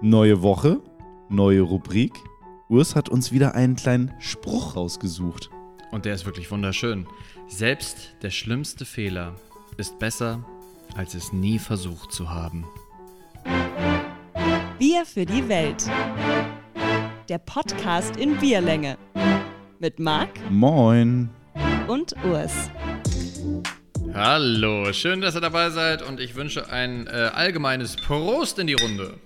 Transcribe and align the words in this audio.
Neue 0.00 0.42
Woche, 0.42 0.80
neue 1.28 1.60
Rubrik. 1.62 2.12
Urs 2.68 2.96
hat 2.96 3.08
uns 3.08 3.32
wieder 3.32 3.54
einen 3.54 3.76
kleinen 3.76 4.12
Spruch 4.18 4.76
rausgesucht. 4.76 5.50
Und 5.92 6.04
der 6.04 6.14
ist 6.14 6.26
wirklich 6.26 6.50
wunderschön. 6.50 7.06
Selbst 7.46 8.16
der 8.22 8.30
schlimmste 8.30 8.84
Fehler 8.84 9.34
ist 9.76 9.98
besser, 9.98 10.44
als 10.96 11.14
es 11.14 11.32
nie 11.32 11.58
versucht 11.58 12.12
zu 12.12 12.30
haben. 12.30 12.66
Bier 14.78 15.06
für 15.06 15.24
die 15.24 15.48
Welt. 15.48 15.84
Der 17.28 17.38
Podcast 17.38 18.16
in 18.16 18.36
Bierlänge. 18.36 18.98
Mit 19.78 19.98
Marc 20.00 20.30
Moin. 20.50 21.30
und 21.86 22.14
Urs. 22.24 22.70
Hallo, 24.12 24.92
schön, 24.92 25.20
dass 25.20 25.34
ihr 25.34 25.40
dabei 25.40 25.70
seid 25.70 26.02
und 26.02 26.20
ich 26.20 26.34
wünsche 26.34 26.70
ein 26.70 27.06
äh, 27.06 27.10
allgemeines 27.32 27.96
Prost 27.96 28.58
in 28.58 28.66
die 28.66 28.74
Runde. 28.74 29.18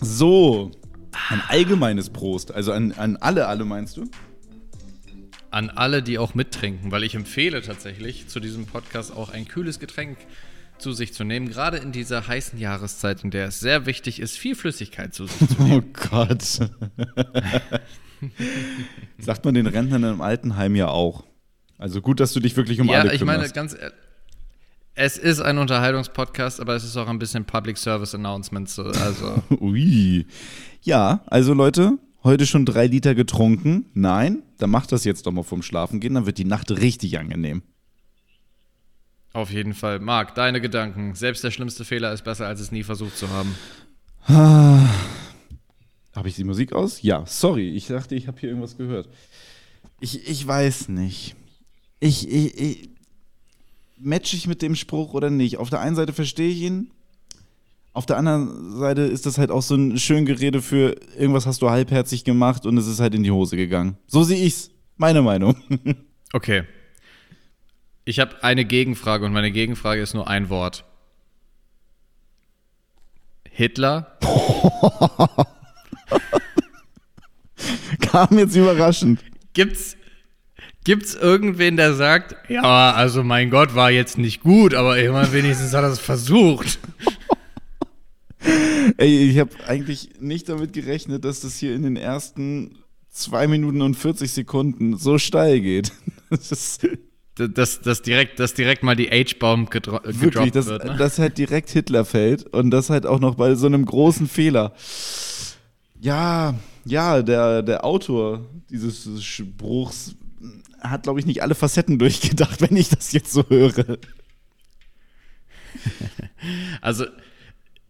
So, 0.00 0.70
ein 1.30 1.42
allgemeines 1.48 2.10
Prost. 2.10 2.52
Also 2.52 2.72
an, 2.72 2.92
an 2.92 3.16
alle, 3.16 3.46
alle 3.46 3.64
meinst 3.64 3.96
du? 3.96 4.10
An 5.50 5.70
alle, 5.70 6.02
die 6.02 6.18
auch 6.18 6.34
mittrinken, 6.34 6.90
weil 6.90 7.04
ich 7.04 7.14
empfehle 7.14 7.62
tatsächlich 7.62 8.28
zu 8.28 8.40
diesem 8.40 8.66
Podcast 8.66 9.14
auch 9.14 9.30
ein 9.30 9.46
kühles 9.46 9.78
Getränk 9.78 10.18
zu 10.78 10.92
sich 10.92 11.12
zu 11.14 11.24
nehmen, 11.24 11.48
gerade 11.48 11.76
in 11.76 11.92
dieser 11.92 12.26
heißen 12.26 12.58
Jahreszeit, 12.58 13.22
in 13.22 13.30
der 13.30 13.48
es 13.48 13.60
sehr 13.60 13.86
wichtig 13.86 14.20
ist, 14.20 14.36
viel 14.36 14.56
Flüssigkeit 14.56 15.14
zu 15.14 15.26
sich 15.26 15.48
zu 15.48 15.62
nehmen. 15.62 15.84
Oh 15.86 16.08
Gott. 16.10 16.42
Sagt 19.18 19.44
man 19.44 19.54
den 19.54 19.66
Rentnern 19.66 20.04
im 20.04 20.20
Altenheim 20.20 20.74
ja 20.74 20.88
auch. 20.88 21.24
Also 21.78 22.00
gut, 22.00 22.20
dass 22.20 22.32
du 22.32 22.40
dich 22.40 22.56
wirklich 22.56 22.80
um 22.80 22.88
ja, 22.88 23.00
alle 23.00 23.14
ich 23.14 23.24
meine, 23.24 23.38
kümmerst. 23.38 23.54
ganz 23.54 23.74
ehrlich, 23.74 23.94
es 24.94 25.16
ist 25.16 25.40
ein 25.40 25.58
Unterhaltungspodcast, 25.58 26.60
aber 26.60 26.74
es 26.74 26.84
ist 26.84 26.96
auch 26.96 27.08
ein 27.08 27.18
bisschen 27.18 27.44
Public 27.44 27.78
Service 27.78 28.14
Announcement. 28.14 28.68
So, 28.68 28.84
also, 28.84 29.42
Ui. 29.60 30.26
Ja, 30.82 31.22
also 31.26 31.54
Leute, 31.54 31.98
heute 32.24 32.46
schon 32.46 32.66
drei 32.66 32.86
Liter 32.86 33.14
getrunken. 33.14 33.86
Nein, 33.94 34.42
dann 34.58 34.70
macht 34.70 34.92
das 34.92 35.04
jetzt 35.04 35.26
doch 35.26 35.32
mal 35.32 35.42
vom 35.44 35.62
Schlafen 35.62 36.00
gehen, 36.00 36.14
dann 36.14 36.26
wird 36.26 36.38
die 36.38 36.44
Nacht 36.44 36.70
richtig 36.70 37.18
angenehm. 37.18 37.62
auf 39.32 39.50
jeden 39.50 39.72
Fall. 39.74 39.98
Marc, 39.98 40.34
deine 40.34 40.60
Gedanken. 40.60 41.14
Selbst 41.14 41.42
der 41.42 41.50
schlimmste 41.50 41.84
Fehler 41.84 42.12
ist 42.12 42.22
besser, 42.24 42.46
als 42.46 42.60
es 42.60 42.70
nie 42.70 42.82
versucht 42.82 43.16
zu 43.16 43.28
haben. 43.30 43.54
Habe 46.14 46.28
ich 46.28 46.34
die 46.34 46.44
Musik 46.44 46.74
aus? 46.74 47.00
Ja, 47.00 47.24
sorry, 47.26 47.70
ich 47.70 47.86
dachte, 47.86 48.14
ich 48.14 48.28
habe 48.28 48.38
hier 48.38 48.50
irgendwas 48.50 48.76
gehört. 48.76 49.08
Ich, 50.00 50.28
ich 50.28 50.46
weiß 50.46 50.88
nicht. 50.88 51.34
Ich, 52.00 52.28
ich, 52.30 52.58
ich 52.60 52.90
match 53.98 54.34
ich 54.34 54.46
mit 54.46 54.62
dem 54.62 54.74
Spruch 54.74 55.14
oder 55.14 55.30
nicht? 55.30 55.58
Auf 55.58 55.70
der 55.70 55.80
einen 55.80 55.96
Seite 55.96 56.12
verstehe 56.12 56.50
ich 56.50 56.60
ihn, 56.60 56.90
auf 57.94 58.06
der 58.06 58.16
anderen 58.16 58.78
Seite 58.78 59.02
ist 59.02 59.26
das 59.26 59.36
halt 59.36 59.50
auch 59.50 59.60
so 59.60 59.74
ein 59.74 59.98
schön 59.98 60.24
Gerede 60.24 60.62
für 60.62 60.96
irgendwas 61.16 61.44
hast 61.46 61.60
du 61.60 61.68
halbherzig 61.68 62.24
gemacht 62.24 62.64
und 62.64 62.78
es 62.78 62.86
ist 62.86 63.00
halt 63.00 63.14
in 63.14 63.22
die 63.22 63.30
Hose 63.30 63.56
gegangen. 63.56 63.98
So 64.06 64.22
sehe 64.22 64.42
ich's. 64.42 64.70
Meine 64.96 65.22
Meinung. 65.22 65.56
Okay. 66.34 66.64
Ich 68.06 68.18
habe 68.18 68.42
eine 68.42 68.64
Gegenfrage 68.64 69.26
und 69.26 69.34
meine 69.34 69.52
Gegenfrage 69.52 70.00
ist 70.00 70.14
nur 70.14 70.28
ein 70.28 70.48
Wort. 70.48 70.86
Hitler? 73.50 74.16
Kam 78.00 78.38
jetzt 78.38 78.56
überraschend. 78.56 79.22
Gibt's, 79.52 79.98
gibt's 80.84 81.14
irgendwen, 81.14 81.76
der 81.76 81.94
sagt, 81.94 82.36
ja, 82.48 82.92
also 82.92 83.22
mein 83.22 83.50
Gott, 83.50 83.74
war 83.74 83.90
jetzt 83.90 84.18
nicht 84.18 84.42
gut, 84.42 84.74
aber 84.74 84.98
immer 84.98 85.32
wenigstens 85.32 85.72
hat 85.74 85.84
er 85.84 85.90
es 85.90 85.98
versucht. 85.98 86.78
Ey, 88.96 89.30
ich 89.30 89.38
habe 89.38 89.50
eigentlich 89.66 90.10
nicht 90.20 90.48
damit 90.48 90.72
gerechnet, 90.72 91.24
dass 91.24 91.40
das 91.40 91.56
hier 91.58 91.74
in 91.74 91.82
den 91.82 91.96
ersten 91.96 92.78
zwei 93.10 93.46
Minuten 93.46 93.82
und 93.82 93.94
40 93.94 94.30
Sekunden 94.32 94.96
so 94.96 95.18
steil 95.18 95.60
geht. 95.60 95.92
Das 96.30 96.78
Dass, 97.36 97.82
dass, 97.82 98.00
direkt, 98.00 98.38
dass 98.40 98.54
direkt 98.54 98.82
mal 98.82 98.96
die 98.96 99.08
H-Bomb 99.08 99.70
gedro 99.70 100.00
wirklich, 100.02 100.20
gedroppt 100.20 100.56
dass, 100.56 100.66
wird. 100.66 100.84
Ne? 100.84 100.96
dass 100.96 101.18
halt 101.18 101.36
direkt 101.36 101.68
Hitler 101.68 102.06
fällt 102.06 102.46
und 102.54 102.70
das 102.70 102.88
halt 102.88 103.04
auch 103.06 103.20
noch 103.20 103.34
bei 103.34 103.54
so 103.54 103.66
einem 103.66 103.84
großen 103.84 104.28
Fehler. 104.28 104.72
Ja, 106.00 106.54
ja, 106.86 107.22
der, 107.22 107.62
der 107.62 107.84
Autor 107.84 108.46
dieses 108.70 109.22
Spruchs 109.22 110.14
hat, 110.80 111.04
glaube 111.04 111.20
ich, 111.20 111.26
nicht 111.26 111.42
alle 111.42 111.54
Facetten 111.54 111.98
durchgedacht, 111.98 112.60
wenn 112.60 112.76
ich 112.76 112.88
das 112.88 113.12
jetzt 113.12 113.32
so 113.32 113.44
höre. 113.48 113.98
Also, 116.80 117.06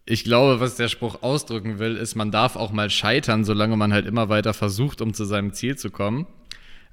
ich 0.05 0.25
glaube, 0.25 0.61
was 0.61 0.77
der 0.77 0.89
Spruch 0.89 1.23
ausdrücken 1.23 1.79
will, 1.79 1.97
ist, 1.97 2.15
man 2.15 2.31
darf 2.31 2.55
auch 2.55 2.71
mal 2.71 2.91
scheitern, 2.91 3.45
solange 3.45 3.77
man 3.77 3.93
halt 3.93 4.07
immer 4.07 4.29
weiter 4.29 4.55
versucht, 4.55 5.01
um 5.01 5.15
zu 5.15 5.25
seinem 5.25 5.53
Ziel 5.53 5.77
zu 5.77 5.91
kommen. 5.91 6.27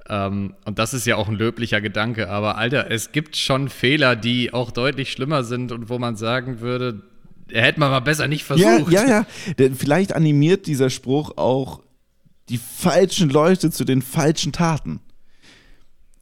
Ähm, 0.08 0.56
und 0.66 0.80
das 0.80 0.94
ist 0.94 1.06
ja 1.06 1.16
auch 1.16 1.28
ein 1.28 1.36
löblicher 1.36 1.82
Gedanke. 1.82 2.30
Aber 2.30 2.58
Alter, 2.58 2.90
es 2.92 3.12
gibt 3.12 3.36
schon 3.36 3.70
Fehler, 3.70 4.16
die 4.16 4.54
auch 4.54 4.72
deutlich 4.72 5.12
schlimmer 5.12 5.44
sind 5.44 5.72
und 5.72 5.90
wo 5.90 6.00
man 6.00 6.16
sagen 6.16 6.60
würde, 6.60 7.04
hätte 7.52 7.80
man 7.80 7.92
mal 7.92 8.00
besser 8.00 8.28
nicht 8.28 8.44
versucht. 8.44 8.92
Ja, 8.92 9.04
ja, 9.04 9.08
ja. 9.08 9.26
Denn 9.58 9.76
vielleicht 9.76 10.14
animiert 10.14 10.68
dieser 10.68 10.90
Spruch 10.90 11.38
auch 11.38 11.82
die 12.50 12.58
falschen 12.58 13.30
Leute 13.30 13.72
zu 13.72 13.86
den 13.86 14.02
falschen 14.02 14.52
Taten. 14.52 15.02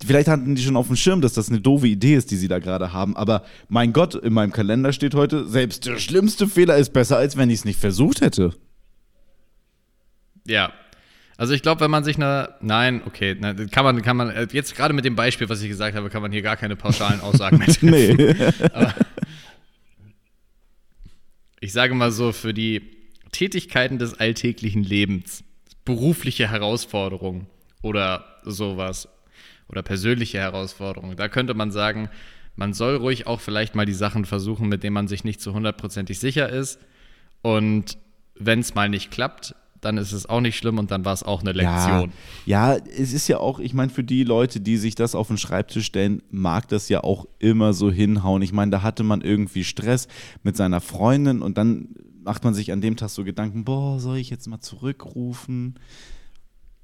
Vielleicht 0.05 0.27
hatten 0.27 0.53
die 0.53 0.61
schon 0.61 0.75
auf 0.75 0.87
dem 0.87 0.95
Schirm, 0.95 1.21
dass 1.21 1.33
das 1.33 1.49
eine 1.49 1.59
doofe 1.59 1.87
Idee 1.87 2.15
ist, 2.15 2.29
die 2.29 2.35
sie 2.35 2.47
da 2.47 2.59
gerade 2.59 2.93
haben. 2.93 3.17
Aber 3.17 3.43
mein 3.67 3.93
Gott, 3.93 4.13
in 4.13 4.31
meinem 4.31 4.51
Kalender 4.51 4.93
steht 4.93 5.15
heute, 5.15 5.47
selbst 5.47 5.87
der 5.87 5.97
schlimmste 5.97 6.47
Fehler 6.47 6.77
ist 6.77 6.93
besser, 6.93 7.17
als 7.17 7.35
wenn 7.35 7.49
ich 7.49 7.59
es 7.59 7.65
nicht 7.65 7.79
versucht 7.79 8.21
hätte. 8.21 8.53
Ja. 10.45 10.71
Also 11.35 11.53
ich 11.53 11.61
glaube, 11.61 11.81
wenn 11.81 11.91
man 11.91 12.03
sich 12.03 12.15
eine, 12.15 12.55
nein, 12.61 13.01
okay, 13.05 13.35
na, 13.39 13.53
kann 13.53 13.85
man, 13.85 14.01
kann 14.01 14.17
man, 14.17 14.29
äh, 14.29 14.47
jetzt 14.51 14.75
gerade 14.75 14.93
mit 14.93 15.05
dem 15.05 15.15
Beispiel, 15.15 15.49
was 15.49 15.61
ich 15.61 15.69
gesagt 15.69 15.95
habe, 15.95 16.09
kann 16.09 16.21
man 16.21 16.31
hier 16.31 16.41
gar 16.41 16.57
keine 16.57 16.75
pauschalen 16.75 17.21
Aussagen 17.21 17.57
mehr. 17.57 17.67
Nee. 17.81 18.35
ich 21.59 21.73
sage 21.73 21.93
mal 21.95 22.11
so, 22.11 22.31
für 22.31 22.53
die 22.53 22.81
Tätigkeiten 23.31 23.99
des 23.99 24.15
alltäglichen 24.15 24.83
Lebens, 24.83 25.43
berufliche 25.85 26.49
Herausforderungen 26.49 27.47
oder 27.81 28.25
sowas 28.43 29.07
oder 29.69 29.83
persönliche 29.83 30.39
Herausforderungen, 30.39 31.17
da 31.17 31.27
könnte 31.27 31.53
man 31.53 31.71
sagen, 31.71 32.09
man 32.55 32.73
soll 32.73 32.95
ruhig 32.95 33.27
auch 33.27 33.39
vielleicht 33.39 33.75
mal 33.75 33.85
die 33.85 33.93
Sachen 33.93 34.25
versuchen, 34.25 34.67
mit 34.67 34.83
denen 34.83 34.95
man 34.95 35.07
sich 35.07 35.23
nicht 35.23 35.41
zu 35.41 35.53
hundertprozentig 35.53 36.19
sicher 36.19 36.49
ist. 36.49 36.79
Und 37.43 37.97
wenn 38.35 38.59
es 38.59 38.73
mal 38.73 38.89
nicht 38.89 39.11
klappt, 39.11 39.55
dann 39.79 39.97
ist 39.97 40.11
es 40.11 40.27
auch 40.27 40.41
nicht 40.41 40.57
schlimm 40.57 40.79
und 40.79 40.89
dann 40.89 41.05
war 41.05 41.13
es 41.13 41.21
auch 41.21 41.41
eine 41.41 41.51
Lektion. 41.51 42.11
Ja, 42.45 42.75
ja, 42.75 42.83
es 42.97 43.13
ist 43.13 43.27
ja 43.27 43.37
auch, 43.37 43.59
ich 43.59 43.75
meine, 43.75 43.91
für 43.91 44.03
die 44.03 44.23
Leute, 44.23 44.59
die 44.59 44.77
sich 44.77 44.95
das 44.95 45.13
auf 45.13 45.27
den 45.27 45.37
Schreibtisch 45.37 45.85
stellen, 45.85 46.23
mag 46.31 46.67
das 46.67 46.89
ja 46.89 47.03
auch 47.03 47.27
immer 47.37 47.73
so 47.73 47.91
hinhauen. 47.91 48.41
Ich 48.41 48.53
meine, 48.53 48.71
da 48.71 48.81
hatte 48.81 49.03
man 49.03 49.21
irgendwie 49.21 49.63
Stress 49.63 50.07
mit 50.41 50.57
seiner 50.57 50.81
Freundin 50.81 51.43
und 51.43 51.59
dann 51.59 51.89
macht 52.23 52.43
man 52.43 52.55
sich 52.55 52.71
an 52.71 52.81
dem 52.81 52.97
Tag 52.97 53.09
so 53.09 53.23
Gedanken, 53.23 53.65
boah, 53.65 53.99
soll 53.99 54.17
ich 54.17 54.29
jetzt 54.29 54.47
mal 54.47 54.59
zurückrufen? 54.59 55.75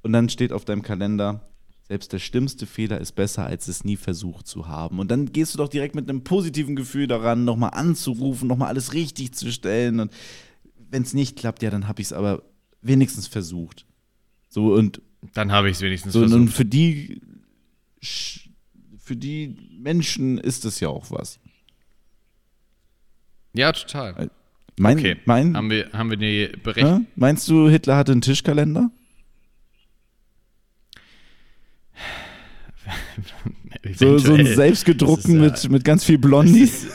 Und 0.02 0.12
dann 0.12 0.28
steht 0.28 0.52
auf 0.52 0.64
deinem 0.64 0.82
Kalender, 0.82 1.48
selbst 1.86 2.12
der 2.12 2.18
schlimmste 2.18 2.66
Fehler 2.66 2.98
ist 3.00 3.12
besser, 3.12 3.44
als 3.46 3.68
es 3.68 3.84
nie 3.84 3.96
versucht 3.96 4.46
zu 4.46 4.68
haben. 4.68 4.98
Und 4.98 5.10
dann 5.10 5.32
gehst 5.32 5.52
du 5.54 5.58
doch 5.58 5.68
direkt 5.68 5.94
mit 5.94 6.08
einem 6.08 6.24
positiven 6.24 6.76
Gefühl 6.76 7.06
daran, 7.06 7.44
nochmal 7.44 7.70
anzurufen, 7.74 8.48
nochmal 8.48 8.68
alles 8.68 8.94
richtig 8.94 9.32
zu 9.32 9.52
stellen. 9.52 10.00
Und 10.00 10.12
wenn 10.90 11.02
es 11.02 11.12
nicht 11.12 11.36
klappt, 11.36 11.62
ja, 11.62 11.70
dann 11.70 11.86
habe 11.86 12.00
ich 12.00 12.06
es 12.08 12.12
aber 12.14 12.42
wenigstens 12.80 13.26
versucht. 13.26 13.84
So 14.48 14.72
und 14.74 15.02
Dann 15.34 15.52
habe 15.52 15.68
ich 15.68 15.76
es 15.76 15.82
wenigstens 15.82 16.14
so 16.14 16.22
und 16.22 16.30
versucht. 16.30 16.52
für 16.54 16.64
die 16.64 17.20
für 18.98 19.16
die 19.16 19.56
Menschen 19.78 20.38
ist 20.38 20.64
es 20.64 20.80
ja 20.80 20.88
auch 20.88 21.10
was. 21.10 21.38
Ja, 23.54 23.72
total. 23.72 24.30
Mein, 24.78 24.98
Okay, 24.98 25.16
mein, 25.26 25.56
haben 25.56 25.70
wir, 25.70 25.90
haben 25.92 26.10
wir 26.10 26.16
die 26.16 26.50
Berechnung. 26.62 27.00
Hä? 27.02 27.06
meinst 27.14 27.48
du, 27.48 27.68
Hitler 27.68 27.96
hatte 27.96 28.12
einen 28.12 28.22
Tischkalender? 28.22 28.90
So, 33.94 34.18
so 34.18 34.34
einen 34.34 34.54
selbstgedruckten 34.54 35.42
ist, 35.42 35.64
mit, 35.64 35.72
mit 35.72 35.84
ganz 35.84 36.04
viel 36.04 36.18
Blondies? 36.18 36.86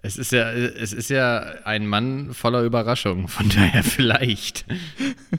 Es 0.00 0.16
ist 0.16 0.30
ja, 0.30 0.52
es 0.52 0.92
ist 0.92 1.10
ja 1.10 1.40
ein 1.64 1.86
Mann 1.86 2.32
voller 2.32 2.62
Überraschungen, 2.62 3.26
von 3.26 3.48
daher 3.48 3.82
vielleicht. 3.82 4.64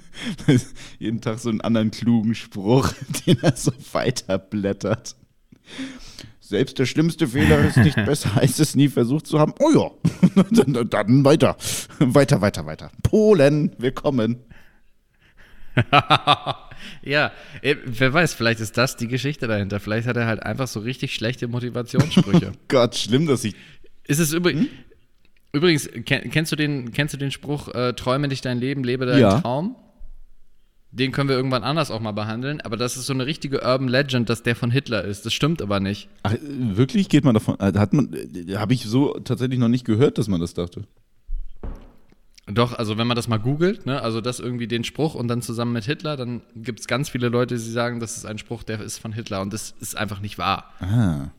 Jeden 1.00 1.22
Tag 1.22 1.40
so 1.40 1.50
einen 1.50 1.62
anderen 1.62 1.92
klugen 1.92 2.36
Spruch, 2.36 2.92
den 3.26 3.42
er 3.42 3.56
so 3.56 3.72
weiterblättert. 3.94 5.16
Selbst 6.42 6.78
der 6.78 6.86
schlimmste 6.86 7.28
Fehler 7.28 7.60
ist 7.66 7.78
nicht 7.78 7.96
besser, 8.06 8.32
als 8.36 8.60
es 8.60 8.76
nie 8.76 8.90
versucht 8.90 9.28
zu 9.28 9.40
haben. 9.40 9.54
Oh 9.60 9.72
ja, 9.72 10.44
dann, 10.52 10.90
dann 10.90 11.24
weiter. 11.24 11.56
Weiter, 12.00 12.42
weiter, 12.42 12.66
weiter. 12.66 12.92
Polen, 13.04 13.72
willkommen. 13.78 14.44
ja, 17.04 17.32
äh, 17.62 17.76
wer 17.86 18.14
weiß, 18.14 18.34
vielleicht 18.34 18.60
ist 18.60 18.78
das 18.78 18.98
die 18.98 19.08
Geschichte 19.08 19.48
dahinter. 19.48 19.80
Vielleicht 19.80 20.08
hat 20.08 20.18
er 20.18 20.28
halt 20.28 20.44
einfach 20.44 20.68
so 20.68 20.80
richtig 20.80 21.14
schlechte 21.14 21.48
Motivationssprüche. 21.48 22.52
Gott, 22.68 22.96
schlimm, 22.96 23.28
dass 23.28 23.44
ich. 23.44 23.56
ist 24.08 24.20
es 24.20 24.34
übrigens. 24.34 24.68
Übrigens, 25.52 25.90
kenn, 26.06 26.30
kennst, 26.30 26.52
du 26.52 26.56
den, 26.56 26.92
kennst 26.92 27.14
du 27.16 27.18
den 27.18 27.32
Spruch, 27.32 27.70
äh, 27.74 27.94
träume 27.94 28.28
nicht 28.28 28.46
dein 28.46 28.60
Leben, 28.60 28.84
lebe 28.84 29.08
deinen 29.08 29.20
Ja. 29.22 29.42
Traum? 29.42 29.76
Den 30.92 31.12
können 31.12 31.30
wir 31.30 31.36
irgendwann 31.36 31.64
anders 31.64 31.92
auch 31.92 32.00
mal 32.00 32.14
behandeln, 32.14 32.62
aber 32.62 32.76
das 32.78 32.98
ist 32.98 33.06
so 33.06 33.14
eine 33.14 33.26
richtige 33.28 33.62
Urban 33.62 33.88
Legend, 33.88 34.28
dass 34.30 34.42
der 34.42 34.56
von 34.56 34.72
Hitler 34.72 35.04
ist. 35.04 35.24
Das 35.26 35.34
stimmt 35.34 35.62
aber 35.62 35.80
nicht. 35.80 36.08
Ach, 36.24 36.34
äh, 36.34 36.40
wirklich 36.42 37.10
geht 37.10 37.24
man 37.24 37.34
davon? 37.36 37.60
äh, 37.60 37.74
Hat 37.78 37.94
man, 37.94 38.12
habe 38.56 38.74
ich 38.74 38.84
so 38.86 39.14
tatsächlich 39.24 39.60
noch 39.60 39.68
nicht 39.70 39.86
gehört, 39.86 40.18
dass 40.20 40.28
man 40.28 40.40
das 40.42 40.54
dachte. 40.56 40.84
Doch, 42.52 42.74
also 42.74 42.98
wenn 42.98 43.06
man 43.06 43.16
das 43.16 43.28
mal 43.28 43.38
googelt, 43.38 43.86
ne, 43.86 44.02
also 44.02 44.22
das 44.22 44.40
irgendwie 44.40 44.68
den 44.68 44.84
Spruch 44.84 45.14
und 45.14 45.28
dann 45.28 45.42
zusammen 45.44 45.74
mit 45.74 45.86
Hitler, 45.86 46.18
dann 46.18 46.42
gibt 46.56 46.80
es 46.80 46.88
ganz 46.88 47.08
viele 47.10 47.30
Leute, 47.30 47.56
die 47.56 47.62
sagen, 47.62 48.00
das 48.00 48.18
ist 48.18 48.26
ein 48.26 48.40
Spruch, 48.40 48.64
der 48.64 48.82
ist 48.82 48.98
von 48.98 49.14
Hitler 49.14 49.42
und 49.42 49.54
das 49.54 49.76
ist 49.80 49.96
einfach 49.96 50.20
nicht 50.20 50.40
wahr. 50.40 50.74
Ah. 50.80 51.30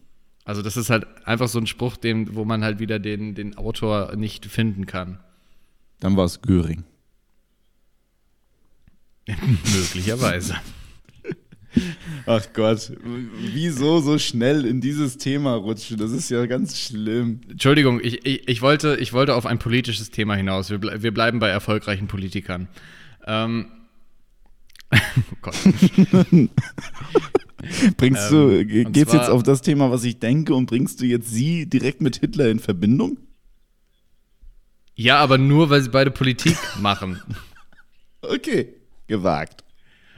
Also 0.44 0.62
das 0.62 0.76
ist 0.76 0.88
halt 0.88 1.06
einfach 1.26 1.48
so 1.48 1.58
ein 1.58 1.66
Spruch, 1.66 1.96
den, 1.96 2.34
wo 2.36 2.44
man 2.44 2.62
halt 2.62 2.78
wieder 2.78 2.98
den, 2.98 3.34
den 3.34 3.58
Autor 3.58 4.14
nicht 4.16 4.46
finden 4.46 4.86
kann. 4.86 5.18
Dann 5.98 6.16
war 6.16 6.24
es 6.24 6.42
Göring. 6.42 6.84
Möglicherweise. 9.26 10.54
Ach 12.26 12.46
Gott, 12.52 12.92
wieso 13.52 14.00
so 14.00 14.18
schnell 14.18 14.64
in 14.64 14.80
dieses 14.80 15.16
Thema 15.18 15.54
rutschen? 15.54 15.96
Das 15.98 16.10
ist 16.12 16.30
ja 16.30 16.46
ganz 16.46 16.78
schlimm. 16.78 17.40
Entschuldigung, 17.48 18.00
ich, 18.02 18.24
ich, 18.26 18.48
ich, 18.48 18.62
wollte, 18.62 18.96
ich 19.00 19.12
wollte 19.12 19.34
auf 19.34 19.46
ein 19.46 19.58
politisches 19.58 20.10
Thema 20.10 20.34
hinaus. 20.34 20.70
Wir, 20.70 20.80
wir 21.02 21.12
bleiben 21.14 21.38
bei 21.38 21.48
erfolgreichen 21.48 22.06
Politikern. 22.08 22.68
Ähm, 23.26 23.66
oh 24.92 24.96
Gott. 25.42 25.54
Bringst 27.96 28.30
Ähm, 28.30 28.30
du, 28.30 28.58
und 28.86 28.92
geht's 28.92 29.10
zwar- 29.10 29.20
jetzt 29.20 29.30
auf 29.30 29.42
das 29.42 29.62
Thema, 29.62 29.90
was 29.90 30.04
ich 30.04 30.18
denke, 30.18 30.54
und 30.54 30.66
bringst 30.66 31.00
du 31.00 31.06
jetzt 31.06 31.30
sie 31.30 31.66
direkt 31.66 32.00
mit 32.00 32.16
Hitler 32.16 32.48
in 32.48 32.58
Verbindung? 32.58 33.18
Ja, 34.94 35.18
aber 35.18 35.38
nur, 35.38 35.70
weil 35.70 35.80
sie 35.82 35.90
beide 35.90 36.10
Politik 36.10 36.56
machen. 36.80 37.20
Okay, 38.22 38.74
gewagt. 39.06 39.64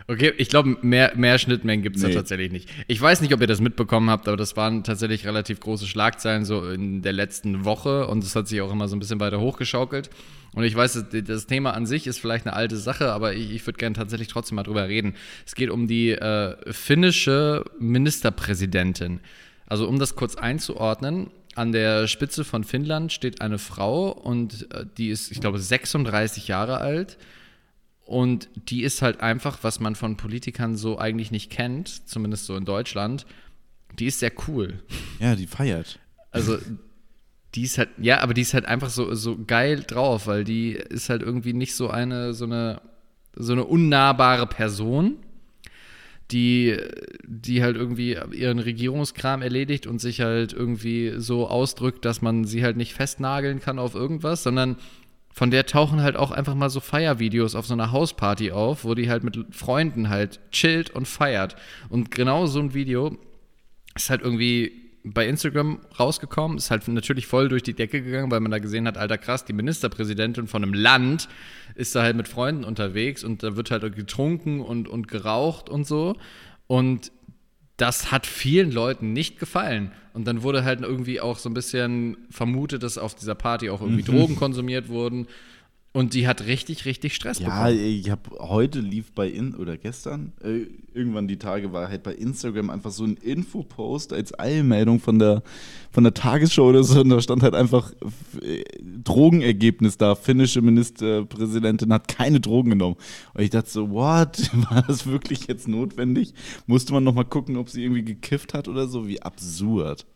Okay, 0.08 0.32
ich 0.36 0.48
glaube, 0.48 0.76
mehr, 0.82 1.12
mehr 1.16 1.38
Schnittmengen 1.38 1.82
gibt 1.82 1.96
es 1.96 2.02
Nee. 2.02 2.08
da 2.10 2.14
tatsächlich 2.16 2.50
nicht. 2.52 2.68
Ich 2.88 3.00
weiß 3.00 3.20
nicht, 3.20 3.32
ob 3.32 3.40
ihr 3.40 3.46
das 3.46 3.60
mitbekommen 3.60 4.10
habt, 4.10 4.26
aber 4.28 4.36
das 4.36 4.56
waren 4.56 4.82
tatsächlich 4.84 5.26
relativ 5.26 5.60
große 5.60 5.86
Schlagzeilen 5.86 6.44
so 6.44 6.68
in 6.68 7.02
der 7.02 7.12
letzten 7.12 7.64
Woche 7.64 8.06
und 8.08 8.24
es 8.24 8.34
hat 8.34 8.48
sich 8.48 8.60
auch 8.60 8.72
immer 8.72 8.88
so 8.88 8.96
ein 8.96 8.98
bisschen 8.98 9.20
weiter 9.20 9.40
hochgeschaukelt. 9.40 10.10
Und 10.54 10.64
ich 10.64 10.74
weiß, 10.74 11.04
das- 11.24 11.46
Thema 11.46 11.72
an 11.74 11.86
sich 11.86 12.06
ist 12.06 12.18
vielleicht 12.18 12.46
eine 12.46 12.54
alte 12.54 12.76
Sache, 12.76 13.12
aber 13.12 13.34
ich, 13.34 13.52
ich 13.52 13.66
würde 13.66 13.78
gerne 13.78 13.94
tatsächlich 13.96 14.28
trotzdem 14.28 14.56
mal 14.56 14.64
drüber 14.64 14.86
reden. 14.88 15.14
Es 15.46 15.54
geht 15.54 15.70
um 15.70 15.86
die 15.86 16.10
äh, 16.10 16.56
finnische 16.72 17.64
Ministerpräsidentin. 17.78 19.20
Also 19.66 19.88
um 19.88 19.98
das 19.98 20.14
kurz 20.16 20.34
einzuordnen, 20.36 21.30
an 21.54 21.72
der 21.72 22.06
Spitze 22.08 22.44
von 22.44 22.64
Finnland 22.64 23.12
steht 23.12 23.40
eine 23.40 23.58
Frau 23.58 24.10
und 24.10 24.66
äh, 24.74 24.84
die 24.98 25.08
ist, 25.08 25.30
ich 25.32 25.40
glaube, 25.40 25.58
36 25.58 26.48
Jahre 26.48 26.78
alt. 26.78 27.18
Und 28.04 28.48
die 28.56 28.82
ist 28.82 29.00
halt 29.00 29.20
einfach, 29.20 29.58
was 29.62 29.80
man 29.80 29.94
von 29.94 30.16
Politikern 30.16 30.76
so 30.76 30.98
eigentlich 30.98 31.30
nicht 31.30 31.50
kennt, 31.50 32.08
zumindest 32.08 32.46
so 32.46 32.56
in 32.56 32.64
Deutschland, 32.64 33.26
die 33.98 34.06
ist 34.06 34.18
sehr 34.18 34.32
cool. 34.48 34.82
Ja, 35.20 35.34
die 35.36 35.46
feiert. 35.46 35.98
Also, 36.30 36.58
die 37.54 37.62
ist 37.62 37.78
halt, 37.78 37.90
ja, 37.98 38.20
aber 38.20 38.34
die 38.34 38.40
ist 38.40 38.54
halt 38.54 38.64
einfach 38.64 38.90
so, 38.90 39.14
so 39.14 39.38
geil 39.46 39.84
drauf, 39.86 40.26
weil 40.26 40.44
die 40.44 40.72
ist 40.72 41.10
halt 41.10 41.22
irgendwie 41.22 41.52
nicht 41.52 41.74
so 41.74 41.90
eine, 41.90 42.32
so 42.34 42.44
eine, 42.44 42.80
so 43.36 43.52
eine 43.52 43.64
unnahbare 43.64 44.46
Person, 44.46 45.16
die, 46.30 46.78
die 47.24 47.62
halt 47.62 47.76
irgendwie 47.76 48.18
ihren 48.32 48.58
Regierungskram 48.58 49.42
erledigt 49.42 49.86
und 49.86 50.00
sich 50.00 50.22
halt 50.22 50.54
irgendwie 50.54 51.14
so 51.18 51.46
ausdrückt, 51.46 52.04
dass 52.06 52.22
man 52.22 52.44
sie 52.44 52.64
halt 52.64 52.76
nicht 52.76 52.94
festnageln 52.94 53.60
kann 53.60 53.78
auf 53.78 53.94
irgendwas, 53.94 54.42
sondern 54.42 54.76
von 55.32 55.50
der 55.50 55.66
tauchen 55.66 56.02
halt 56.02 56.16
auch 56.16 56.30
einfach 56.30 56.54
mal 56.54 56.70
so 56.70 56.80
Feiervideos 56.80 57.54
auf 57.54 57.66
so 57.66 57.72
einer 57.72 57.90
Hausparty 57.90 58.52
auf, 58.52 58.84
wo 58.84 58.94
die 58.94 59.08
halt 59.08 59.24
mit 59.24 59.38
Freunden 59.50 60.08
halt 60.08 60.40
chillt 60.50 60.90
und 60.90 61.08
feiert. 61.08 61.56
Und 61.88 62.10
genau 62.10 62.46
so 62.46 62.60
ein 62.60 62.74
Video 62.74 63.16
ist 63.94 64.10
halt 64.10 64.22
irgendwie 64.22 64.82
bei 65.04 65.26
Instagram 65.26 65.80
rausgekommen, 65.98 66.58
ist 66.58 66.70
halt 66.70 66.86
natürlich 66.86 67.26
voll 67.26 67.48
durch 67.48 67.62
die 67.62 67.74
Decke 67.74 68.02
gegangen, 68.02 68.30
weil 68.30 68.40
man 68.40 68.52
da 68.52 68.58
gesehen 68.58 68.86
hat, 68.86 68.96
alter 68.96 69.18
krass, 69.18 69.44
die 69.44 69.52
Ministerpräsidentin 69.52 70.46
von 70.46 70.62
einem 70.62 70.74
Land 70.74 71.28
ist 71.74 71.94
da 71.94 72.02
halt 72.02 72.16
mit 72.16 72.28
Freunden 72.28 72.64
unterwegs 72.64 73.24
und 73.24 73.42
da 73.42 73.56
wird 73.56 73.70
halt 73.70 73.96
getrunken 73.96 74.60
und, 74.60 74.86
und 74.86 75.08
geraucht 75.08 75.68
und 75.68 75.86
so. 75.86 76.16
Und 76.68 77.10
das 77.76 78.10
hat 78.12 78.26
vielen 78.26 78.70
Leuten 78.70 79.12
nicht 79.12 79.38
gefallen. 79.38 79.92
Und 80.12 80.26
dann 80.26 80.42
wurde 80.42 80.64
halt 80.64 80.80
irgendwie 80.82 81.20
auch 81.20 81.38
so 81.38 81.48
ein 81.48 81.54
bisschen 81.54 82.16
vermutet, 82.30 82.82
dass 82.82 82.98
auf 82.98 83.14
dieser 83.14 83.34
Party 83.34 83.70
auch 83.70 83.80
irgendwie 83.80 84.02
Drogen 84.02 84.36
konsumiert 84.36 84.88
wurden. 84.88 85.26
Und 85.94 86.14
die 86.14 86.26
hat 86.26 86.46
richtig, 86.46 86.86
richtig 86.86 87.14
Stress 87.14 87.38
Ja, 87.38 87.64
bekommen. 87.66 87.84
ich 87.84 88.08
habe 88.08 88.22
heute 88.38 88.80
lief 88.80 89.12
bei 89.12 89.28
in 89.28 89.54
oder 89.54 89.76
gestern 89.76 90.32
äh, 90.42 90.66
irgendwann 90.94 91.28
die 91.28 91.36
Tage 91.36 91.72
war 91.74 91.88
halt 91.88 92.02
bei 92.02 92.14
Instagram 92.14 92.70
einfach 92.70 92.90
so 92.90 93.04
ein 93.04 93.16
Infopost 93.18 94.14
als 94.14 94.38
Eilmeldung 94.38 95.00
von 95.00 95.18
der 95.18 95.42
von 95.90 96.02
der 96.04 96.14
Tagesschau 96.14 96.68
oder 96.70 96.82
so 96.82 97.02
und 97.02 97.10
da 97.10 97.20
stand 97.20 97.42
halt 97.42 97.54
einfach 97.54 97.92
äh, 98.40 98.64
Drogenergebnis 99.04 99.98
da. 99.98 100.14
Finnische 100.14 100.62
Ministerpräsidentin 100.62 101.92
hat 101.92 102.08
keine 102.08 102.40
Drogen 102.40 102.70
genommen. 102.70 102.96
Und 103.34 103.42
ich 103.42 103.50
dachte 103.50 103.68
so, 103.70 103.90
what? 103.90 104.50
War 104.70 104.82
das 104.86 105.06
wirklich 105.06 105.46
jetzt 105.46 105.68
notwendig? 105.68 106.32
Musste 106.66 106.94
man 106.94 107.04
noch 107.04 107.14
mal 107.14 107.24
gucken, 107.24 107.56
ob 107.58 107.68
sie 107.68 107.82
irgendwie 107.84 108.04
gekifft 108.04 108.54
hat 108.54 108.66
oder 108.66 108.86
so? 108.88 109.06
Wie 109.06 109.20
absurd. 109.20 110.06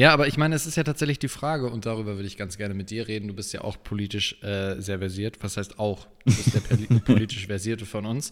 Ja, 0.00 0.14
aber 0.14 0.28
ich 0.28 0.38
meine, 0.38 0.54
es 0.54 0.64
ist 0.64 0.78
ja 0.78 0.82
tatsächlich 0.82 1.18
die 1.18 1.28
Frage, 1.28 1.68
und 1.68 1.84
darüber 1.84 2.16
würde 2.16 2.26
ich 2.26 2.38
ganz 2.38 2.56
gerne 2.56 2.72
mit 2.72 2.88
dir 2.88 3.06
reden. 3.06 3.28
Du 3.28 3.34
bist 3.34 3.52
ja 3.52 3.60
auch 3.60 3.76
politisch 3.84 4.42
äh, 4.42 4.80
sehr 4.80 4.98
versiert. 4.98 5.36
Was 5.42 5.58
heißt 5.58 5.78
auch? 5.78 6.06
Du 6.24 6.34
bist 6.34 6.54
der 6.54 6.62
poli- 6.62 7.00
politisch 7.04 7.48
Versierte 7.48 7.84
von 7.84 8.06
uns. 8.06 8.30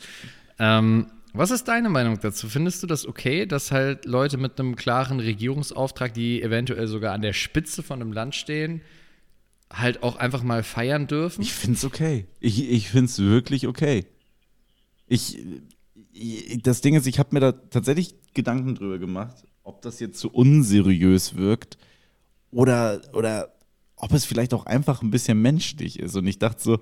Ähm, 0.58 1.08
was 1.34 1.50
ist 1.50 1.68
deine 1.68 1.90
Meinung 1.90 2.18
dazu? 2.22 2.48
Findest 2.48 2.82
du 2.82 2.86
das 2.86 3.04
okay, 3.04 3.44
dass 3.44 3.70
halt 3.70 4.06
Leute 4.06 4.38
mit 4.38 4.58
einem 4.58 4.76
klaren 4.76 5.20
Regierungsauftrag, 5.20 6.14
die 6.14 6.42
eventuell 6.42 6.86
sogar 6.86 7.12
an 7.12 7.20
der 7.20 7.34
Spitze 7.34 7.82
von 7.82 8.00
einem 8.00 8.12
Land 8.12 8.34
stehen, 8.34 8.80
halt 9.70 10.02
auch 10.02 10.16
einfach 10.16 10.42
mal 10.42 10.62
feiern 10.62 11.06
dürfen? 11.06 11.42
Ich 11.42 11.52
find's 11.52 11.84
okay. 11.84 12.24
Ich, 12.40 12.66
ich 12.66 12.88
find's 12.88 13.18
wirklich 13.18 13.66
okay. 13.66 14.06
Ich, 15.06 15.38
ich 16.14 16.62
das 16.62 16.80
Ding 16.80 16.94
ist, 16.94 17.06
ich 17.06 17.18
habe 17.18 17.28
mir 17.32 17.40
da 17.40 17.52
tatsächlich 17.52 18.14
Gedanken 18.32 18.74
drüber 18.74 18.98
gemacht, 18.98 19.44
ob 19.68 19.82
das 19.82 20.00
jetzt 20.00 20.18
so 20.18 20.28
unseriös 20.28 21.36
wirkt 21.36 21.76
oder, 22.50 23.02
oder 23.12 23.52
ob 23.96 24.12
es 24.12 24.24
vielleicht 24.24 24.54
auch 24.54 24.64
einfach 24.64 25.02
ein 25.02 25.10
bisschen 25.10 25.42
menschlich 25.42 25.98
ist. 25.98 26.16
Und 26.16 26.26
ich 26.26 26.38
dachte 26.38 26.62
so, 26.62 26.78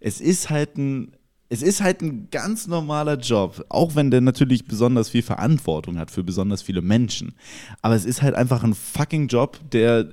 es 0.00 0.20
ist 0.20 0.50
halt 0.50 0.76
ein, 0.76 1.12
es 1.48 1.62
ist 1.62 1.80
halt 1.80 2.02
ein 2.02 2.28
ganz 2.30 2.66
normaler 2.66 3.18
Job, 3.18 3.64
auch 3.68 3.94
wenn 3.94 4.10
der 4.10 4.20
natürlich 4.20 4.64
besonders 4.64 5.10
viel 5.10 5.22
Verantwortung 5.22 5.96
hat 5.98 6.10
für 6.10 6.24
besonders 6.24 6.62
viele 6.62 6.82
Menschen. 6.82 7.34
Aber 7.82 7.94
es 7.94 8.04
ist 8.04 8.22
halt 8.22 8.34
einfach 8.34 8.64
ein 8.64 8.74
fucking 8.74 9.28
Job, 9.28 9.60
der 9.70 10.12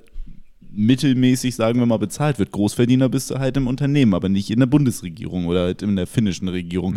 mittelmäßig, 0.74 1.56
sagen 1.56 1.80
wir 1.80 1.86
mal, 1.88 1.98
bezahlt 1.98 2.38
wird. 2.38 2.52
Großverdiener 2.52 3.10
bist 3.10 3.32
du 3.32 3.40
halt 3.40 3.58
im 3.58 3.68
Unternehmen, 3.68 4.14
aber 4.14 4.30
nicht 4.30 4.52
in 4.52 4.60
der 4.60 4.68
Bundesregierung 4.68 5.48
oder 5.48 5.64
halt 5.64 5.82
in 5.82 5.96
der 5.96 6.08
finnischen 6.08 6.48
Regierung. 6.48 6.96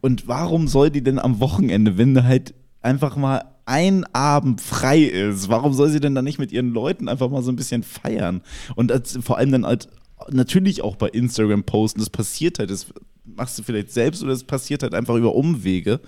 Und 0.00 0.28
warum 0.28 0.68
soll 0.68 0.90
die 0.90 1.02
denn 1.02 1.18
am 1.18 1.40
Wochenende, 1.40 1.96
wenn 1.96 2.14
du 2.14 2.24
halt 2.24 2.54
einfach 2.82 3.16
mal 3.16 3.55
ein 3.66 4.04
Abend 4.14 4.60
frei 4.60 5.00
ist, 5.02 5.48
warum 5.48 5.74
soll 5.74 5.90
sie 5.90 6.00
denn 6.00 6.14
dann 6.14 6.24
nicht 6.24 6.38
mit 6.38 6.52
ihren 6.52 6.70
Leuten 6.72 7.08
einfach 7.08 7.28
mal 7.28 7.42
so 7.42 7.50
ein 7.50 7.56
bisschen 7.56 7.82
feiern? 7.82 8.40
Und 8.76 8.92
als, 8.92 9.18
vor 9.22 9.38
allem 9.38 9.52
dann 9.52 9.66
halt 9.66 9.88
natürlich 10.30 10.82
auch 10.82 10.96
bei 10.96 11.08
Instagram 11.08 11.64
posten, 11.64 11.98
das 12.00 12.08
passiert 12.08 12.60
halt, 12.60 12.70
das 12.70 12.86
machst 13.24 13.58
du 13.58 13.64
vielleicht 13.64 13.90
selbst 13.90 14.22
oder 14.22 14.32
es 14.32 14.44
passiert 14.44 14.82
halt 14.82 14.94
einfach 14.94 15.16
über 15.16 15.34
Umwege. 15.34 16.00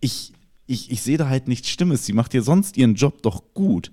Ich, 0.00 0.32
ich, 0.66 0.90
ich 0.90 1.02
sehe 1.02 1.18
da 1.18 1.28
halt 1.28 1.48
nichts 1.48 1.68
Stimmes. 1.68 2.06
Sie 2.06 2.12
macht 2.12 2.32
ja 2.34 2.40
sonst 2.40 2.76
ihren 2.76 2.94
Job 2.94 3.20
doch 3.22 3.42
gut. 3.52 3.90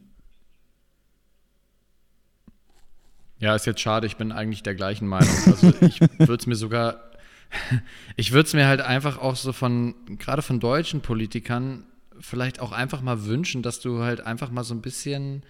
Ja, 3.40 3.56
ist 3.56 3.66
jetzt 3.66 3.82
schade, 3.82 4.08
ich 4.08 4.16
bin 4.18 4.32
eigentlich 4.32 4.64
der 4.64 4.76
gleichen 4.76 5.08
Meinung. 5.08 5.36
Also 5.48 5.74
ich 5.82 6.00
würde 6.20 6.36
es 6.36 6.46
mir 6.46 6.56
sogar, 6.56 7.02
ich 8.16 8.32
würde 8.32 8.48
es 8.48 8.54
mir 8.54 8.68
halt 8.68 8.82
einfach 8.82 9.18
auch 9.18 9.36
so 9.36 9.52
von, 9.52 9.96
gerade 10.20 10.44
von 10.44 10.60
deutschen 10.60 11.02
Politikern, 11.02 11.86
vielleicht 12.20 12.60
auch 12.60 12.72
einfach 12.72 13.02
mal 13.02 13.26
wünschen, 13.26 13.62
dass 13.62 13.80
du 13.80 14.02
halt 14.02 14.22
einfach 14.22 14.52
mal 14.52 14.64
so 14.64 14.74
ein 14.74 14.82
bisschen 14.82 15.44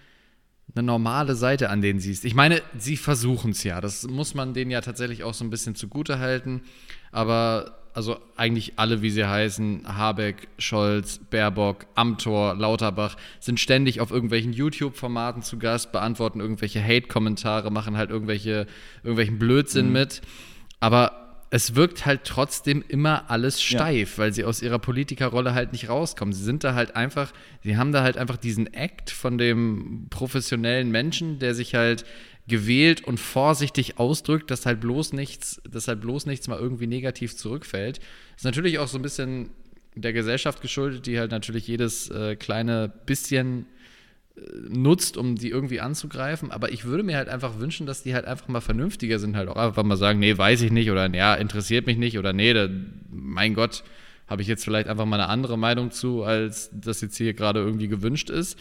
eine 0.76 0.84
normale 0.84 1.36
Seite 1.36 1.70
an 1.70 1.82
denen 1.82 2.00
siehst. 2.00 2.26
Ich 2.26 2.36
meine, 2.36 2.62
sie 2.78 2.98
versuchen 2.98 3.52
es 3.52 3.64
ja. 3.64 3.82
Das 3.82 4.08
muss 4.08 4.34
man 4.34 4.54
denen 4.54 4.72
ja 4.72 4.82
tatsächlich 4.82 5.24
auch 5.24 5.34
so 5.34 5.44
ein 5.44 5.50
bisschen 5.50 5.76
zugute 5.76 6.20
halten. 6.20 6.62
Aber 7.12 7.80
also 7.94 8.18
eigentlich 8.36 8.74
alle, 8.78 9.02
wie 9.02 9.12
sie 9.12 9.26
heißen, 9.26 9.84
Habeck, 9.86 10.48
Scholz, 10.58 11.20
Baerbock, 11.30 11.86
Amthor, 11.96 12.56
Lauterbach, 12.56 13.18
sind 13.40 13.60
ständig 13.60 14.02
auf 14.02 14.10
irgendwelchen 14.10 14.52
YouTube-Formaten 14.52 15.44
zu 15.44 15.60
Gast, 15.60 15.92
beantworten 15.92 16.40
irgendwelche 16.40 16.84
Hate-Kommentare, 16.84 17.72
machen 17.72 17.96
halt 17.96 18.10
irgendwelche, 18.10 18.66
irgendwelchen 19.04 19.38
Blödsinn 19.38 19.92
mit. 19.92 20.22
Aber 20.80 21.23
es 21.56 21.76
wirkt 21.76 22.08
halt 22.08 22.22
trotzdem 22.24 22.84
immer 22.88 23.30
alles 23.30 23.58
Ja. 23.70 23.78
steif, 23.78 24.18
weil 24.18 24.34
sie 24.34 24.44
aus 24.44 24.64
ihrer 24.64 24.80
Politikerrolle 24.80 25.54
halt 25.54 25.72
nicht 25.72 25.88
rauskommen. 25.88 26.34
Sie 26.34 26.44
sind 26.44 26.64
da 26.64 26.74
halt 26.74 26.96
einfach, 26.96 27.32
sie 27.62 27.78
haben 27.78 27.92
da 27.92 28.02
halt 28.02 28.18
einfach 28.18 28.38
diesen 28.38 28.74
Act 28.74 29.12
von 29.12 29.38
dem 29.38 30.08
professionellen 30.10 30.90
Menschen, 30.90 31.38
der 31.38 31.54
sich 31.54 31.76
halt 31.76 32.06
gewählt 32.48 33.04
und 33.04 33.20
vorsichtig 33.20 34.00
ausdrückt, 34.00 34.50
dass 34.50 34.66
halt 34.66 34.82
bloß 34.82 35.14
nichts, 35.14 35.62
dass 35.70 35.88
halt 35.88 36.02
bloß 36.02 36.26
nichts 36.26 36.48
mal 36.48 36.58
irgendwie 36.58 36.88
negativ 36.88 37.38
zurückfällt. 37.38 38.00
Ist 38.36 38.46
natürlich 38.46 38.80
auch 38.80 38.88
so 38.88 38.98
ein 38.98 39.04
bisschen 39.04 39.52
der 39.94 40.12
Gesellschaft 40.12 40.60
geschuldet, 40.60 41.06
die 41.06 41.20
halt 41.20 41.30
natürlich 41.30 41.68
jedes 41.68 42.10
äh, 42.10 42.36
kleine 42.36 42.92
bisschen 43.06 43.68
nutzt, 44.68 45.16
um 45.18 45.36
die 45.36 45.50
irgendwie 45.50 45.80
anzugreifen. 45.80 46.52
Aber 46.52 46.72
ich 46.72 46.86
würde 46.86 47.04
mir 47.04 47.18
halt 47.18 47.30
einfach 47.30 47.60
wünschen, 47.60 47.86
dass 47.86 48.04
die 48.04 48.14
halt 48.14 48.26
einfach 48.26 48.48
mal 48.48 48.62
vernünftiger 48.62 49.20
sind, 49.20 49.36
halt 49.36 49.50
auch 49.50 49.56
einfach 49.56 49.84
mal 49.84 49.98
sagen, 49.98 50.20
nee, 50.20 50.38
weiß 50.38 50.62
ich 50.62 50.72
nicht 50.72 50.90
oder 50.90 51.14
ja, 51.14 51.36
interessiert 51.36 51.86
mich 51.86 51.98
nicht 51.98 52.18
oder 52.18 52.34
nee, 52.34 52.54
da, 52.54 52.68
mein 53.10 53.54
Gott, 53.54 53.84
habe 54.28 54.42
ich 54.42 54.48
jetzt 54.48 54.64
vielleicht 54.64 54.88
einfach 54.88 55.06
mal 55.06 55.20
eine 55.20 55.30
andere 55.30 55.58
Meinung 55.58 55.92
zu, 55.92 56.24
als 56.24 56.70
das 56.74 57.02
jetzt 57.02 57.18
hier 57.18 57.34
gerade 57.34 57.60
irgendwie 57.60 57.88
gewünscht 57.88 58.30
ist. 58.30 58.58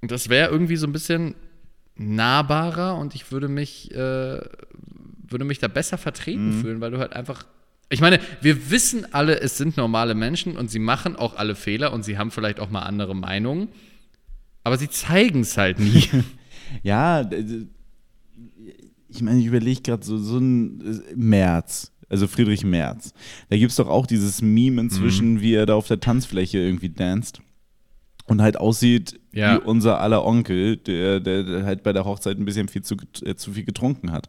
Und 0.00 0.10
das 0.10 0.28
wäre 0.28 0.50
irgendwie 0.50 0.76
so 0.76 0.86
ein 0.86 0.92
bisschen 0.92 1.36
nahbarer 1.94 2.96
und 2.96 3.14
ich 3.14 3.30
würde 3.30 3.48
mich, 3.48 3.92
äh, 3.92 4.40
würde 5.28 5.44
mich 5.44 5.60
da 5.60 5.68
besser 5.68 5.98
vertreten 5.98 6.60
fühlen, 6.60 6.80
weil 6.80 6.90
du 6.90 6.98
halt 6.98 7.12
einfach 7.12 7.44
ich 7.88 8.00
meine, 8.00 8.20
wir 8.40 8.70
wissen 8.70 9.12
alle, 9.12 9.38
es 9.38 9.58
sind 9.58 9.76
normale 9.76 10.14
Menschen 10.14 10.56
und 10.56 10.70
sie 10.70 10.78
machen 10.78 11.14
auch 11.14 11.36
alle 11.36 11.54
Fehler 11.54 11.92
und 11.92 12.04
sie 12.04 12.16
haben 12.16 12.30
vielleicht 12.30 12.58
auch 12.58 12.70
mal 12.70 12.80
andere 12.80 13.14
Meinungen. 13.14 13.68
Aber 14.64 14.78
sie 14.78 14.88
zeigen 14.88 15.40
es 15.40 15.56
halt 15.56 15.78
nie. 15.78 16.04
Ja, 16.82 17.28
ich 19.08 19.20
meine, 19.20 19.38
ich 19.40 19.46
überlege 19.46 19.82
gerade 19.82 20.04
so, 20.04 20.16
so 20.16 20.38
ein 20.38 20.80
äh, 20.80 21.14
Merz, 21.14 21.92
also 22.08 22.26
Friedrich 22.26 22.64
Merz. 22.64 23.12
Da 23.50 23.58
gibt 23.58 23.70
es 23.70 23.76
doch 23.76 23.88
auch 23.88 24.06
dieses 24.06 24.40
Meme 24.40 24.80
inzwischen, 24.80 25.40
wie 25.42 25.52
er 25.54 25.66
da 25.66 25.74
auf 25.74 25.88
der 25.88 26.00
Tanzfläche 26.00 26.58
irgendwie 26.58 26.88
danst 26.88 27.40
und 28.26 28.40
halt 28.40 28.56
aussieht 28.56 29.20
Ja. 29.32 29.56
wie 29.56 29.64
unser 29.64 30.00
aller 30.00 30.24
Onkel, 30.24 30.78
der, 30.78 31.20
der, 31.20 31.42
der 31.42 31.64
halt 31.64 31.82
bei 31.82 31.92
der 31.92 32.04
Hochzeit 32.06 32.38
ein 32.38 32.44
bisschen 32.46 32.68
viel 32.68 32.82
zu, 32.82 32.96
äh, 33.22 33.34
zu 33.34 33.52
viel 33.52 33.64
getrunken 33.64 34.12
hat. 34.12 34.28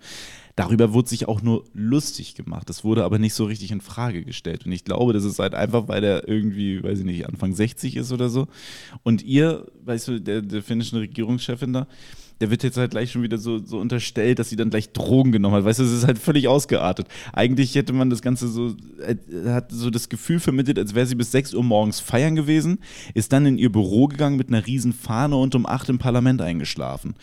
Darüber 0.56 0.94
wurde 0.94 1.10
sich 1.10 1.28
auch 1.28 1.42
nur 1.42 1.64
lustig 1.74 2.36
gemacht. 2.36 2.70
Das 2.70 2.84
wurde 2.84 3.04
aber 3.04 3.18
nicht 3.18 3.34
so 3.34 3.46
richtig 3.46 3.72
in 3.72 3.82
Frage 3.82 4.24
gestellt. 4.24 4.66
Und 4.66 4.72
ich 4.72 4.84
glaube, 4.84 5.12
das 5.14 5.24
ist 5.24 5.40
halt 5.40 5.56
einfach, 5.56 5.88
weil 5.88 6.02
der 6.02 6.28
irgendwie, 6.28 6.84
weiß 6.84 7.00
ich 7.00 7.06
nicht, 7.06 7.28
Anfang 7.28 7.54
60 7.54 7.96
ist 7.96 8.12
oder 8.12 8.30
so. 8.30 8.48
Und 9.02 9.24
ihr, 9.24 9.66
weißt 9.84 10.08
du, 10.10 10.22
der, 10.22 10.42
der 10.44 10.62
finnischen 10.62 11.00
Regierungschefin 11.00 11.74
da, 11.74 11.88
der 12.40 12.52
wird 12.52 12.64
jetzt 12.64 12.78
halt 12.78 12.92
gleich 12.92 13.12
schon 13.12 13.24
wieder 13.24 13.38
so, 13.38 13.60
so 13.64 13.80
unterstellt, 13.80 14.38
dass 14.38 14.50
sie 14.50 14.56
dann 14.56 14.70
gleich 14.70 14.92
Drogen 14.92 15.32
genommen 15.32 15.56
hat. 15.56 15.66
Weißt 15.66 15.80
du, 15.80 15.84
das 15.84 15.94
ist 15.94 16.06
halt 16.06 16.20
völlig 16.20 16.48
ausgeartet. 16.48 17.08
Eigentlich 17.32 17.74
hätte 17.74 17.94
man 17.94 18.10
das 18.10 18.22
Ganze 18.22 18.48
so, 18.48 18.76
äh, 19.00 19.16
hat 19.50 19.72
so 19.72 19.90
das 19.90 20.10
Gefühl 20.10 20.40
vermittelt, 20.40 20.78
als 20.78 20.94
wäre 20.94 21.06
sie 21.06 21.16
bis 21.16 21.32
6 21.32 21.54
Uhr 21.54 21.64
morgens 21.64 22.00
feiern 22.00 22.36
gewesen, 22.36 22.80
ist 23.14 23.34
dann 23.34 23.46
in 23.46 23.58
ihr 23.58 23.72
Büro 23.72 24.08
gegangen 24.08 24.38
mit 24.38 24.50
einer 24.50 24.68
riesen 24.68 24.94
Fahne 24.94 25.38
und 25.38 25.56
um 25.56 25.66
8 25.66 25.90
im 25.90 26.00
Parlament 26.00 26.42
eingeschlafen. 26.42 27.16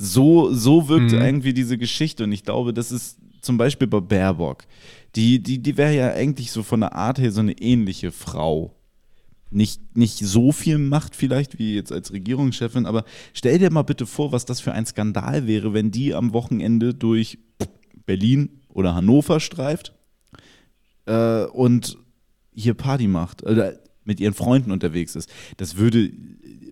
So, 0.00 0.52
so 0.54 0.88
wirkt 0.88 1.12
irgendwie 1.12 1.52
diese 1.52 1.76
Geschichte 1.76 2.24
und 2.24 2.32
ich 2.32 2.44
glaube, 2.44 2.72
das 2.72 2.92
ist 2.92 3.18
zum 3.40 3.58
Beispiel 3.58 3.88
bei 3.88 4.00
Baerbock. 4.00 4.64
Die, 5.16 5.42
die, 5.42 5.58
die 5.58 5.76
wäre 5.76 5.94
ja 5.94 6.12
eigentlich 6.12 6.52
so 6.52 6.62
von 6.62 6.80
der 6.80 6.94
Art 6.94 7.18
her 7.18 7.32
so 7.32 7.40
eine 7.40 7.58
ähnliche 7.58 8.12
Frau 8.12 8.78
nicht, 9.50 9.96
nicht 9.96 10.18
so 10.18 10.52
viel 10.52 10.78
macht 10.78 11.16
vielleicht 11.16 11.58
wie 11.58 11.74
jetzt 11.74 11.92
als 11.92 12.12
Regierungschefin, 12.12 12.86
aber 12.86 13.04
stell 13.32 13.58
dir 13.58 13.72
mal 13.72 13.82
bitte 13.82 14.06
vor, 14.06 14.32
was 14.32 14.44
das 14.44 14.60
für 14.60 14.72
ein 14.72 14.86
Skandal 14.86 15.46
wäre, 15.46 15.72
wenn 15.72 15.90
die 15.90 16.14
am 16.14 16.32
Wochenende 16.32 16.94
durch 16.94 17.38
Berlin 18.06 18.60
oder 18.68 18.94
Hannover 18.94 19.40
streift 19.40 19.94
äh, 21.06 21.44
und 21.44 21.98
hier 22.54 22.74
Party 22.74 23.08
macht 23.08 23.42
oder 23.42 23.78
mit 24.04 24.20
ihren 24.20 24.34
Freunden 24.34 24.70
unterwegs 24.70 25.16
ist. 25.16 25.30
Das 25.56 25.76
würde, 25.76 26.10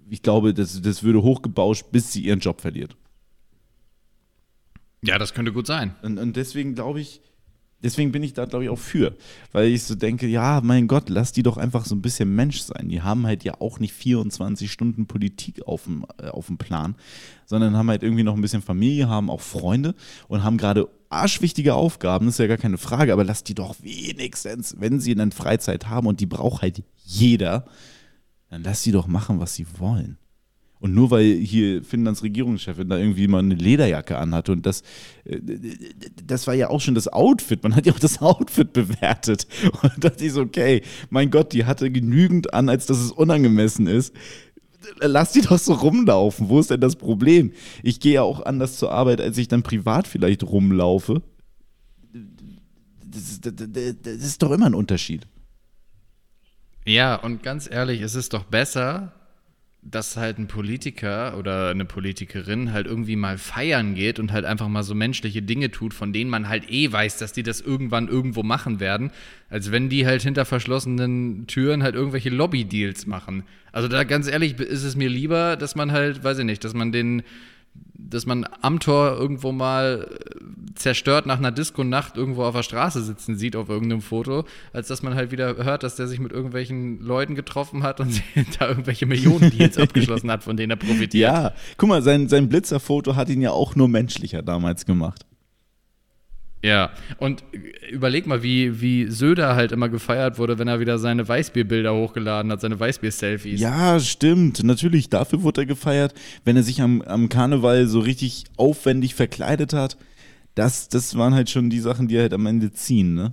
ich 0.09 0.23
glaube, 0.23 0.54
das, 0.54 0.80
das 0.80 1.02
würde 1.02 1.23
hochgebauscht, 1.23 1.87
bis 1.92 2.12
sie 2.12 2.23
ihren 2.23 2.40
Job 2.40 2.61
verliert. 2.61 2.97
Ja, 5.03 5.19
das 5.19 5.35
könnte 5.35 5.53
gut 5.53 5.67
sein. 5.67 5.95
Und, 6.03 6.19
und 6.19 6.37
deswegen 6.37 6.75
glaube 6.75 7.00
ich, 7.00 7.21
deswegen 7.83 8.12
bin 8.12 8.23
ich 8.23 8.33
da, 8.35 8.45
glaube 8.45 8.65
ich, 8.65 8.71
auch 8.71 8.79
für. 8.79 9.17
Weil 9.53 9.69
ich 9.69 9.85
so 9.85 9.95
denke, 9.95 10.26
ja, 10.26 10.61
mein 10.62 10.88
Gott, 10.88 11.09
lass 11.09 11.33
die 11.33 11.43
doch 11.43 11.57
einfach 11.57 11.85
so 11.85 11.95
ein 11.95 12.03
bisschen 12.03 12.35
Mensch 12.35 12.61
sein. 12.61 12.88
Die 12.88 13.03
haben 13.03 13.26
halt 13.26 13.45
ja 13.45 13.61
auch 13.61 13.79
nicht 13.79 13.95
24 13.95 14.71
Stunden 14.71 15.07
Politik 15.07 15.62
auf 15.67 15.85
dem, 15.85 16.05
äh, 16.19 16.29
auf 16.29 16.47
dem 16.47 16.59
Plan, 16.59 16.97
sondern 17.45 17.76
haben 17.76 17.88
halt 17.88 18.03
irgendwie 18.03 18.25
noch 18.25 18.35
ein 18.35 18.41
bisschen 18.41 18.62
Familie, 18.62 19.09
haben 19.09 19.31
auch 19.31 19.41
Freunde 19.41 19.95
und 20.29 20.43
haben 20.43 20.59
gerade 20.59 20.88
arschwichtige 21.09 21.75
Aufgaben, 21.75 22.26
das 22.26 22.35
ist 22.35 22.38
ja 22.41 22.47
gar 22.49 22.57
keine 22.57 22.79
Frage, 22.79 23.12
aber 23.12 23.25
lass 23.25 23.45
die 23.45 23.55
doch 23.55 23.76
wenigstens, 23.81 24.75
wenn 24.79 24.99
sie 24.99 25.15
dann 25.15 25.31
Freizeit 25.31 25.88
haben 25.88 26.09
und 26.09 26.19
die 26.21 26.26
braucht 26.26 26.62
halt 26.62 26.83
jeder, 27.05 27.67
dann 28.50 28.65
lass 28.65 28.83
sie 28.83 28.93
doch 28.93 29.07
machen, 29.07 29.38
was 29.38 29.55
sie 29.55 29.67
wollen. 29.79 30.19
Und 30.78 30.95
nur 30.95 31.11
weil 31.11 31.33
hier 31.33 31.83
Finnlands 31.83 32.23
Regierungschefin 32.23 32.88
da 32.88 32.99
irgendwie 32.99 33.28
mal 33.28 33.38
eine 33.38 33.54
Lederjacke 33.54 34.18
anhatte 34.18 34.52
und 34.52 34.66
das, 34.66 34.83
äh, 35.25 35.40
das 36.25 36.47
war 36.47 36.54
ja 36.54 36.68
auch 36.68 36.80
schon 36.80 36.95
das 36.95 37.09
Outfit. 37.09 37.62
Man 37.62 37.75
hat 37.75 37.87
ja 37.87 37.95
auch 37.95 37.99
das 37.99 38.21
Outfit 38.21 38.73
bewertet. 38.73 39.47
Und 39.83 39.92
da 39.97 40.11
dachte 40.11 40.25
ich 40.25 40.33
so, 40.33 40.42
okay, 40.42 40.83
mein 41.09 41.30
Gott, 41.30 41.52
die 41.52 41.64
hatte 41.64 41.90
genügend 41.90 42.52
an, 42.52 42.68
als 42.68 42.87
dass 42.87 42.99
es 42.99 43.11
unangemessen 43.11 43.87
ist. 43.87 44.14
Lass 45.00 45.33
die 45.33 45.40
doch 45.40 45.59
so 45.59 45.73
rumlaufen. 45.73 46.49
Wo 46.49 46.61
ist 46.61 46.71
denn 46.71 46.80
das 46.80 46.97
Problem? 46.97 47.52
Ich 47.83 47.99
gehe 47.99 48.14
ja 48.14 48.23
auch 48.23 48.45
anders 48.45 48.76
zur 48.76 48.92
Arbeit, 48.92 49.21
als 49.21 49.38
ich 49.38 49.49
dann 49.49 49.62
privat 49.62 50.06
vielleicht 50.06 50.45
rumlaufe. 50.45 51.23
Das 53.02 53.23
ist, 53.23 53.47
das 53.47 54.14
ist 54.14 54.42
doch 54.42 54.52
immer 54.52 54.66
ein 54.66 54.75
Unterschied. 54.75 55.26
Ja, 56.85 57.16
und 57.16 57.42
ganz 57.42 57.68
ehrlich, 57.68 58.00
es 58.00 58.14
ist 58.14 58.33
doch 58.33 58.45
besser, 58.45 59.12
dass 59.90 60.16
halt 60.16 60.38
ein 60.38 60.49
Politiker 60.49 61.37
oder 61.38 61.71
eine 61.71 61.85
Politikerin 61.85 62.73
halt 62.73 62.87
irgendwie 62.87 63.16
mal 63.16 63.38
feiern 63.38 63.95
geht 63.95 64.19
und 64.19 64.33
halt 64.33 64.45
einfach 64.45 64.69
mal 64.69 64.83
so 64.83 64.95
menschliche 64.95 65.43
Dinge 65.43 65.71
tut, 65.71 65.95
von 65.95 66.12
denen 66.12 66.31
man 66.31 66.49
halt 66.49 66.71
eh 66.71 66.90
weiß, 66.90 67.19
dass 67.19 67.33
die 67.33 67.43
das 67.43 67.61
irgendwann 67.61 68.09
irgendwo 68.09 68.43
machen 68.43 68.81
werden, 68.81 69.11
als 69.49 69.71
wenn 69.71 69.88
die 69.88 70.07
halt 70.07 70.23
hinter 70.23 70.45
verschlossenen 70.45 71.47
Türen 71.47 71.83
halt 71.83 71.95
irgendwelche 71.95 72.31
Lobby-Deals 72.31 73.07
machen. 73.07 73.45
Also 73.73 73.88
da 73.88 74.05
ganz 74.05 74.28
ehrlich 74.28 74.59
ist 74.59 74.85
es 74.85 74.97
mir 74.97 75.09
lieber, 75.09 75.57
dass 75.57 75.76
man 75.76 75.93
halt, 75.93 76.25
weiß 76.25 76.38
ich 76.38 76.45
nicht, 76.45 76.64
dass 76.64 76.75
man 76.75 76.93
den 76.93 77.23
dass 77.99 78.26
man 78.26 78.47
am 78.62 78.80
Tor 78.80 79.16
irgendwo 79.18 79.52
mal 79.52 80.09
äh, 80.09 80.75
zerstört 80.75 81.26
nach 81.26 81.38
einer 81.38 81.50
Disco-Nacht 81.50 82.16
irgendwo 82.16 82.45
auf 82.45 82.54
der 82.54 82.62
Straße 82.62 83.02
sitzen 83.02 83.37
sieht 83.37 83.56
auf 83.56 83.68
irgendeinem 83.68 84.02
Foto, 84.02 84.45
als 84.73 84.88
dass 84.88 85.02
man 85.02 85.14
halt 85.14 85.30
wieder 85.30 85.56
hört, 85.56 85.83
dass 85.83 85.97
der 85.97 86.06
sich 86.06 86.21
mit 86.21 86.33
irgendwelchen 86.33 87.00
Leuten 87.00 87.35
getroffen 87.35 87.83
hat 87.83 88.00
und 88.00 88.23
da 88.59 88.68
irgendwelche 88.68 89.06
Millionen-Deals 89.06 89.78
abgeschlossen 89.78 90.30
hat, 90.30 90.45
von 90.45 90.56
denen 90.56 90.71
er 90.71 90.76
profitiert. 90.76 91.14
Ja, 91.14 91.52
guck 91.76 91.88
mal, 91.88 92.02
sein, 92.02 92.28
sein 92.28 92.49
Blitzerfoto 92.49 93.16
hat 93.16 93.28
ihn 93.28 93.40
ja 93.40 93.50
auch 93.50 93.75
nur 93.75 93.88
menschlicher 93.88 94.42
damals 94.42 94.87
gemacht. 94.87 95.26
Ja, 96.67 96.91
und 97.19 97.45
überleg 97.93 98.27
mal, 98.27 98.43
wie, 98.43 98.81
wie 98.81 99.09
Söder 99.09 99.55
halt 99.55 99.71
immer 99.71 99.89
gefeiert 99.89 100.37
wurde, 100.37 100.59
wenn 100.59 100.67
er 100.67 100.81
wieder 100.81 100.99
seine 100.99 101.29
Weißbierbilder 101.29 101.95
hochgeladen 101.95 102.51
hat, 102.51 102.61
seine 102.61 102.81
Weißbier-Selfies. 102.81 103.61
Ja, 103.61 104.01
stimmt. 104.01 104.65
Natürlich, 104.65 105.09
dafür 105.09 105.45
wurde 105.45 105.61
er 105.61 105.67
gefeiert, 105.67 106.13
wenn 106.45 106.57
er 106.57 106.65
sich 106.65 106.83
am, 106.83 107.03
am 107.03 107.29
Karneval 107.29 107.87
so 107.87 108.01
richtig 108.01 108.47
aufwendig 108.57 109.15
verkleidet 109.15 109.75
hat. 109.75 109.97
Das, 110.57 110.89
das 110.89 111.17
waren 111.17 111.35
halt 111.35 111.51
schon 111.51 111.71
die 111.71 111.79
Sachen, 111.79 112.09
die 112.09 112.19
halt 112.19 112.33
am 112.33 112.47
Ende 112.47 112.73
ziehen, 112.73 113.15
ne? 113.15 113.33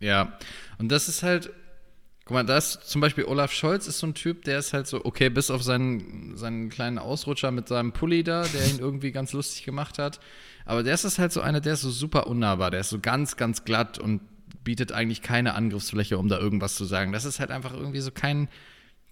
Ja, 0.00 0.36
und 0.78 0.90
das 0.90 1.08
ist 1.08 1.22
halt, 1.22 1.52
guck 2.32 2.38
mal, 2.38 2.44
da 2.44 2.56
ist 2.56 2.80
zum 2.88 3.02
Beispiel 3.02 3.24
Olaf 3.24 3.52
Scholz 3.52 3.86
ist 3.86 3.98
so 3.98 4.06
ein 4.06 4.14
Typ, 4.14 4.44
der 4.44 4.58
ist 4.58 4.72
halt 4.72 4.86
so, 4.86 5.04
okay, 5.04 5.28
bis 5.28 5.50
auf 5.50 5.62
seinen, 5.62 6.34
seinen 6.34 6.70
kleinen 6.70 6.98
Ausrutscher 6.98 7.50
mit 7.50 7.68
seinem 7.68 7.92
Pulli 7.92 8.24
da, 8.24 8.44
der 8.44 8.66
ihn 8.68 8.78
irgendwie 8.78 9.12
ganz 9.12 9.34
lustig 9.34 9.64
gemacht 9.64 9.98
hat. 9.98 10.18
Aber 10.64 10.82
der 10.82 10.94
ist 10.94 11.18
halt 11.18 11.30
so 11.30 11.42
einer, 11.42 11.60
der 11.60 11.74
ist 11.74 11.82
so 11.82 11.90
super 11.90 12.26
unnahbar, 12.28 12.70
der 12.70 12.80
ist 12.80 12.88
so 12.88 13.00
ganz, 13.00 13.36
ganz 13.36 13.64
glatt 13.64 13.98
und 13.98 14.22
bietet 14.64 14.92
eigentlich 14.92 15.20
keine 15.20 15.54
Angriffsfläche, 15.54 16.16
um 16.16 16.28
da 16.28 16.38
irgendwas 16.38 16.74
zu 16.74 16.86
sagen. 16.86 17.12
Das 17.12 17.26
ist 17.26 17.38
halt 17.38 17.50
einfach 17.50 17.74
irgendwie 17.74 18.00
so 18.00 18.10
kein, 18.12 18.48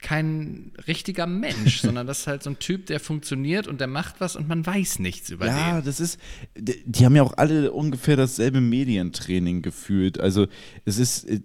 kein 0.00 0.72
richtiger 0.86 1.26
Mensch, 1.26 1.80
sondern 1.82 2.06
das 2.06 2.20
ist 2.20 2.26
halt 2.26 2.42
so 2.42 2.48
ein 2.48 2.58
Typ, 2.58 2.86
der 2.86 3.00
funktioniert 3.00 3.66
und 3.66 3.82
der 3.82 3.86
macht 3.86 4.14
was 4.20 4.34
und 4.34 4.48
man 4.48 4.64
weiß 4.64 4.98
nichts 4.98 5.28
über 5.28 5.46
Ja, 5.46 5.80
den. 5.80 5.84
das 5.84 6.00
ist, 6.00 6.18
die, 6.56 6.82
die 6.86 7.04
haben 7.04 7.16
ja 7.16 7.22
auch 7.22 7.36
alle 7.36 7.70
ungefähr 7.72 8.16
dasselbe 8.16 8.62
Medientraining 8.62 9.60
gefühlt. 9.60 10.18
Also 10.18 10.46
es 10.86 10.98
ist, 10.98 11.24
äh, 11.24 11.40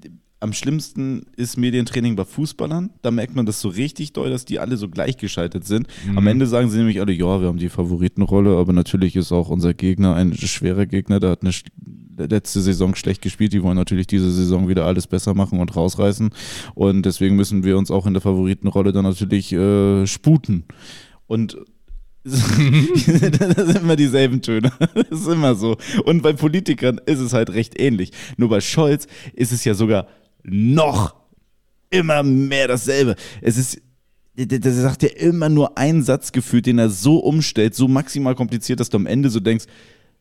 am 0.45 0.53
schlimmsten 0.53 1.25
ist 1.35 1.57
Medientraining 1.57 2.15
bei 2.15 2.23
Fußballern. 2.23 2.91
Da 3.01 3.09
merkt 3.09 3.35
man 3.35 3.47
das 3.47 3.59
so 3.61 3.67
richtig 3.67 4.13
doll, 4.13 4.29
dass 4.29 4.45
die 4.45 4.59
alle 4.59 4.77
so 4.77 4.89
gleichgeschaltet 4.89 5.65
sind. 5.65 5.87
Am 6.15 6.27
Ende 6.27 6.45
sagen 6.45 6.69
sie 6.69 6.77
nämlich 6.77 7.01
alle, 7.01 7.11
ja, 7.13 7.41
wir 7.41 7.47
haben 7.47 7.57
die 7.57 7.69
Favoritenrolle, 7.69 8.55
aber 8.55 8.71
natürlich 8.71 9.15
ist 9.15 9.31
auch 9.31 9.49
unser 9.49 9.73
Gegner 9.73 10.15
ein 10.15 10.35
schwerer 10.35 10.85
Gegner, 10.85 11.19
der 11.19 11.31
hat 11.31 11.41
eine 11.41 11.51
letzte 12.17 12.61
Saison 12.61 12.93
schlecht 12.93 13.23
gespielt. 13.23 13.53
Die 13.53 13.63
wollen 13.63 13.75
natürlich 13.75 14.05
diese 14.05 14.31
Saison 14.31 14.67
wieder 14.67 14.85
alles 14.85 15.07
besser 15.07 15.33
machen 15.33 15.59
und 15.59 15.75
rausreißen. 15.75 16.29
Und 16.75 17.05
deswegen 17.07 17.35
müssen 17.35 17.63
wir 17.63 17.77
uns 17.77 17.89
auch 17.89 18.05
in 18.05 18.13
der 18.13 18.21
Favoritenrolle 18.21 18.91
dann 18.91 19.05
natürlich 19.05 19.51
äh, 19.51 20.05
sputen. 20.05 20.65
Und 21.25 21.57
das 22.23 22.39
sind 23.67 23.81
immer 23.81 23.95
dieselben 23.95 24.41
Töne. 24.41 24.71
Das 24.93 25.21
ist 25.21 25.27
immer 25.27 25.53
so. 25.55 25.77
Und 26.05 26.23
bei 26.23 26.33
Politikern 26.33 26.99
ist 27.05 27.19
es 27.19 27.33
halt 27.33 27.51
recht 27.51 27.79
ähnlich. 27.79 28.11
Nur 28.37 28.49
bei 28.49 28.61
Scholz 28.61 29.07
ist 29.33 29.51
es 29.51 29.63
ja 29.63 29.75
sogar 29.75 30.07
noch 30.47 31.15
immer 31.89 32.23
mehr 32.23 32.67
dasselbe. 32.67 33.15
Es 33.41 33.57
ist, 33.57 33.81
der 34.35 34.73
sagt 34.73 35.03
ja 35.03 35.09
immer 35.09 35.49
nur 35.49 35.77
einen 35.77 36.03
Satz 36.03 36.31
gefühlt, 36.31 36.65
den 36.65 36.79
er 36.79 36.89
so 36.89 37.19
umstellt, 37.19 37.75
so 37.75 37.87
maximal 37.87 38.35
kompliziert, 38.35 38.79
dass 38.79 38.89
du 38.89 38.97
am 38.97 39.05
Ende 39.05 39.29
so 39.29 39.39
denkst, 39.39 39.65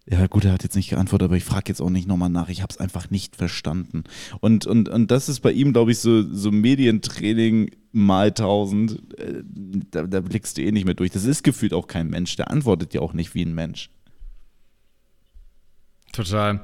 ja 0.07 0.27
gut, 0.27 0.45
er 0.45 0.53
hat 0.53 0.63
jetzt 0.63 0.77
nicht 0.77 0.91
geantwortet, 0.91 1.27
aber 1.27 1.37
ich 1.37 1.45
frage 1.45 1.65
jetzt 1.69 1.81
auch 1.81 1.89
nicht 1.89 2.07
nochmal 2.07 2.29
nach. 2.29 2.51
Ich 2.51 2.61
habe 2.61 2.71
es 2.71 2.79
einfach 2.79 3.09
nicht 3.09 3.37
verstanden. 3.37 4.05
Und, 4.41 4.67
und, 4.67 4.91
und 4.91 5.11
das 5.11 5.31
ist 5.31 5.41
bei 5.41 5.51
ihm, 5.51 5.73
glaube 5.73 5.93
ich, 5.93 5.99
so, 5.99 6.31
so 6.31 6.51
Medientraining 6.53 7.71
mal 7.93 8.31
tausend. 8.33 9.01
Äh, 9.19 9.43
da, 9.91 10.03
da 10.03 10.21
blickst 10.21 10.59
du 10.59 10.63
eh 10.63 10.73
nicht 10.73 10.85
mehr 10.85 10.93
durch. 10.93 11.11
Das 11.11 11.25
ist 11.25 11.43
gefühlt 11.43 11.73
auch 11.73 11.87
kein 11.87 12.11
Mensch. 12.11 12.37
Der 12.37 12.51
antwortet 12.51 12.93
ja 12.93 13.01
auch 13.01 13.15
nicht 13.15 13.35
wie 13.35 13.47
ein 13.47 13.55
Mensch. 13.55 13.89
Total. 16.13 16.61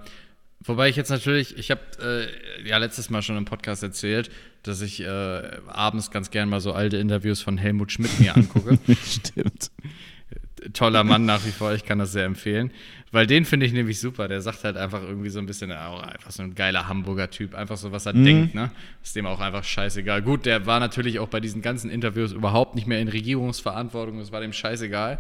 Wobei 0.63 0.89
ich 0.91 0.97
jetzt 0.97 1.09
natürlich, 1.09 1.57
ich 1.57 1.71
habe 1.71 1.81
äh, 2.03 2.69
ja 2.69 2.77
letztes 2.77 3.09
Mal 3.09 3.23
schon 3.23 3.37
im 3.39 3.47
Podcast 3.47 3.83
erzählt, 3.83 4.31
dass 4.63 4.83
ich 4.83 5.01
äh, 5.01 5.51
abends 5.67 6.11
ganz 6.11 6.31
gern 6.31 6.51
mal 6.51 6.61
so 6.61 6.73
alte 6.73 6.99
Interviews 6.99 7.41
von 7.41 7.57
Helmut 7.57 7.93
Schmidt 7.93 8.21
mir 8.21 8.37
angucke. 8.37 8.79
Stimmt. 9.07 9.71
Toller 10.75 11.05
Mann 11.05 11.25
nach 11.25 11.47
wie 11.47 11.51
vor, 11.51 11.73
ich 11.73 11.87
kann 11.87 11.99
das 11.99 12.13
sehr 12.13 12.27
empfehlen. 12.27 12.71
Weil 13.11 13.27
den 13.27 13.47
finde 13.47 13.65
ich 13.65 13.73
nämlich 13.73 13.99
super. 13.99 14.29
Der 14.29 14.43
sagt 14.43 14.63
halt 14.65 14.77
einfach 14.77 15.03
irgendwie 15.03 15.31
so 15.31 15.39
ein 15.39 15.47
bisschen, 15.47 15.73
auch 15.73 16.03
einfach 16.03 16.31
so 16.31 16.43
ein 16.43 16.55
geiler 16.55 16.87
Hamburger 16.87 17.31
Typ, 17.31 17.55
einfach 17.55 17.79
so, 17.79 17.91
was 17.91 18.05
er 18.05 18.13
mhm. 18.13 18.25
denkt, 18.25 18.55
ne? 18.55 18.71
Ist 19.03 19.17
dem 19.17 19.25
auch 19.25 19.41
einfach 19.41 19.65
scheißegal. 19.65 20.21
Gut, 20.21 20.45
der 20.45 20.67
war 20.67 20.79
natürlich 20.79 21.19
auch 21.19 21.29
bei 21.29 21.41
diesen 21.41 21.63
ganzen 21.63 21.91
Interviews 21.91 22.33
überhaupt 22.33 22.75
nicht 22.75 22.87
mehr 22.87 23.01
in 23.01 23.09
Regierungsverantwortung, 23.09 24.19
das 24.19 24.31
war 24.31 24.43
dem 24.43 24.53
scheißegal. 24.53 25.19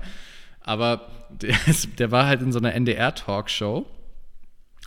Aber 0.61 1.09
der, 1.31 1.57
der 1.99 2.11
war 2.11 2.27
halt 2.27 2.43
in 2.43 2.53
so 2.53 2.59
einer 2.59 2.75
NDR-Talkshow 2.75 3.87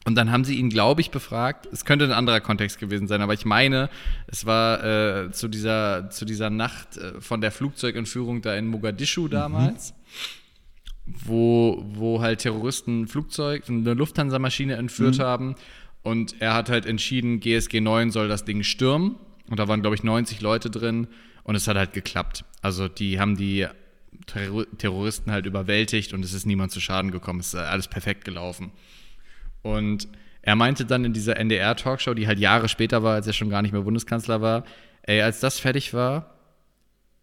und 0.06 0.16
dann 0.16 0.32
haben 0.32 0.44
sie 0.44 0.56
ihn, 0.56 0.70
glaube 0.70 1.02
ich, 1.02 1.12
befragt. 1.12 1.68
Es 1.72 1.86
könnte 1.86 2.06
ein 2.06 2.12
anderer 2.12 2.42
Kontext 2.42 2.80
gewesen 2.80 3.08
sein, 3.08 3.22
aber 3.22 3.34
ich 3.34 3.46
meine, 3.46 3.90
es 4.28 4.46
war 4.46 4.84
äh, 4.84 5.32
zu, 5.32 5.48
dieser, 5.48 6.10
zu 6.10 6.26
dieser 6.26 6.50
Nacht 6.50 6.98
äh, 6.98 7.22
von 7.22 7.40
der 7.40 7.52
Flugzeugentführung 7.52 8.42
da 8.42 8.54
in 8.56 8.68
Mogadischu 8.68 9.24
mhm. 9.24 9.30
damals, 9.30 9.94
mhm. 11.06 11.14
wo, 11.26 11.86
wo 11.88 12.22
halt 12.22 12.40
Terroristen 12.40 13.04
ein 13.04 13.08
Flugzeug, 13.08 13.64
eine 13.70 13.94
Lufthansa-Maschine 13.94 14.76
entführt 14.76 15.20
mhm. 15.20 15.24
haben. 15.24 15.56
Und 16.02 16.42
er 16.42 16.54
hat 16.54 16.70
halt 16.70 16.86
entschieden, 16.86 17.40
GSG 17.40 17.80
9 17.80 18.12
soll 18.12 18.28
das 18.28 18.44
Ding 18.44 18.64
stürmen. 18.64 19.16
Und 19.50 19.58
da 19.58 19.70
waren, 19.70 19.82
glaube 19.82 19.96
ich, 19.96 20.04
90 20.04 20.42
Leute 20.42 20.70
drin. 20.70 21.08
Und 21.44 21.56
es 21.56 21.68
hat 21.68 21.78
halt 21.78 21.94
geklappt. 21.94 22.44
Also 22.62 22.90
die 22.90 23.20
haben 23.22 23.38
die 23.38 23.68
Terroristen 24.78 25.32
halt 25.32 25.46
überwältigt 25.46 26.14
und 26.14 26.24
es 26.24 26.34
ist 26.34 26.46
niemand 26.46 26.72
zu 26.72 26.80
Schaden 26.80 27.12
gekommen. 27.12 27.40
Es 27.40 27.48
ist 27.48 27.56
alles 27.56 27.88
perfekt 27.88 28.26
gelaufen. 28.26 28.72
Und 29.64 30.08
er 30.44 30.56
meinte 30.56 30.86
dann 30.86 31.06
in 31.06 31.14
dieser 31.14 31.38
NDR-Talkshow, 31.38 32.14
die 32.14 32.28
halt 32.28 32.38
Jahre 32.38 32.70
später 32.70 33.02
war, 33.02 33.16
als 33.16 33.26
er 33.26 33.34
schon 33.34 33.50
gar 33.50 33.62
nicht 33.62 33.72
mehr 33.72 33.82
Bundeskanzler 33.82 34.42
war, 34.42 34.66
ey, 35.04 35.22
als 35.22 35.40
das 35.40 35.60
fertig 35.60 35.94
war, 35.94 36.34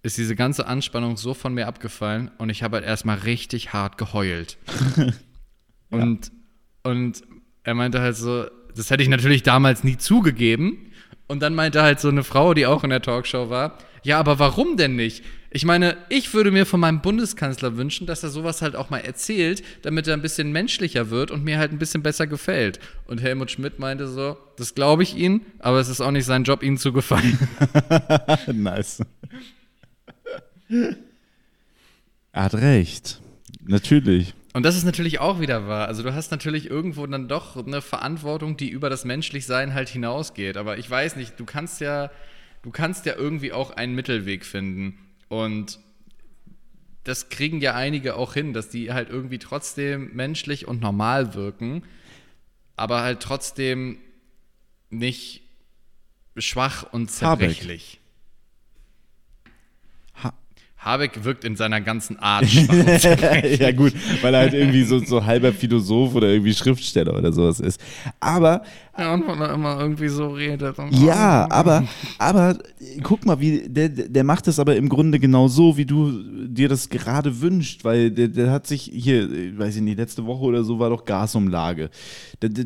ist 0.02 0.16
diese 0.16 0.34
ganze 0.34 0.66
Anspannung 0.66 1.16
so 1.16 1.34
von 1.34 1.52
mir 1.52 1.66
abgefallen 1.66 2.30
und 2.38 2.48
ich 2.48 2.62
habe 2.62 2.76
halt 2.76 2.86
erstmal 2.86 3.18
richtig 3.18 3.72
hart 3.74 3.98
geheult. 3.98 4.56
und, 5.90 6.26
ja. 6.26 6.90
und 6.90 7.22
er 7.62 7.74
meinte 7.74 8.00
halt 8.00 8.16
so, 8.16 8.46
das 8.74 8.90
hätte 8.90 9.02
ich 9.02 9.10
natürlich 9.10 9.42
damals 9.42 9.84
nie 9.84 9.98
zugegeben. 9.98 10.90
Und 11.26 11.42
dann 11.42 11.54
meinte 11.54 11.82
halt 11.82 12.00
so 12.00 12.08
eine 12.08 12.24
Frau, 12.24 12.54
die 12.54 12.66
auch 12.66 12.82
in 12.82 12.90
der 12.90 13.02
Talkshow 13.02 13.50
war, 13.50 13.78
ja, 14.02 14.18
aber 14.18 14.38
warum 14.38 14.76
denn 14.76 14.96
nicht? 14.96 15.22
Ich 15.52 15.64
meine, 15.64 15.96
ich 16.08 16.32
würde 16.32 16.52
mir 16.52 16.64
von 16.64 16.78
meinem 16.78 17.00
Bundeskanzler 17.00 17.76
wünschen, 17.76 18.06
dass 18.06 18.22
er 18.22 18.28
sowas 18.28 18.62
halt 18.62 18.76
auch 18.76 18.88
mal 18.88 19.00
erzählt, 19.00 19.64
damit 19.82 20.06
er 20.06 20.14
ein 20.14 20.22
bisschen 20.22 20.52
menschlicher 20.52 21.10
wird 21.10 21.32
und 21.32 21.42
mir 21.42 21.58
halt 21.58 21.72
ein 21.72 21.78
bisschen 21.78 22.04
besser 22.04 22.28
gefällt. 22.28 22.78
Und 23.06 23.20
Helmut 23.20 23.50
Schmidt 23.50 23.80
meinte 23.80 24.06
so, 24.06 24.36
das 24.56 24.76
glaube 24.76 25.02
ich 25.02 25.16
Ihnen, 25.16 25.44
aber 25.58 25.80
es 25.80 25.88
ist 25.88 26.00
auch 26.00 26.12
nicht 26.12 26.24
sein 26.24 26.44
Job, 26.44 26.62
Ihnen 26.62 26.78
zu 26.78 26.92
gefallen. 26.92 27.36
nice. 28.52 29.02
Er 32.32 32.44
hat 32.44 32.54
recht. 32.54 33.20
Natürlich. 33.66 34.34
Und 34.52 34.64
das 34.64 34.76
ist 34.76 34.84
natürlich 34.84 35.18
auch 35.18 35.40
wieder 35.40 35.66
wahr. 35.66 35.88
Also 35.88 36.04
du 36.04 36.14
hast 36.14 36.30
natürlich 36.30 36.70
irgendwo 36.70 37.04
dann 37.08 37.26
doch 37.26 37.56
eine 37.56 37.82
Verantwortung, 37.82 38.56
die 38.56 38.68
über 38.68 38.88
das 38.88 39.04
Menschlichsein 39.04 39.74
halt 39.74 39.88
hinausgeht. 39.88 40.56
Aber 40.56 40.78
ich 40.78 40.88
weiß 40.88 41.16
nicht, 41.16 41.38
du 41.40 41.44
kannst 41.44 41.80
ja, 41.80 42.10
du 42.62 42.70
kannst 42.70 43.04
ja 43.06 43.16
irgendwie 43.16 43.52
auch 43.52 43.72
einen 43.72 43.96
Mittelweg 43.96 44.44
finden. 44.44 44.98
Und 45.30 45.78
das 47.04 47.28
kriegen 47.28 47.60
ja 47.60 47.74
einige 47.76 48.16
auch 48.16 48.34
hin, 48.34 48.52
dass 48.52 48.68
die 48.68 48.92
halt 48.92 49.08
irgendwie 49.08 49.38
trotzdem 49.38 50.12
menschlich 50.12 50.66
und 50.66 50.80
normal 50.80 51.34
wirken, 51.34 51.84
aber 52.74 53.02
halt 53.02 53.20
trotzdem 53.20 53.98
nicht 54.90 55.42
schwach 56.36 56.82
und 56.92 57.12
zerbrechlich. 57.12 57.99
Habeck 60.80 61.24
wirkt 61.24 61.44
in 61.44 61.56
seiner 61.56 61.82
ganzen 61.82 62.18
Art 62.18 62.44
ja, 63.60 63.72
gut, 63.72 63.92
weil 64.22 64.32
er 64.32 64.40
halt 64.40 64.54
irgendwie 64.54 64.82
so, 64.84 64.98
so 64.98 65.26
halber 65.26 65.52
Philosoph 65.52 66.14
oder 66.14 66.28
irgendwie 66.28 66.54
Schriftsteller 66.54 67.14
oder 67.16 67.32
sowas 67.32 67.60
ist. 67.60 67.78
Aber. 68.18 68.62
Ja, 68.98 69.12
und 69.12 69.26
weil 69.26 69.40
er 69.42 69.52
immer 69.52 69.78
irgendwie 69.78 70.08
so 70.08 70.28
redet. 70.28 70.76
ja, 70.90 71.46
aber, 71.50 71.84
aber 72.18 72.56
guck 73.02 73.26
mal, 73.26 73.40
wie, 73.40 73.68
der, 73.68 73.90
der 73.90 74.24
macht 74.24 74.46
das 74.46 74.58
aber 74.58 74.74
im 74.76 74.88
Grunde 74.88 75.18
genau 75.18 75.48
so, 75.48 75.76
wie 75.76 75.84
du 75.84 76.22
dir 76.46 76.68
das 76.70 76.88
gerade 76.88 77.42
wünscht, 77.42 77.84
weil 77.84 78.10
der, 78.10 78.28
der 78.28 78.50
hat 78.50 78.66
sich 78.66 78.90
hier, 78.92 79.28
weiß 79.58 79.76
ich 79.76 79.82
nicht, 79.82 79.98
letzte 79.98 80.24
Woche 80.24 80.44
oder 80.44 80.64
so 80.64 80.78
war 80.78 80.88
doch 80.88 81.04
Gasumlage. 81.04 81.90
Der, 82.40 82.48
der, 82.48 82.64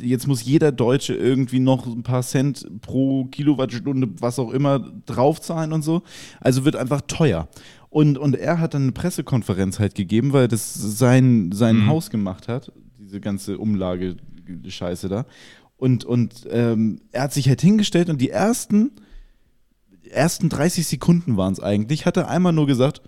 jetzt 0.00 0.26
muss 0.26 0.44
jeder 0.44 0.72
Deutsche 0.72 1.14
irgendwie 1.14 1.60
noch 1.60 1.86
ein 1.86 2.02
paar 2.02 2.22
Cent 2.22 2.66
pro 2.80 3.24
Kilowattstunde, 3.26 4.08
was 4.20 4.38
auch 4.38 4.50
immer, 4.50 4.92
draufzahlen 5.06 5.72
und 5.72 5.82
so. 5.82 6.02
Also 6.40 6.64
wird 6.64 6.76
einfach 6.76 7.02
teuer. 7.02 7.48
Und, 7.90 8.16
und 8.16 8.36
er 8.36 8.58
hat 8.58 8.74
dann 8.74 8.82
eine 8.82 8.92
Pressekonferenz 8.92 9.78
halt 9.78 9.94
gegeben, 9.94 10.32
weil 10.32 10.48
das 10.48 10.74
sein, 10.74 11.52
sein 11.52 11.76
mhm. 11.76 11.86
Haus 11.88 12.08
gemacht 12.08 12.48
hat, 12.48 12.72
diese 12.98 13.20
ganze 13.20 13.58
Umlage-Scheiße 13.58 15.08
da. 15.08 15.26
Und, 15.76 16.04
und 16.04 16.46
ähm, 16.50 17.00
er 17.10 17.24
hat 17.24 17.34
sich 17.34 17.48
halt 17.48 17.60
hingestellt 17.60 18.08
und 18.08 18.20
die 18.20 18.30
ersten, 18.30 18.92
ersten 20.08 20.48
30 20.48 20.86
Sekunden 20.86 21.36
waren 21.36 21.52
es 21.52 21.60
eigentlich, 21.60 22.06
hat 22.06 22.16
er 22.16 22.28
einmal 22.28 22.52
nur 22.52 22.66
gesagt, 22.66 23.02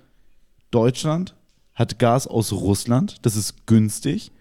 Deutschland 0.71 1.35
hat 1.75 1.99
Gas 1.99 2.27
aus 2.27 2.53
Russland, 2.53 3.19
das 3.23 3.37
ist 3.37 3.67
günstig. 3.67 4.33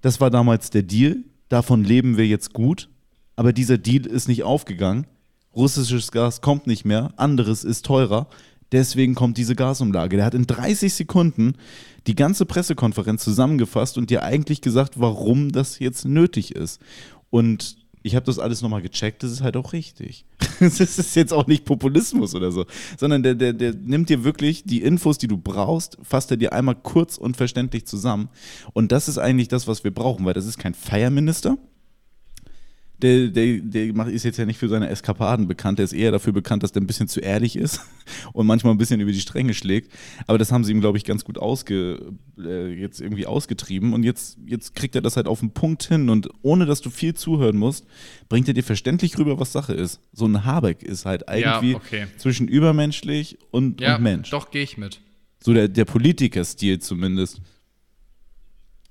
Das 0.00 0.20
war 0.20 0.30
damals 0.30 0.70
der 0.70 0.82
Deal 0.82 1.24
davon 1.50 1.84
leben 1.84 2.16
wir 2.16 2.26
jetzt 2.26 2.54
gut, 2.54 2.88
aber 3.36 3.52
dieser 3.52 3.76
Deal 3.76 4.06
ist 4.06 4.28
nicht 4.28 4.42
aufgegangen. 4.42 5.06
Russisches 5.54 6.10
Gas 6.12 6.40
kommt 6.40 6.66
nicht 6.66 6.86
mehr, 6.86 7.12
anderes 7.16 7.64
ist 7.64 7.84
teurer. 7.84 8.28
Deswegen 8.72 9.14
kommt 9.16 9.36
diese 9.36 9.56
Gasumlage. 9.56 10.16
Der 10.16 10.24
hat 10.24 10.34
in 10.34 10.46
30 10.46 10.94
Sekunden 10.94 11.54
die 12.06 12.14
ganze 12.14 12.46
Pressekonferenz 12.46 13.24
zusammengefasst 13.24 13.98
und 13.98 14.10
dir 14.10 14.22
eigentlich 14.22 14.60
gesagt, 14.60 15.00
warum 15.00 15.50
das 15.50 15.80
jetzt 15.80 16.04
nötig 16.04 16.54
ist. 16.54 16.80
Und 17.30 17.76
ich 18.02 18.16
habe 18.16 18.26
das 18.26 18.38
alles 18.38 18.62
nochmal 18.62 18.82
gecheckt, 18.82 19.22
das 19.22 19.30
ist 19.30 19.42
halt 19.42 19.56
auch 19.56 19.72
richtig. 19.72 20.24
Das 20.60 20.78
ist 20.78 21.16
jetzt 21.16 21.32
auch 21.32 21.46
nicht 21.46 21.64
Populismus 21.64 22.34
oder 22.34 22.52
so, 22.52 22.66
sondern 22.98 23.22
der, 23.22 23.34
der, 23.34 23.54
der 23.54 23.72
nimmt 23.72 24.10
dir 24.10 24.24
wirklich 24.24 24.62
die 24.64 24.82
Infos, 24.82 25.16
die 25.16 25.26
du 25.26 25.38
brauchst, 25.38 25.96
fasst 26.02 26.30
er 26.30 26.36
dir 26.36 26.52
einmal 26.52 26.74
kurz 26.74 27.16
und 27.16 27.38
verständlich 27.38 27.86
zusammen. 27.86 28.28
Und 28.74 28.92
das 28.92 29.08
ist 29.08 29.16
eigentlich 29.16 29.48
das, 29.48 29.66
was 29.66 29.84
wir 29.84 29.90
brauchen, 29.90 30.26
weil 30.26 30.34
das 30.34 30.44
ist 30.44 30.58
kein 30.58 30.74
Feierminister, 30.74 31.56
der, 33.02 33.28
der, 33.28 33.58
der 33.58 34.06
ist 34.06 34.24
jetzt 34.24 34.38
ja 34.38 34.46
nicht 34.46 34.58
für 34.58 34.68
seine 34.68 34.88
Eskapaden 34.88 35.48
bekannt, 35.48 35.78
der 35.78 35.84
ist 35.84 35.92
eher 35.92 36.12
dafür 36.12 36.32
bekannt, 36.32 36.62
dass 36.62 36.72
der 36.72 36.82
ein 36.82 36.86
bisschen 36.86 37.08
zu 37.08 37.20
ehrlich 37.20 37.56
ist 37.56 37.80
und 38.32 38.46
manchmal 38.46 38.74
ein 38.74 38.78
bisschen 38.78 39.00
über 39.00 39.12
die 39.12 39.20
Stränge 39.20 39.54
schlägt. 39.54 39.92
Aber 40.26 40.38
das 40.38 40.52
haben 40.52 40.64
sie 40.64 40.72
ihm, 40.72 40.80
glaube 40.80 40.98
ich, 40.98 41.04
ganz 41.04 41.24
gut 41.24 41.38
ausge, 41.38 42.12
äh, 42.38 42.72
jetzt 42.72 43.00
irgendwie 43.00 43.26
ausgetrieben. 43.26 43.92
Und 43.92 44.02
jetzt, 44.02 44.38
jetzt 44.46 44.74
kriegt 44.74 44.94
er 44.94 45.02
das 45.02 45.16
halt 45.16 45.26
auf 45.26 45.40
den 45.40 45.52
Punkt 45.52 45.84
hin 45.84 46.08
und 46.10 46.28
ohne 46.42 46.66
dass 46.66 46.80
du 46.80 46.90
viel 46.90 47.14
zuhören 47.14 47.56
musst, 47.56 47.86
bringt 48.28 48.48
er 48.48 48.54
dir 48.54 48.64
verständlich 48.64 49.18
rüber, 49.18 49.40
was 49.40 49.52
Sache 49.52 49.72
ist. 49.72 50.00
So 50.12 50.26
ein 50.26 50.44
Habeck 50.44 50.82
ist 50.82 51.06
halt 51.06 51.24
irgendwie 51.30 51.72
ja, 51.72 51.76
okay. 51.76 52.06
zwischen 52.18 52.48
übermenschlich 52.48 53.38
und, 53.50 53.80
ja, 53.80 53.96
und 53.96 54.02
Mensch. 54.02 54.30
Doch, 54.30 54.50
gehe 54.50 54.62
ich 54.62 54.78
mit. 54.78 55.00
So 55.42 55.54
der, 55.54 55.68
der 55.68 55.84
Politiker-Stil 55.86 56.80
zumindest. 56.80 57.40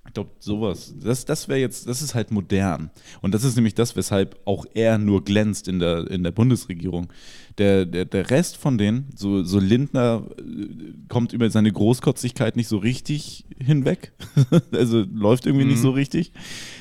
Ich 0.10 0.14
glaube, 0.14 0.32
sowas, 0.40 0.96
das, 1.00 1.24
das 1.24 1.48
wäre 1.48 1.60
jetzt, 1.60 1.88
das 1.88 2.02
ist 2.02 2.16
halt 2.16 2.32
modern. 2.32 2.90
Und 3.22 3.36
das 3.36 3.44
ist 3.44 3.56
nämlich 3.56 3.76
das, 3.76 3.96
weshalb 3.96 4.40
auch 4.44 4.66
er 4.74 4.98
nur 4.98 5.24
glänzt 5.24 5.68
in 5.68 5.78
der, 5.78 6.10
in 6.10 6.24
der 6.24 6.32
Bundesregierung. 6.32 7.14
Der, 7.60 7.86
der, 7.86 8.06
der 8.06 8.32
Rest 8.32 8.58
von 8.58 8.80
denen, 8.80 9.10
so, 9.16 9.44
so 9.44 9.60
Lindner, 9.60 10.26
äh, 10.40 10.94
kommt 11.10 11.32
über 11.32 11.48
seine 11.52 11.72
Großkotzigkeit 11.72 12.56
nicht 12.56 12.70
so 12.70 12.78
richtig 12.78 13.46
hinweg. 13.64 14.14
also 14.72 15.06
läuft 15.14 15.46
irgendwie 15.46 15.66
mhm. 15.66 15.72
nicht 15.72 15.82
so 15.82 15.92
richtig. 15.92 16.32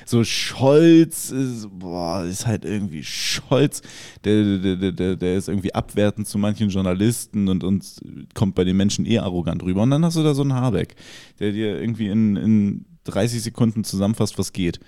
So 0.06 0.24
Scholz 0.24 1.30
ist, 1.30 1.68
boah, 1.70 2.24
ist 2.24 2.46
halt 2.46 2.64
irgendwie 2.64 3.04
Scholz. 3.04 3.82
Der, 4.24 4.56
der, 4.56 4.92
der, 4.92 5.16
der 5.16 5.36
ist 5.36 5.50
irgendwie 5.50 5.74
abwertend 5.74 6.26
zu 6.28 6.38
manchen 6.38 6.70
Journalisten 6.70 7.48
und, 7.48 7.62
und 7.62 8.00
kommt 8.32 8.54
bei 8.54 8.64
den 8.64 8.78
Menschen 8.78 9.04
eher 9.04 9.24
arrogant 9.24 9.62
rüber. 9.64 9.82
Und 9.82 9.90
dann 9.90 10.02
hast 10.02 10.16
du 10.16 10.22
da 10.22 10.32
so 10.32 10.40
einen 10.40 10.54
Habeck, 10.54 10.96
der 11.40 11.52
dir 11.52 11.78
irgendwie 11.78 12.08
in, 12.08 12.36
in 12.36 12.84
30 13.08 13.42
Sekunden 13.42 13.84
zusammenfasst, 13.84 14.38
was 14.38 14.52
geht. 14.52 14.80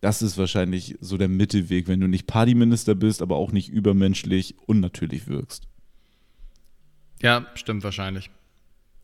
Das 0.00 0.22
ist 0.22 0.38
wahrscheinlich 0.38 0.96
so 1.00 1.18
der 1.18 1.28
Mittelweg, 1.28 1.86
wenn 1.86 2.00
du 2.00 2.06
nicht 2.06 2.26
Partyminister 2.26 2.94
bist, 2.94 3.20
aber 3.20 3.36
auch 3.36 3.52
nicht 3.52 3.68
übermenschlich 3.68 4.54
unnatürlich 4.66 5.28
wirkst. 5.28 5.68
Ja, 7.22 7.46
stimmt 7.54 7.84
wahrscheinlich. 7.84 8.30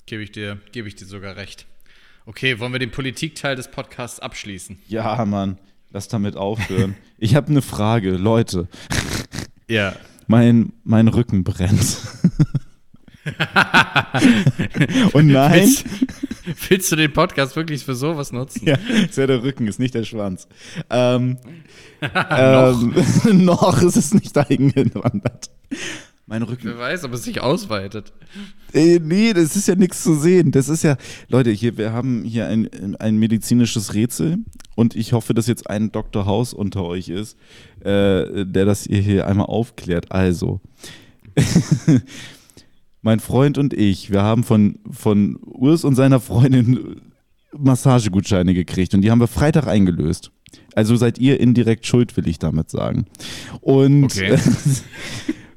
Gebe 0.07 0.22
ich 0.22 0.33
dir, 0.33 0.59
gebe 0.72 0.88
ich 0.88 0.94
dir 0.94 1.05
sogar 1.05 1.37
recht. 1.37 1.66
Okay, 2.24 2.59
wollen 2.59 2.72
wir 2.72 2.79
den 2.79 2.90
Politikteil 2.90 3.57
des 3.57 3.70
Podcasts 3.70 4.20
abschließen? 4.20 4.79
Ja, 4.88 5.22
Mann, 5.26 5.59
lass 5.90 6.09
damit 6.09 6.37
aufhören. 6.37 6.96
ich 7.18 7.35
habe 7.35 7.48
eine 7.48 7.62
Frage, 7.62 8.12
Leute. 8.12 8.68
Ja. 9.68 9.94
Mein, 10.26 10.72
mein 10.83 11.09
Rücken 11.09 11.44
brennt. 11.44 11.98
Und 15.12 15.26
nein. 15.26 15.68
Willst, 16.68 16.92
du 16.92 16.96
den 16.96 17.12
Podcast 17.12 17.56
wirklich 17.56 17.85
für 17.85 17.94
sowas 17.94 18.32
nutzen? 18.32 18.66
Ja, 18.66 18.74
ist 18.74 19.18
ja 19.18 19.26
der 19.26 19.42
Rücken, 19.42 19.66
ist 19.66 19.78
nicht 19.78 19.94
der 19.94 20.04
Schwanz. 20.04 20.46
Ähm, 20.90 21.38
ähm, 22.30 22.94
noch. 22.94 23.32
noch 23.32 23.82
ist 23.82 23.96
es 23.96 24.14
nicht 24.14 24.37
dahin 24.37 24.72
gewandert. 24.72 25.50
Mein 26.26 26.42
Rücken. 26.42 26.64
Wer 26.64 26.78
weiß, 26.78 27.04
ob 27.04 27.12
es 27.12 27.24
sich 27.24 27.40
ausweitet. 27.40 28.12
Ey, 28.72 29.00
nee, 29.00 29.32
das 29.32 29.56
ist 29.56 29.68
ja 29.68 29.76
nichts 29.76 30.02
zu 30.02 30.14
sehen. 30.14 30.50
Das 30.50 30.68
ist 30.68 30.82
ja, 30.82 30.96
Leute, 31.28 31.50
hier, 31.50 31.76
wir 31.78 31.92
haben 31.92 32.24
hier 32.24 32.46
ein, 32.46 32.96
ein 32.96 33.16
medizinisches 33.16 33.94
Rätsel 33.94 34.38
und 34.74 34.96
ich 34.96 35.12
hoffe, 35.12 35.35
dass 35.35 35.46
jetzt 35.46 35.70
ein 35.70 35.92
Dr. 35.92 36.26
Haus 36.26 36.52
unter 36.52 36.85
euch 36.85 37.09
ist, 37.09 37.37
äh, 37.80 38.44
der 38.44 38.64
das 38.64 38.85
hier 38.85 39.26
einmal 39.26 39.46
aufklärt. 39.46 40.11
Also, 40.11 40.61
mein 43.07 43.21
Freund 43.21 43.57
und 43.57 43.73
ich, 43.73 44.11
wir 44.11 44.23
haben 44.23 44.42
von, 44.42 44.81
von 44.90 45.37
Urs 45.37 45.85
und 45.85 45.95
seiner 45.95 46.21
Freundin 46.21 47.01
Massagegutscheine 47.57 48.53
gekriegt 48.53 48.95
und 48.95 49.01
die 49.01 49.11
haben 49.11 49.21
wir 49.21 49.29
Freitag 49.29 49.69
eingelöst. 49.69 50.33
Also 50.75 50.97
seid 50.97 51.19
ihr 51.19 51.40
indirekt 51.40 51.87
schuld, 51.87 52.16
will 52.16 52.27
ich 52.27 52.40
damit 52.40 52.69
sagen. 52.69 53.07
Und 53.61 54.05
okay. 54.05 54.37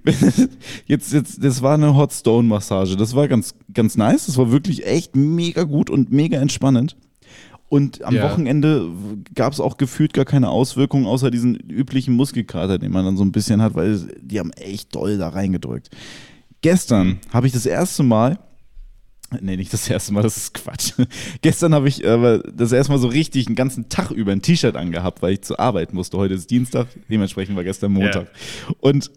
jetzt, 0.86 1.12
jetzt, 1.12 1.44
das 1.44 1.62
war 1.62 1.74
eine 1.74 1.96
Hot 1.96 2.14
Stone 2.14 2.48
Massage. 2.48 2.96
Das 2.96 3.16
war 3.16 3.28
ganz, 3.28 3.56
ganz 3.74 3.98
nice. 3.98 4.28
Das 4.28 4.38
war 4.38 4.52
wirklich 4.52 4.86
echt 4.86 5.16
mega 5.16 5.64
gut 5.64 5.90
und 5.90 6.12
mega 6.12 6.40
entspannend. 6.40 6.96
Und 7.68 8.04
am 8.04 8.16
ja. 8.16 8.24
Wochenende 8.24 8.90
gab 9.34 9.54
es 9.54 9.60
auch 9.60 9.78
gefühlt 9.78 10.14
gar 10.14 10.26
keine 10.26 10.50
Auswirkungen, 10.50 11.08
außer 11.08 11.32
diesen 11.32 11.56
üblichen 11.56 12.16
Muskelkater, 12.16 12.78
den 12.78 12.92
man 12.92 13.06
dann 13.06 13.18
so 13.18 13.24
ein 13.24 13.32
bisschen 13.32 13.62
hat, 13.62 13.76
weil 13.76 14.00
die 14.22 14.40
haben 14.40 14.52
echt 14.54 14.96
doll 14.96 15.18
da 15.18 15.30
reingedrückt. 15.30 15.90
Gestern 16.62 17.20
habe 17.32 17.48
ich 17.48 17.54
das 17.54 17.66
erste 17.66 18.04
Mal, 18.04 18.38
nee, 19.40 19.56
nicht 19.56 19.72
das 19.72 19.90
erste 19.90 20.14
Mal, 20.14 20.24
das 20.24 20.36
ist 20.36 20.54
Quatsch. 20.54 20.94
Gestern 21.42 21.74
habe 21.74 21.88
ich 21.88 22.06
aber 22.08 22.40
das 22.40 22.72
erste 22.72 22.92
Mal 22.92 23.00
so 23.00 23.08
richtig 23.08 23.48
einen 23.48 23.56
ganzen 23.56 23.88
Tag 23.88 24.12
über 24.12 24.32
ein 24.32 24.42
T-Shirt 24.42 24.76
angehabt, 24.76 25.22
weil 25.22 25.34
ich 25.34 25.42
zur 25.42 25.60
Arbeit 25.60 25.94
musste. 25.94 26.18
Heute 26.18 26.34
ist 26.34 26.50
Dienstag, 26.52 26.88
dementsprechend 27.10 27.56
war 27.56 27.64
gestern 27.64 27.94
Montag. 27.94 28.24
Yeah. 28.24 28.76
Und 28.82 29.12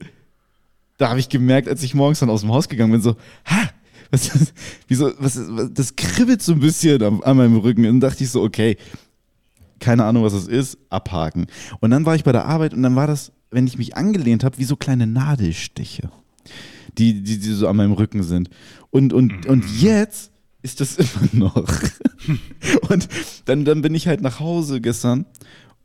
da 0.99 1.09
habe 1.09 1.19
ich 1.19 1.29
gemerkt, 1.29 1.69
als 1.69 1.83
ich 1.83 1.95
morgens 1.95 2.21
dann 2.21 2.31
aus 2.31 2.43
dem 2.43 2.53
Haus 2.53 2.69
gegangen 2.69 2.93
bin, 2.93 3.03
so, 3.03 3.17
ha, 3.47 3.71
was 4.13 4.33
ist, 4.35 4.55
wieso, 4.87 5.13
was 5.19 5.37
ist, 5.37 5.49
was, 5.51 5.73
das 5.73 5.97
kribbelt 5.97 6.43
so 6.43 6.53
ein 6.53 6.61
bisschen 6.61 7.03
an, 7.03 7.23
an 7.25 7.37
meinem 7.37 7.57
Rücken. 7.57 7.87
Und 7.87 8.01
dann 8.01 8.11
dachte 8.11 8.23
ich 8.23 8.31
so, 8.31 8.43
okay, 8.43 8.77
keine 9.81 10.05
Ahnung, 10.05 10.23
was 10.23 10.35
das 10.35 10.47
ist, 10.47 10.79
abhaken. 10.91 11.47
Und 11.81 11.91
dann 11.91 12.07
war 12.07 12.15
ich 12.15 12.23
bei 12.23 12.31
der 12.31 12.45
Arbeit 12.45 12.73
und 12.73 12.85
dann 12.85 12.95
war 12.95 13.09
das, 13.09 13.33
wenn 13.51 13.67
ich 13.67 13.79
mich 13.79 13.97
angelehnt 13.97 14.45
habe, 14.45 14.59
wie 14.59 14.65
so 14.65 14.77
kleine 14.77 15.09
Nadelstiche 15.09 16.11
die, 16.99 17.23
die, 17.23 17.39
die 17.39 17.53
so 17.53 17.69
an 17.69 17.77
meinem 17.77 17.93
Rücken 17.93 18.23
sind. 18.23 18.51
Und, 18.91 19.13
und, 19.13 19.47
und 19.47 19.65
mhm. 19.65 19.79
jetzt 19.79 20.31
ist 20.63 20.81
das 20.81 20.97
immer 21.33 21.51
noch. 21.51 21.67
und 22.89 23.09
dann, 23.45 23.65
dann 23.65 23.83
bin 23.83 23.95
ich 23.95 24.07
halt 24.07 24.21
nach 24.21 24.41
Hause 24.41 24.81
gestern 24.81 25.27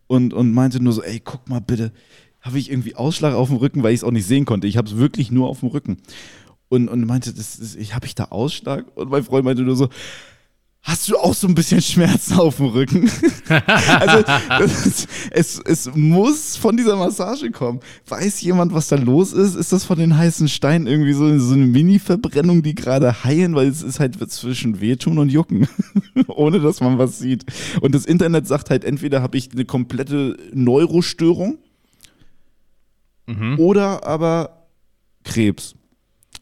und, 0.07 0.33
und 0.33 0.51
meinte 0.53 0.81
nur 0.81 0.93
so, 0.93 1.03
ey, 1.03 1.19
guck 1.19 1.47
mal 1.49 1.61
bitte, 1.61 1.91
habe 2.41 2.59
ich 2.59 2.71
irgendwie 2.71 2.95
Ausschlag 2.95 3.33
auf 3.33 3.49
dem 3.49 3.57
Rücken, 3.57 3.83
weil 3.83 3.93
ich 3.93 3.99
es 3.99 4.03
auch 4.03 4.11
nicht 4.11 4.27
sehen 4.27 4.45
konnte. 4.45 4.67
Ich 4.67 4.77
habe 4.77 4.87
es 4.87 4.97
wirklich 4.97 5.31
nur 5.31 5.49
auf 5.49 5.59
dem 5.61 5.69
Rücken. 5.69 5.97
Und, 6.69 6.89
und 6.89 7.05
meinte, 7.05 7.33
das, 7.33 7.57
das, 7.57 7.75
ich 7.75 7.95
habe 7.95 8.05
ich 8.05 8.15
da 8.15 8.25
Ausschlag? 8.25 8.85
Und 8.95 9.09
mein 9.09 9.23
Freund 9.23 9.45
meinte 9.45 9.63
nur 9.63 9.75
so, 9.75 9.89
Hast 10.87 11.09
du 11.09 11.17
auch 11.17 11.33
so 11.33 11.49
ein 11.49 11.53
bisschen 11.53 11.81
Schmerzen 11.81 12.35
auf 12.35 12.57
dem 12.57 12.67
Rücken? 12.67 13.11
also, 13.49 14.23
ist, 14.63 15.09
es, 15.31 15.59
es 15.59 15.91
muss 15.93 16.55
von 16.55 16.77
dieser 16.77 16.95
Massage 16.95 17.51
kommen. 17.51 17.81
Weiß 18.07 18.39
jemand, 18.39 18.73
was 18.73 18.87
da 18.87 18.95
los 18.95 19.33
ist? 19.33 19.55
Ist 19.55 19.73
das 19.73 19.83
von 19.83 19.99
den 19.99 20.17
heißen 20.17 20.47
Steinen 20.47 20.87
irgendwie 20.87 21.11
so, 21.11 21.37
so 21.39 21.55
eine 21.55 21.65
Mini-Verbrennung, 21.65 22.63
die 22.63 22.73
gerade 22.73 23.25
heilen? 23.25 23.53
Weil 23.53 23.67
es 23.67 23.83
ist 23.83 23.99
halt 23.99 24.15
zwischen 24.31 24.79
wehtun 24.79 25.17
und 25.17 25.27
jucken, 25.27 25.67
ohne 26.27 26.61
dass 26.61 26.79
man 26.79 26.97
was 26.97 27.19
sieht. 27.19 27.43
Und 27.81 27.93
das 27.93 28.05
Internet 28.05 28.47
sagt 28.47 28.69
halt, 28.69 28.85
entweder 28.85 29.21
habe 29.21 29.37
ich 29.37 29.51
eine 29.51 29.65
komplette 29.65 30.37
Neurostörung 30.53 31.57
mhm. 33.25 33.59
oder 33.59 34.07
aber 34.07 34.69
Krebs. 35.25 35.75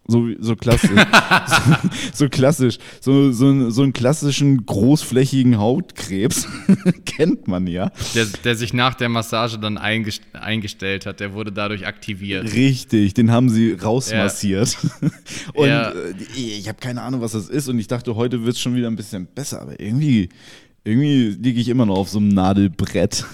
So, 0.08 0.28
so 0.39 0.56
klassisch. 0.56 0.91
so, 1.48 1.88
so, 2.13 2.30
klassisch. 2.30 2.78
So, 3.02 3.32
so, 3.32 3.70
so 3.72 3.82
einen 3.82 3.94
klassischen 3.94 4.65
großflächigen 4.65 5.58
Hautkrebs 5.58 6.48
kennt 7.06 7.48
man 7.48 7.65
ja. 7.65 7.91
Der, 8.13 8.26
der 8.44 8.56
sich 8.56 8.74
nach 8.74 8.94
der 8.94 9.10
Massage 9.10 9.58
dann 9.58 9.80
eingest 9.80 10.22
eingestellt 10.34 11.08
hat, 11.08 11.20
der 11.20 11.34
wurde 11.34 11.52
dadurch 11.52 11.88
aktiviert. 11.88 12.54
Richtig, 12.54 13.15
den 13.15 13.32
haben 13.32 13.50
sie 13.50 13.74
rausmassiert. 13.74 14.78
Ja. 15.02 15.10
und 15.54 15.68
ja. 15.68 15.89
Äh, 15.89 16.13
ich 16.36 16.68
habe 16.68 16.80
keine 16.80 17.02
Ahnung, 17.02 17.22
was 17.22 17.32
das 17.32 17.50
ist. 17.50 17.68
Und 17.68 17.80
ich 17.80 17.88
dachte, 17.88 18.15
heute 18.15 18.46
wird 18.46 18.56
es 18.56 18.62
schon 18.62 18.76
wieder 18.76 18.88
ein 18.88 18.96
bisschen 18.96 19.26
besser. 19.26 19.62
Aber 19.62 19.80
irgendwie, 19.80 20.30
irgendwie 20.84 21.30
liege 21.30 21.60
ich 21.60 21.68
immer 21.68 21.88
noch 21.88 21.98
auf 21.98 22.10
so 22.10 22.20
einem 22.20 22.30
Nadelbrett. 22.30 23.26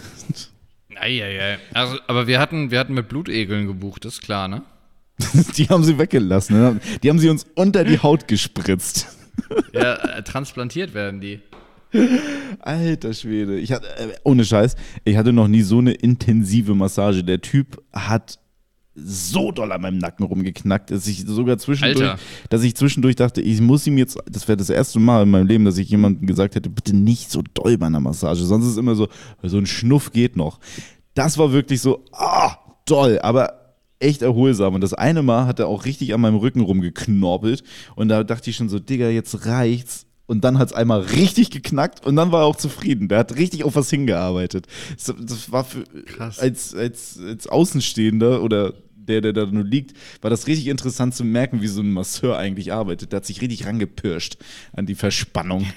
Eieiei. 0.96 1.58
Also, 1.74 1.98
aber 2.08 2.28
wir 2.28 2.40
hatten, 2.40 2.72
wir 2.72 2.80
hatten 2.80 2.94
mit 2.94 3.10
Blutegeln 3.10 3.68
gebucht, 3.68 4.06
ist 4.06 4.22
klar, 4.22 4.48
ne? 4.48 4.62
die 5.58 5.68
haben 5.70 5.84
sie 5.84 5.98
weggelassen. 5.98 6.60
Ne? 6.60 6.80
Die 7.04 7.10
haben 7.10 7.20
sie 7.20 7.30
uns 7.30 7.46
unter 7.56 7.84
die 7.84 8.00
Haut 8.00 8.28
gespritzt. 8.28 9.08
Ja, 9.74 9.96
äh, 9.96 10.24
transplantiert 10.24 10.94
werden 10.94 11.20
die. 11.20 11.40
Alter 12.60 13.14
Schwede. 13.14 13.58
Ich 13.60 13.72
hatte, 13.72 13.88
äh, 13.98 14.14
ohne 14.24 14.46
Scheiß, 14.46 14.76
ich 15.04 15.18
hatte 15.18 15.34
noch 15.34 15.48
nie 15.48 15.62
so 15.62 15.80
eine 15.80 15.94
intensive 15.94 16.76
Massage. 16.76 17.24
Der 17.24 17.42
Typ 17.42 17.82
hat 17.92 18.40
so 18.94 19.52
doll 19.52 19.72
an 19.72 19.82
meinem 19.82 19.98
Nacken 19.98 20.26
rumgeknackt, 20.26 20.92
dass 20.92 21.08
ich 21.08 21.26
sogar 21.26 21.58
zwischendurch, 21.58 22.10
Alter. 22.10 22.22
dass 22.50 22.64
ich 22.64 22.76
zwischendurch 22.76 23.16
dachte, 23.16 23.42
ich 23.42 23.62
muss 23.62 23.88
ihm 23.88 23.98
jetzt, 23.98 24.18
das 24.30 24.48
wäre 24.48 24.58
das 24.58 24.70
erste 24.70 25.00
Mal 25.00 25.24
in 25.24 25.32
meinem 25.32 25.48
Leben, 25.48 25.66
dass 25.66 25.78
ich 25.78 25.90
jemandem 25.90 26.28
gesagt 26.28 26.56
hätte, 26.56 26.70
bitte 26.70 26.96
nicht 26.96 27.32
so 27.32 27.42
doll 27.54 27.78
bei 27.78 27.88
einer 27.88 28.00
Massage. 28.00 28.44
Sonst 28.44 28.68
ist 28.68 28.78
immer 28.78 28.96
so, 28.96 29.08
so 29.44 29.58
ein 29.58 29.66
Schnuff 29.66 30.12
geht 30.12 30.36
noch. 30.36 30.60
Das 31.14 31.38
war 31.38 31.52
wirklich 31.52 31.82
so, 31.82 32.06
ah, 32.12 32.58
doll. 32.86 33.20
Aber 33.22 33.61
echt 34.02 34.22
erholsam. 34.22 34.74
Und 34.76 34.82
das 34.82 34.94
eine 34.94 35.22
Mal 35.22 35.46
hat 35.46 35.60
er 35.60 35.68
auch 35.68 35.86
richtig 35.86 36.14
an 36.14 36.22
meinem 36.22 36.36
Rücken 36.36 36.62
rumgeknorpelt. 36.62 37.64
Und 37.96 38.10
da 38.10 38.24
dachte 38.24 38.50
ich 38.50 38.56
schon 38.56 38.70
so, 38.70 38.80
Digga, 38.80 39.10
jetzt 39.10 39.46
reicht's. 39.46 40.06
Und 40.28 40.46
dann 40.46 40.60
hat 40.60 40.70
es 40.70 40.74
einmal 40.74 41.02
richtig 41.02 41.50
geknackt 41.50 42.06
und 42.06 42.16
dann 42.16 42.32
war 42.32 42.44
er 42.44 42.46
auch 42.46 42.56
zufrieden. 42.56 43.10
Der 43.10 43.20
hat 43.20 43.36
richtig 43.36 43.66
auf 43.66 43.76
was 43.76 43.90
hingearbeitet. 43.90 44.66
Das, 44.96 45.14
das 45.20 45.52
war 45.52 45.66
für, 45.66 45.84
als, 46.40 46.74
als, 46.74 47.20
als 47.20 47.48
Außenstehender 47.48 48.42
oder 48.42 48.74
der, 48.96 49.20
der 49.20 49.34
da 49.34 49.46
nur 49.46 49.66
liegt, 49.66 49.98
war 50.22 50.30
das 50.30 50.48
richtig 50.48 50.68
interessant 50.68 51.16
zu 51.16 51.26
merken, 51.26 51.62
wie 51.62 51.68
so 51.68 51.82
ein 51.82 51.92
Masseur 51.92 52.38
eigentlich 52.38 52.72
arbeitet. 52.72 53.12
Der 53.12 53.18
hat 53.18 53.26
sich 53.26 53.42
richtig 53.42 53.66
rangepirscht 53.66 54.38
an 54.72 54.86
die 54.86 54.96
Verspannung. 54.96 55.66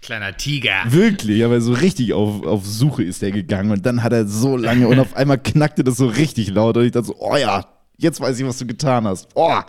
Kleiner 0.00 0.36
Tiger. 0.36 0.84
Wirklich, 0.86 1.44
aber 1.44 1.60
so 1.60 1.72
richtig 1.72 2.12
auf, 2.12 2.44
auf 2.46 2.64
Suche 2.64 3.02
ist 3.02 3.22
er 3.22 3.32
gegangen 3.32 3.72
und 3.72 3.84
dann 3.84 4.02
hat 4.02 4.12
er 4.12 4.26
so 4.26 4.56
lange 4.56 4.86
und 4.86 4.98
auf 4.98 5.16
einmal 5.16 5.38
knackte 5.38 5.82
das 5.82 5.96
so 5.96 6.06
richtig 6.06 6.50
laut 6.50 6.76
und 6.76 6.84
ich 6.84 6.92
dachte 6.92 7.08
so, 7.08 7.16
oh 7.18 7.36
ja, 7.36 7.66
jetzt 7.96 8.20
weiß 8.20 8.38
ich, 8.38 8.46
was 8.46 8.58
du 8.58 8.66
getan 8.66 9.06
hast. 9.06 9.28
Oh, 9.34 9.60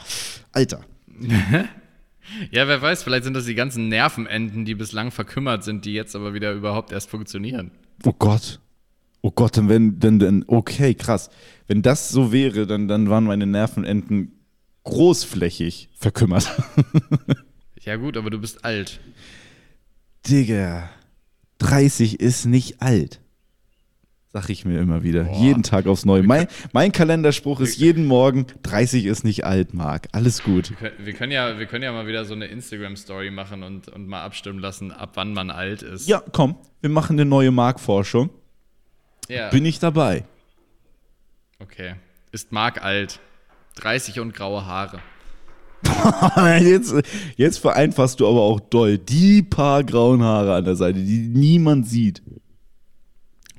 Alter. 0.51 0.81
ja, 2.51 2.67
wer 2.67 2.81
weiß, 2.81 3.03
vielleicht 3.03 3.23
sind 3.23 3.33
das 3.33 3.45
die 3.45 3.55
ganzen 3.55 3.89
Nervenenden, 3.89 4.65
die 4.65 4.75
bislang 4.75 5.11
verkümmert 5.11 5.63
sind, 5.63 5.85
die 5.85 5.93
jetzt 5.93 6.15
aber 6.15 6.33
wieder 6.33 6.53
überhaupt 6.53 6.91
erst 6.91 7.09
funktionieren. 7.09 7.71
Oh 8.05 8.13
Gott. 8.17 8.59
Oh 9.21 9.31
Gott, 9.31 9.57
dann 9.57 9.67
wenn, 9.67 9.99
dann, 9.99 10.19
dann, 10.19 10.45
okay, 10.47 10.93
krass. 10.93 11.29
Wenn 11.67 11.81
das 11.81 12.09
so 12.09 12.31
wäre, 12.31 12.67
dann, 12.67 12.87
dann 12.87 13.09
waren 13.09 13.25
meine 13.25 13.45
Nervenenden 13.45 14.31
großflächig 14.85 15.89
verkümmert. 15.93 16.49
ja, 17.81 17.97
gut, 17.97 18.15
aber 18.15 18.29
du 18.29 18.39
bist 18.39 18.63
alt. 18.63 19.01
Digga. 20.29 20.89
30 21.59 22.19
ist 22.19 22.45
nicht 22.45 22.81
alt. 22.81 23.19
Sag 24.31 24.49
ich 24.49 24.63
mir 24.63 24.79
immer 24.79 25.01
wieder. 25.01 25.27
Jeden 25.39 25.63
Tag 25.63 25.87
aufs 25.87 26.05
Neue. 26.05 26.21
Mein, 26.21 26.47
mein 26.71 26.91
Kalenderspruch 26.91 27.59
ist 27.61 27.77
jeden 27.77 28.05
Morgen: 28.05 28.45
30 28.61 29.05
ist 29.05 29.23
nicht 29.23 29.43
alt, 29.43 29.73
Marc. 29.73 30.07
Alles 30.11 30.43
gut. 30.43 30.69
Wir 30.69 30.77
können- 30.77 31.05
Wir 31.05 31.13
können, 31.13 31.31
ja, 31.31 31.57
wir 31.57 31.65
können 31.65 31.83
ja 31.83 31.91
mal 31.91 32.05
wieder 32.05 32.25
so 32.25 32.35
eine 32.35 32.45
Instagram-Story 32.45 33.31
machen 33.31 33.63
und, 33.63 33.87
und 33.87 34.07
mal 34.07 34.21
abstimmen 34.23 34.59
lassen, 34.59 34.91
ab 34.91 35.11
wann 35.15 35.33
man 35.33 35.49
alt 35.49 35.81
ist. 35.81 36.07
Ja, 36.07 36.21
komm, 36.31 36.55
wir 36.81 36.91
machen 36.91 37.13
eine 37.19 37.25
neue 37.25 37.49
Marktforschung. 37.51 38.29
ja. 39.27 39.49
Bin 39.49 39.65
ich 39.65 39.79
dabei. 39.79 40.23
Okay. 41.59 41.95
Ist 42.31 42.51
Marc 42.51 42.83
alt? 42.83 43.19
30 43.75 44.19
und 44.19 44.33
graue 44.35 44.65
Haare. 44.65 44.99
Jetzt, 46.61 46.93
jetzt 47.37 47.57
vereinfachst 47.59 48.19
du 48.19 48.27
aber 48.27 48.41
auch 48.41 48.59
doll. 48.59 48.97
Die 48.97 49.41
paar 49.41 49.83
grauen 49.83 50.21
Haare 50.23 50.55
an 50.55 50.65
der 50.65 50.75
Seite, 50.75 50.99
die 51.03 51.19
niemand 51.27 51.87
sieht. 51.87 52.21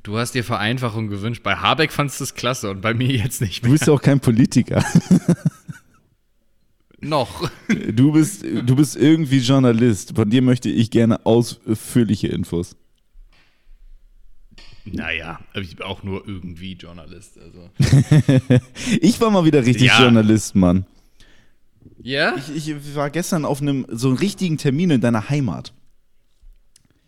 Du 0.02 0.16
hast 0.16 0.34
dir 0.34 0.44
Vereinfachung 0.44 1.08
gewünscht. 1.08 1.42
Bei 1.42 1.56
Habeck 1.56 1.92
fandst 1.92 2.20
du 2.20 2.24
es 2.24 2.34
klasse 2.34 2.70
und 2.70 2.80
bei 2.80 2.94
mir 2.94 3.08
jetzt 3.10 3.40
nicht 3.40 3.62
Du 3.62 3.68
mehr. 3.68 3.72
bist 3.78 3.86
ja 3.86 3.92
auch 3.92 4.00
kein 4.02 4.20
Politiker. 4.20 4.82
Noch. 7.02 7.50
Du 7.94 8.12
bist, 8.12 8.42
du 8.42 8.76
bist 8.76 8.96
irgendwie 8.96 9.38
Journalist. 9.38 10.12
Von 10.16 10.28
dir 10.28 10.42
möchte 10.42 10.68
ich 10.68 10.90
gerne 10.90 11.24
ausführliche 11.24 12.28
Infos. 12.28 12.76
Naja, 14.84 15.40
aber 15.52 15.62
ich 15.62 15.76
bin 15.76 15.86
auch 15.86 16.02
nur 16.02 16.26
irgendwie 16.26 16.72
Journalist. 16.74 17.38
Also. 17.38 17.70
Ich 19.00 19.20
war 19.20 19.30
mal 19.30 19.44
wieder 19.44 19.64
richtig 19.64 19.88
Ja. 19.88 20.02
Journalist, 20.02 20.54
Mann. 20.54 20.84
Ja? 22.02 22.34
Ich, 22.54 22.68
ich 22.68 22.94
war 22.94 23.10
gestern 23.10 23.44
auf 23.44 23.60
einem 23.60 23.86
so 23.90 24.08
einem 24.08 24.16
richtigen 24.16 24.58
Termin 24.58 24.90
in 24.90 25.00
deiner 25.00 25.28
Heimat. 25.28 25.72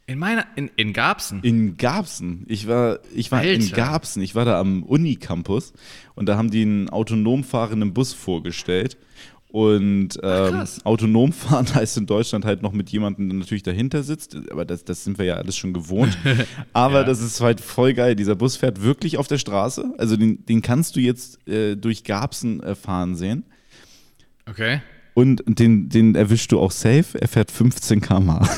In 0.07 0.19
meiner. 0.19 0.45
In, 0.57 0.71
in 0.77 0.93
Garbsen. 0.93 1.41
In 1.43 1.77
Garbsen. 1.77 2.45
Ich 2.49 2.67
war, 2.67 2.99
ich 3.15 3.31
war 3.31 3.43
in. 3.45 3.71
Garbsen. 3.71 4.23
Ich 4.23 4.35
war 4.35 4.45
da 4.45 4.59
am 4.59 4.83
Unicampus 4.83 5.73
und 6.15 6.27
da 6.29 6.37
haben 6.37 6.51
die 6.51 6.63
einen 6.63 6.91
autonom 6.91 7.45
fahrenden 7.45 7.95
Bus 7.95 8.13
vorgestellt. 8.13 8.97
Und 9.49 10.19
ähm, 10.23 10.51
krass. 10.51 10.85
autonom 10.85 11.31
fahren 11.33 11.67
heißt 11.75 11.99
in 11.99 12.07
Deutschland 12.07 12.45
halt 12.47 12.63
noch 12.63 12.73
mit 12.73 12.89
jemandem, 12.89 13.29
der 13.29 13.39
natürlich 13.39 13.63
dahinter 13.63 14.03
sitzt. 14.03 14.35
Aber 14.51 14.65
das, 14.65 14.85
das 14.85 15.05
sind 15.05 15.19
wir 15.19 15.27
ja 15.27 15.35
alles 15.35 15.57
schon 15.57 15.73
gewohnt. 15.75 16.17
Aber 16.73 17.01
Ja. 17.01 17.05
das 17.05 17.21
ist 17.21 17.41
halt 17.43 17.61
voll 17.61 17.93
geil. 17.93 18.17
Dieser 18.17 18.35
Bus 18.35 18.57
fährt 18.57 18.83
wirklich 18.83 19.19
auf 19.19 19.29
der 19.29 19.37
Straße. 19.39 19.95
Also 19.99 20.17
den, 20.17 20.45
den 20.47 20.63
kannst 20.63 20.97
du 20.97 21.01
jetzt 21.01 21.47
äh, 21.47 21.77
durch 21.77 22.03
Garbsen 22.03 22.63
äh, 22.63 22.75
fahren 22.75 23.15
sehen. 23.15 23.45
Okay. 24.47 24.81
Und 25.15 25.43
den, 25.47 25.89
den 25.89 26.15
erwischst 26.15 26.53
du 26.53 26.61
auch 26.61 26.71
safe. 26.71 27.21
Er 27.21 27.29
fährt 27.29 27.51
15 27.51 28.01
km/h. 28.01 28.49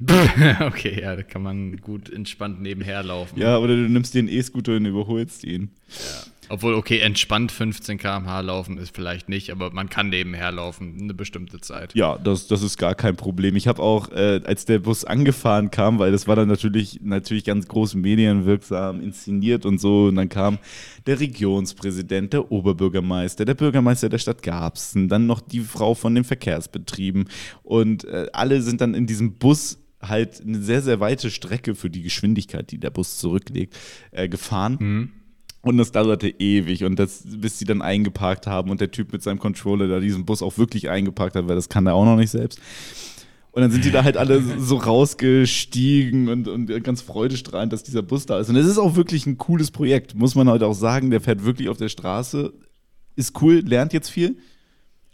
okay, 0.66 1.00
ja, 1.00 1.16
da 1.16 1.22
kann 1.22 1.42
man 1.42 1.76
gut 1.78 2.10
entspannt 2.10 2.62
nebenher 2.62 3.02
laufen. 3.02 3.38
Ja, 3.38 3.58
oder 3.58 3.74
du 3.74 3.88
nimmst 3.88 4.14
den 4.14 4.28
E-Scooter 4.28 4.76
und 4.76 4.86
überholst 4.86 5.44
ihn. 5.44 5.70
Obwohl, 6.48 6.74
okay, 6.74 7.00
entspannt 7.00 7.52
15 7.52 7.98
km/h 7.98 8.40
laufen 8.40 8.78
ist 8.78 8.94
vielleicht 8.94 9.28
nicht, 9.28 9.50
aber 9.50 9.70
man 9.70 9.88
kann 9.88 10.08
nebenher 10.08 10.50
laufen, 10.50 10.96
eine 11.00 11.14
bestimmte 11.14 11.60
Zeit. 11.60 11.94
Ja, 11.94 12.16
das, 12.18 12.46
das 12.46 12.62
ist 12.62 12.78
gar 12.78 12.94
kein 12.94 13.16
Problem. 13.16 13.56
Ich 13.56 13.68
habe 13.68 13.82
auch, 13.82 14.10
äh, 14.12 14.40
als 14.44 14.64
der 14.64 14.78
Bus 14.78 15.04
angefahren 15.04 15.70
kam, 15.70 15.98
weil 15.98 16.12
das 16.12 16.26
war 16.26 16.36
dann 16.36 16.48
natürlich, 16.48 17.00
natürlich 17.02 17.44
ganz 17.44 17.68
groß 17.68 17.94
medienwirksam 17.94 19.00
inszeniert 19.00 19.66
und 19.66 19.78
so, 19.78 20.06
und 20.06 20.16
dann 20.16 20.28
kam 20.28 20.58
der 21.06 21.20
Regionspräsident, 21.20 22.32
der 22.32 22.50
Oberbürgermeister, 22.50 23.44
der 23.44 23.54
Bürgermeister 23.54 24.08
der 24.08 24.18
Stadt 24.18 24.42
Garbsen, 24.42 25.08
dann 25.08 25.26
noch 25.26 25.40
die 25.40 25.60
Frau 25.60 25.94
von 25.94 26.14
den 26.14 26.24
Verkehrsbetrieben 26.24 27.28
und 27.62 28.04
äh, 28.04 28.26
alle 28.32 28.62
sind 28.62 28.80
dann 28.80 28.94
in 28.94 29.06
diesem 29.06 29.34
Bus 29.34 29.78
halt 30.00 30.40
eine 30.40 30.58
sehr, 30.58 30.82
sehr 30.82 31.00
weite 31.00 31.30
Strecke 31.30 31.74
für 31.74 31.90
die 31.90 32.02
Geschwindigkeit, 32.02 32.70
die 32.70 32.78
der 32.78 32.90
Bus 32.90 33.18
zurücklegt, 33.18 33.76
äh, 34.12 34.28
gefahren. 34.28 35.12
Und 35.60 35.76
das 35.76 35.90
dauerte 35.92 36.28
ewig 36.28 36.84
und 36.84 36.98
das, 36.98 37.24
bis 37.26 37.58
sie 37.58 37.64
dann 37.64 37.82
eingeparkt 37.82 38.46
haben 38.46 38.70
und 38.70 38.80
der 38.80 38.90
Typ 38.92 39.12
mit 39.12 39.22
seinem 39.22 39.38
Controller 39.40 39.88
da 39.88 39.98
diesen 40.00 40.24
Bus 40.24 40.40
auch 40.40 40.56
wirklich 40.56 40.88
eingeparkt 40.88 41.34
hat, 41.36 41.48
weil 41.48 41.56
das 41.56 41.68
kann 41.68 41.86
er 41.86 41.94
auch 41.94 42.04
noch 42.04 42.16
nicht 42.16 42.30
selbst. 42.30 42.60
Und 43.50 43.62
dann 43.62 43.70
sind 43.72 43.84
die 43.84 43.90
da 43.90 44.04
halt 44.04 44.16
alle 44.16 44.40
so 44.60 44.76
rausgestiegen 44.76 46.28
und, 46.28 46.48
und 46.48 46.84
ganz 46.84 47.02
freudestrahlend, 47.02 47.72
dass 47.72 47.82
dieser 47.82 48.02
Bus 48.02 48.26
da 48.26 48.38
ist. 48.38 48.48
Und 48.50 48.56
es 48.56 48.66
ist 48.66 48.78
auch 48.78 48.94
wirklich 48.96 49.26
ein 49.26 49.36
cooles 49.38 49.70
Projekt, 49.70 50.14
muss 50.14 50.34
man 50.34 50.48
heute 50.48 50.66
auch 50.66 50.74
sagen. 50.74 51.10
Der 51.10 51.20
fährt 51.20 51.44
wirklich 51.44 51.68
auf 51.68 51.76
der 51.76 51.88
Straße, 51.88 52.52
ist 53.16 53.40
cool, 53.42 53.62
lernt 53.66 53.92
jetzt 53.92 54.10
viel. 54.10 54.36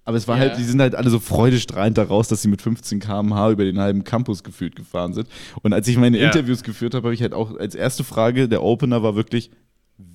Aber 0.05 0.19
es 0.19 0.29
war 0.29 0.37
Ja. 0.37 0.43
halt, 0.43 0.59
die 0.59 0.65
sind 0.65 0.81
halt 0.83 0.95
alle 0.95 1.09
so 1.09 1.19
freudestrahlend 1.19 1.97
daraus, 1.97 2.29
dass 2.29 2.43
sie 2.43 2.49
mit 2.49 2.61
15 2.61 3.01
km/h 3.01 3.51
über 3.53 3.65
den 3.65 3.79
halben 3.79 4.05
Campus 4.05 4.43
gefühlt 4.43 4.77
gefahren 4.77 5.15
sind. 5.15 5.29
Und 5.63 5.73
als 5.73 5.89
ich 5.89 5.97
meine 5.97 6.19
Ja. 6.19 6.27
Interviews 6.27 6.63
geführt 6.63 6.95
habe, 6.95 7.07
habe 7.07 7.15
ich 7.15 7.23
halt 7.23 7.33
auch 7.33 7.57
als 7.57 7.75
erste 7.75 8.05
Frage, 8.05 8.47
der 8.49 8.63
Opener 8.63 9.03
war 9.03 9.17
wirklich, 9.17 9.51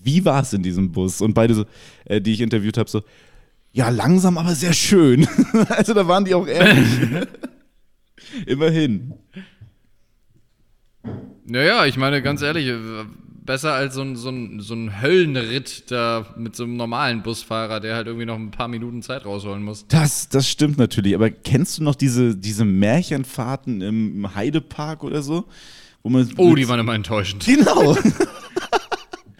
wie 0.03 0.25
war 0.25 0.41
es 0.41 0.53
in 0.53 0.63
diesem 0.63 0.91
Bus? 0.91 1.21
Und 1.21 1.33
beide 1.33 1.53
so, 1.53 1.65
äh, 2.05 2.21
die 2.21 2.33
ich 2.33 2.41
interviewt 2.41 2.77
habe, 2.77 2.89
so, 2.89 3.03
ja, 3.71 3.89
langsam, 3.89 4.37
aber 4.37 4.55
sehr 4.55 4.73
schön. 4.73 5.27
also 5.69 5.93
da 5.93 6.07
waren 6.07 6.25
die 6.25 6.33
auch 6.33 6.47
ehrlich. 6.47 6.87
Immerhin. 8.45 9.13
Naja, 11.45 11.85
ich 11.85 11.97
meine, 11.97 12.21
ganz 12.21 12.41
ehrlich, 12.41 12.67
äh, 12.67 12.77
besser 13.49 13.73
als 13.73 13.95
so 13.95 14.01
ein, 14.01 14.15
so, 14.15 14.29
ein, 14.29 14.59
so 14.59 14.75
ein 14.75 15.01
Höllenritt 15.01 15.89
da 15.89 16.25
mit 16.37 16.55
so 16.55 16.65
einem 16.65 16.77
normalen 16.77 17.23
Busfahrer, 17.23 17.79
der 17.79 17.95
halt 17.95 18.05
irgendwie 18.05 18.27
noch 18.27 18.35
ein 18.35 18.51
paar 18.51 18.67
Minuten 18.67 19.01
Zeit 19.01 19.25
rausholen 19.25 19.63
muss. 19.63 19.87
Das, 19.87 20.29
das 20.29 20.47
stimmt 20.47 20.77
natürlich. 20.77 21.15
Aber 21.15 21.31
kennst 21.31 21.79
du 21.79 21.83
noch 21.83 21.95
diese, 21.95 22.35
diese 22.35 22.65
Märchenfahrten 22.65 23.81
im 23.81 24.35
Heidepark 24.35 25.03
oder 25.03 25.23
so? 25.23 25.45
Wo 26.03 26.09
man 26.09 26.29
Oh, 26.37 26.53
die 26.53 26.67
waren 26.67 26.79
immer 26.79 26.93
enttäuschend. 26.93 27.45
Genau. 27.45 27.97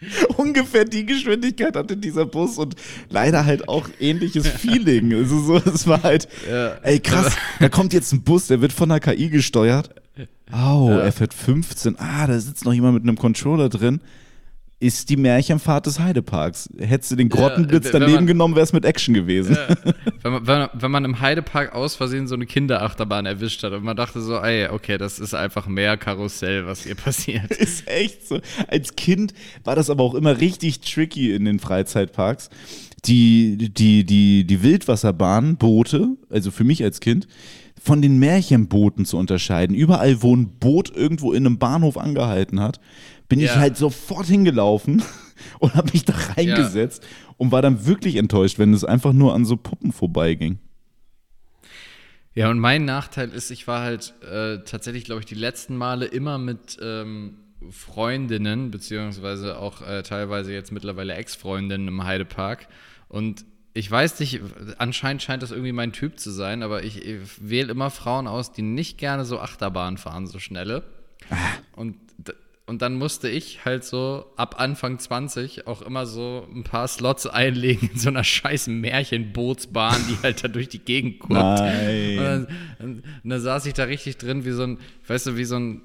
Ungefähr 0.38 0.86
die 0.86 1.06
Geschwindigkeit 1.06 1.76
hatte 1.76 1.98
dieser 1.98 2.26
Bus 2.26 2.58
und 2.58 2.76
leider 3.10 3.46
halt 3.46 3.68
auch 3.68 3.90
ähnliches 4.00 4.48
Feeling. 4.48 5.14
Also 5.14 5.40
so, 5.42 5.58
es 5.58 5.88
war 5.88 6.04
halt, 6.04 6.28
ey 6.84 7.00
krass, 7.00 7.36
da 7.60 7.70
kommt 7.70 7.94
jetzt 7.94 8.14
ein 8.14 8.22
Bus, 8.24 8.48
der 8.48 8.62
wird 8.62 8.74
von 8.74 8.90
der 8.90 9.00
KI 9.00 9.30
gesteuert. 9.30 9.90
Au, 10.52 10.90
er 10.90 11.12
fährt 11.12 11.34
15. 11.34 11.98
Ah, 12.00 12.26
da 12.28 12.40
sitzt 12.40 12.66
noch 12.66 12.74
jemand 12.74 12.96
mit 12.96 13.04
einem 13.04 13.18
Controller 13.18 13.70
drin. 13.70 14.02
Ist 14.82 15.10
die 15.10 15.18
Märchenfahrt 15.18 15.88
des 15.88 16.00
Heideparks. 16.00 16.70
Hättest 16.78 17.12
du 17.12 17.18
den 17.18 17.28
Grottenblitz 17.28 17.86
wenn 17.92 18.00
daneben 18.00 18.14
man- 18.16 18.28
genommen, 18.28 18.56
wäre 18.56 18.64
es 18.64 18.72
mit 18.72 18.86
Action 18.86 19.14
gewesen. 19.14 19.58
Wenn 20.22 20.32
man, 20.32 20.48
wenn, 20.48 20.68
wenn 20.74 20.92
man 20.92 21.04
im 21.04 21.20
Heidepark 21.20 21.76
aus 21.76 21.96
Versehen 21.96 22.28
so 22.28 22.36
eine 22.36 22.46
Kinderachterbahn 22.46 23.26
erwischt 23.26 23.62
hat 23.64 23.74
und 23.74 23.84
man 23.84 23.98
dachte 23.98 24.22
so, 24.22 24.38
ey, 24.38 24.70
okay, 24.70 24.98
das 24.98 25.20
ist 25.20 25.34
einfach 25.34 25.68
mehr 25.68 25.98
Karussell, 25.98 26.66
was 26.66 26.84
hier 26.84 26.96
passiert. 26.96 27.52
Ist 27.58 27.90
echt 27.90 28.26
so. 28.26 28.40
Als 28.70 28.96
Kind 28.96 29.34
war 29.66 29.76
das 29.76 29.90
aber 29.90 30.04
auch 30.04 30.16
immer 30.16 30.40
richtig 30.40 30.80
tricky 30.80 31.34
in 31.36 31.44
den 31.44 31.60
Freizeitparks. 31.60 32.50
Die, 33.06 33.58
die, 33.58 34.06
die, 34.06 34.46
die 34.46 34.64
Wildwasserbahn, 34.64 35.58
Boote, 35.58 36.16
also 36.30 36.52
für 36.52 36.64
mich 36.64 36.84
als 36.84 37.02
Kind, 37.02 37.28
von 37.82 38.02
den 38.02 38.18
Märchenbooten 38.20 39.06
zu 39.06 39.18
unterscheiden. 39.18 39.76
Überall, 39.76 40.22
wo 40.22 40.36
ein 40.36 40.50
Boot 40.60 40.90
irgendwo 40.96 41.32
in 41.34 41.46
einem 41.46 41.58
Bahnhof 41.58 41.98
angehalten 41.98 42.60
hat, 42.60 42.80
bin 43.30 43.40
ich 43.40 43.46
Ja. 43.48 43.56
halt 43.56 43.78
sofort 43.78 44.26
hingelaufen 44.26 45.02
und 45.60 45.76
habe 45.76 45.92
mich 45.94 46.04
da 46.04 46.14
reingesetzt 46.36 47.06
und 47.38 47.52
war 47.54 47.62
dann 47.62 47.86
wirklich 47.86 48.18
enttäuscht, 48.18 48.60
wenn 48.60 48.74
es 48.74 48.84
einfach 48.84 49.14
nur 49.14 49.34
an 49.34 49.46
so 49.46 49.56
Puppen 49.56 49.94
vorbeiging. 49.94 50.60
Ja, 52.36 52.50
und 52.50 52.60
mein 52.60 52.86
Nachteil 52.86 53.30
ist, 53.30 53.50
ich 53.52 53.68
war 53.68 53.82
halt 53.82 54.14
äh, 54.24 54.60
tatsächlich, 54.64 55.04
glaube 55.04 55.22
ich, 55.22 55.26
die 55.26 55.36
letzten 55.36 55.76
Male 55.76 56.06
immer 56.06 56.38
mit 56.38 56.78
ähm, 56.82 57.36
Freundinnen, 57.70 58.72
beziehungsweise 58.72 59.58
auch 59.58 59.82
äh, 59.82 60.04
teilweise 60.04 60.54
jetzt 60.54 60.72
mittlerweile 60.72 61.16
Ex-Freundinnen 61.16 61.88
im 61.88 62.04
Heidepark. 62.04 62.68
Und 63.10 63.46
ich 63.74 63.90
weiß 63.90 64.20
nicht, 64.20 64.40
anscheinend 64.78 65.22
scheint 65.22 65.44
das 65.44 65.52
irgendwie 65.52 65.72
mein 65.72 65.92
Typ 65.92 66.20
zu 66.20 66.32
sein, 66.32 66.64
aber 66.64 66.84
ich, 66.84 67.06
ich 67.06 67.20
wähle 67.42 67.72
immer 67.72 67.90
Frauen 67.90 68.28
aus, 68.28 68.52
die 68.54 68.62
nicht 68.62 68.98
gerne 68.98 69.26
so 69.26 69.40
Achterbahn 69.40 69.98
fahren, 69.98 70.28
so 70.28 70.40
schnelle. 70.40 70.84
Und, 71.76 71.98
d- 72.18 72.34
und 72.70 72.84
dann 72.84 72.94
musste 72.94 73.28
ich 73.28 73.66
halt 73.66 73.84
so 73.84 74.28
ab 74.38 74.60
Anfang 74.60 75.00
20 75.00 75.66
auch 75.66 75.82
immer 75.82 76.06
so 76.06 76.48
ein 76.54 76.64
paar 76.64 76.88
Slots 76.88 77.26
einlegen 77.26 77.90
in 77.92 78.00
so 78.00 78.10
einer 78.10 78.24
scheiß 78.24 78.68
Märchenbootsbahn, 78.68 80.00
die 80.08 80.22
halt 80.22 80.44
da 80.44 80.48
durch 80.48 80.70
die 80.70 80.78
Gegend 80.78 81.18
guckt. 81.18 81.34
Nein. 81.34 82.20
Und 82.20 82.48
dann, 82.78 83.04
dann 83.24 83.42
saß 83.42 83.66
ich 83.66 83.74
da 83.74 83.86
richtig 83.86 84.18
drin, 84.18 84.46
wie 84.46 84.52
so 84.52 84.64
ein, 84.64 84.78
weißt 85.08 85.26
du, 85.26 85.36
wie 85.36 85.46
so 85.46 85.56
ein, 85.58 85.82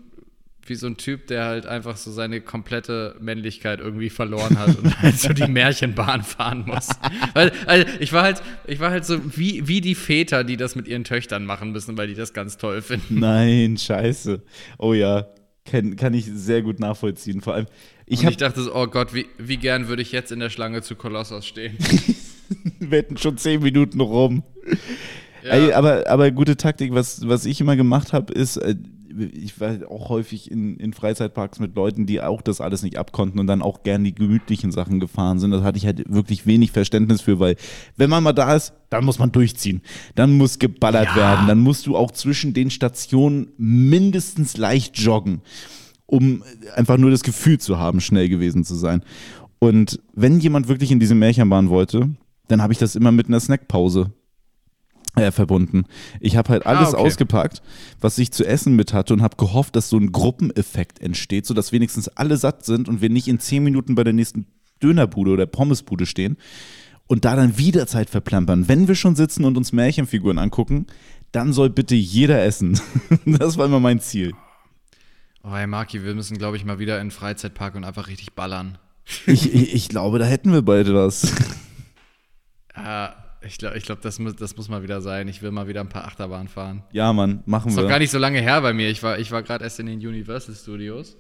wie 0.67 0.75
so 0.75 0.87
ein 0.87 0.99
Typ, 0.99 1.27
der 1.27 1.47
halt 1.47 1.65
einfach 1.65 1.97
so 1.97 2.13
seine 2.13 2.43
komplette 2.43 3.17
Männlichkeit 3.19 3.81
irgendwie 3.81 4.11
verloren 4.11 4.59
hat 4.59 4.79
und 4.79 5.01
halt 5.01 5.19
so 5.19 5.33
die 5.33 5.47
Märchenbahn 5.47 6.23
fahren 6.23 6.65
muss. 6.67 6.91
Weil, 7.33 7.53
also 7.67 7.87
ich 7.99 8.13
war 8.13 8.25
halt, 8.25 8.43
ich 8.67 8.81
war 8.81 8.91
halt 8.91 9.07
so 9.07 9.37
wie, 9.37 9.67
wie 9.69 9.81
die 9.81 9.95
Väter, 9.95 10.45
die 10.45 10.59
das 10.59 10.77
mit 10.77 10.87
ihren 10.87 11.05
Töchtern 11.05 11.47
machen 11.47 11.73
müssen, 11.73 11.97
weil 11.97 12.09
die 12.09 12.15
das 12.15 12.35
ganz 12.35 12.59
toll 12.59 12.83
finden. 12.83 13.21
Nein, 13.21 13.79
scheiße. 13.79 14.43
Oh 14.79 14.93
ja, 14.93 15.27
kann, 15.65 15.97
kann 15.97 16.15
ich 16.15 16.27
sehr 16.27 16.63
gut 16.63 16.81
nachvollziehen. 16.81 17.41
Vor 17.41 17.55
allem, 17.55 17.67
ich 18.07 18.21
habe 18.21 18.33
ich 18.33 18.37
dachte 18.37 18.63
so, 18.63 18.75
oh 18.75 18.87
Gott, 18.87 19.15
wie, 19.15 19.27
wie 19.39 19.57
gern 19.57 19.89
würde 19.89 20.03
ich 20.03 20.13
jetzt 20.13 20.31
in 20.33 20.41
der 20.41 20.51
Schlange 20.51 20.83
zu 20.83 20.95
Kolossos 20.95 21.47
stehen. 21.47 21.77
Wir 22.79 22.99
hätten 22.99 23.17
schon 23.17 23.39
zehn 23.39 23.63
Minuten 23.63 24.01
rum. 24.01 24.43
Ja. 25.43 25.51
Ey, 25.51 25.73
aber, 25.73 26.07
aber 26.09 26.31
gute 26.31 26.57
Taktik, 26.57 26.93
was, 26.95 27.27
was 27.27 27.47
ich 27.47 27.61
immer 27.61 27.77
gemacht 27.77 28.13
habe, 28.13 28.33
ist, 28.33 28.59
äh, 28.59 28.75
ich 29.19 29.61
war 29.61 29.77
auch 29.91 30.09
häufig 30.09 30.51
in, 30.51 30.77
in 30.77 30.93
Freizeitparks 30.93 31.59
mit 31.61 31.75
Leuten, 31.77 32.07
die 32.07 32.21
auch 32.21 32.43
das 32.43 32.61
alles 32.61 32.83
nicht 32.83 32.99
abkonnten 32.99 33.39
und 33.41 33.47
dann 33.47 33.63
auch 33.63 33.83
gern 33.83 34.05
die 34.05 34.15
gemütlichen 34.15 34.73
Sachen 34.73 35.01
gefahren 35.01 35.39
sind. 35.39 35.51
Das 35.51 35.63
hatte 35.63 35.79
ich 35.79 35.87
halt 35.87 36.05
wirklich 36.13 36.47
wenig 36.47 36.73
Verständnis 36.73 37.21
für, 37.21 37.39
weil 37.39 37.57
wenn 37.97 38.11
man 38.11 38.23
mal 38.23 38.33
da 38.33 38.55
ist, 38.55 38.73
dann 38.91 39.05
muss 39.05 39.19
man 39.19 39.33
durchziehen. 39.33 39.83
Dann 40.15 40.33
muss 40.37 40.59
geballert 40.59 41.09
Ja. 41.11 41.17
werden. 41.17 41.47
Dann 41.49 41.61
musst 41.61 41.87
du 41.87 41.97
auch 41.97 42.11
zwischen 42.11 42.55
den 42.55 42.71
Stationen 42.71 43.49
mindestens 43.57 44.57
leicht 44.57 44.99
joggen, 44.99 45.41
um 46.07 46.43
einfach 46.75 46.97
nur 46.99 47.11
das 47.11 47.23
Gefühl 47.23 47.59
zu 47.59 47.79
haben, 47.79 48.01
schnell 48.01 48.29
gewesen 48.29 48.65
zu 48.65 48.75
sein. 48.75 49.03
Und 49.59 50.01
wenn 50.13 50.41
jemand 50.41 50.69
wirklich 50.69 50.91
in 50.91 51.01
diese 51.01 51.15
Märchenbahn 51.15 51.69
wollte, 51.71 52.11
dann 52.49 52.61
habe 52.61 52.73
ich 52.73 52.79
das 52.79 52.97
immer 52.97 53.13
mit 53.13 53.29
einer 53.29 53.41
Snackpause 53.41 54.13
äh, 55.17 55.31
verbunden. 55.31 55.85
Ich 56.21 56.37
habe 56.37 56.49
halt 56.51 56.67
alles 56.67 56.89
Ah, 56.89 56.99
okay. 56.99 57.07
ausgepackt, 57.07 57.63
was 58.01 58.19
ich 58.19 58.33
zu 58.33 58.45
essen 58.45 58.75
mit 58.77 58.93
hatte 58.93 59.15
und 59.15 59.23
habe 59.23 59.37
gehofft, 59.37 59.77
dass 59.77 59.89
so 59.89 59.97
ein 59.97 60.13
Gruppeneffekt 60.13 61.01
entsteht, 61.01 61.47
sodass 61.47 61.73
wenigstens 61.73 62.09
alle 62.09 62.37
satt 62.37 62.65
sind 62.65 62.89
und 62.89 63.01
wir 63.01 63.11
nicht 63.11 63.29
in 63.29 63.39
zehn 63.39 63.63
Minuten 63.65 63.95
bei 63.95 64.05
der 64.05 64.13
nächsten 64.13 64.47
Dönerbude 64.83 65.31
oder 65.31 65.47
Pommesbude 65.47 66.07
stehen 66.07 66.37
und 67.07 67.25
da 67.25 67.37
dann 67.37 67.59
wieder 67.59 67.87
Zeit 67.87 68.11
verplempern. 68.11 68.69
Wenn 68.69 68.89
wir 68.89 68.95
schon 68.95 69.15
sitzen 69.17 69.45
und 69.45 69.57
uns 69.57 69.73
Märchenfiguren 69.73 70.39
angucken, 70.39 70.87
dann 71.33 71.53
soll 71.53 71.71
bitte 71.71 71.95
jeder 71.95 72.43
essen. 72.45 72.81
das 73.27 73.57
war 73.57 73.67
immer 73.67 73.81
mein 73.81 74.01
Ziel. 74.01 74.33
Oh, 75.43 75.53
hey 75.55 75.67
Marki, 75.67 76.03
wir 76.03 76.15
müssen, 76.15 76.39
glaube 76.39 76.57
ich, 76.57 76.65
mal 76.65 76.79
wieder 76.79 77.01
in 77.01 77.07
den 77.09 77.11
Freizeitpark 77.11 77.75
und 77.75 77.85
einfach 77.85 78.09
richtig 78.09 78.33
ballern. 78.33 78.79
Ich, 79.27 79.53
ich, 79.53 79.75
ich 79.75 79.89
glaube, 79.91 80.19
da 80.19 80.25
hätten 80.25 80.53
wir 80.53 80.63
beide 80.63 80.95
was. 80.95 81.33
Äh, 82.77 83.09
ich 83.47 83.59
glaube, 83.59 83.77
ich 83.77 83.85
glaub, 83.85 84.01
das, 84.01 84.19
muss, 84.19 84.37
das 84.37 84.57
muss 84.57 84.69
mal 84.69 84.83
wieder 84.83 85.01
sein. 85.01 85.29
Ich 85.29 85.43
will 85.43 85.51
mal 85.51 85.69
wieder 85.69 85.81
ein 85.81 85.89
paar 85.89 86.05
Achterbahnen 86.07 86.49
fahren. 86.49 86.83
Ja, 86.93 87.13
Mann, 87.13 87.43
machen 87.47 87.69
Ist 87.71 87.77
wir. 87.77 87.83
doch 87.83 87.89
gar 87.89 87.99
nicht 87.99 88.11
so 88.11 88.19
lange 88.19 88.41
her 88.41 88.61
bei 88.63 88.73
mir. 88.73 88.89
Ich 88.89 89.03
war, 89.03 89.19
ich 89.19 89.31
war 89.31 89.43
gerade 89.43 89.65
erst 89.65 89.81
in 89.81 89.87
den 89.87 89.99
Universal 89.99 90.55
Studios. 90.55 91.17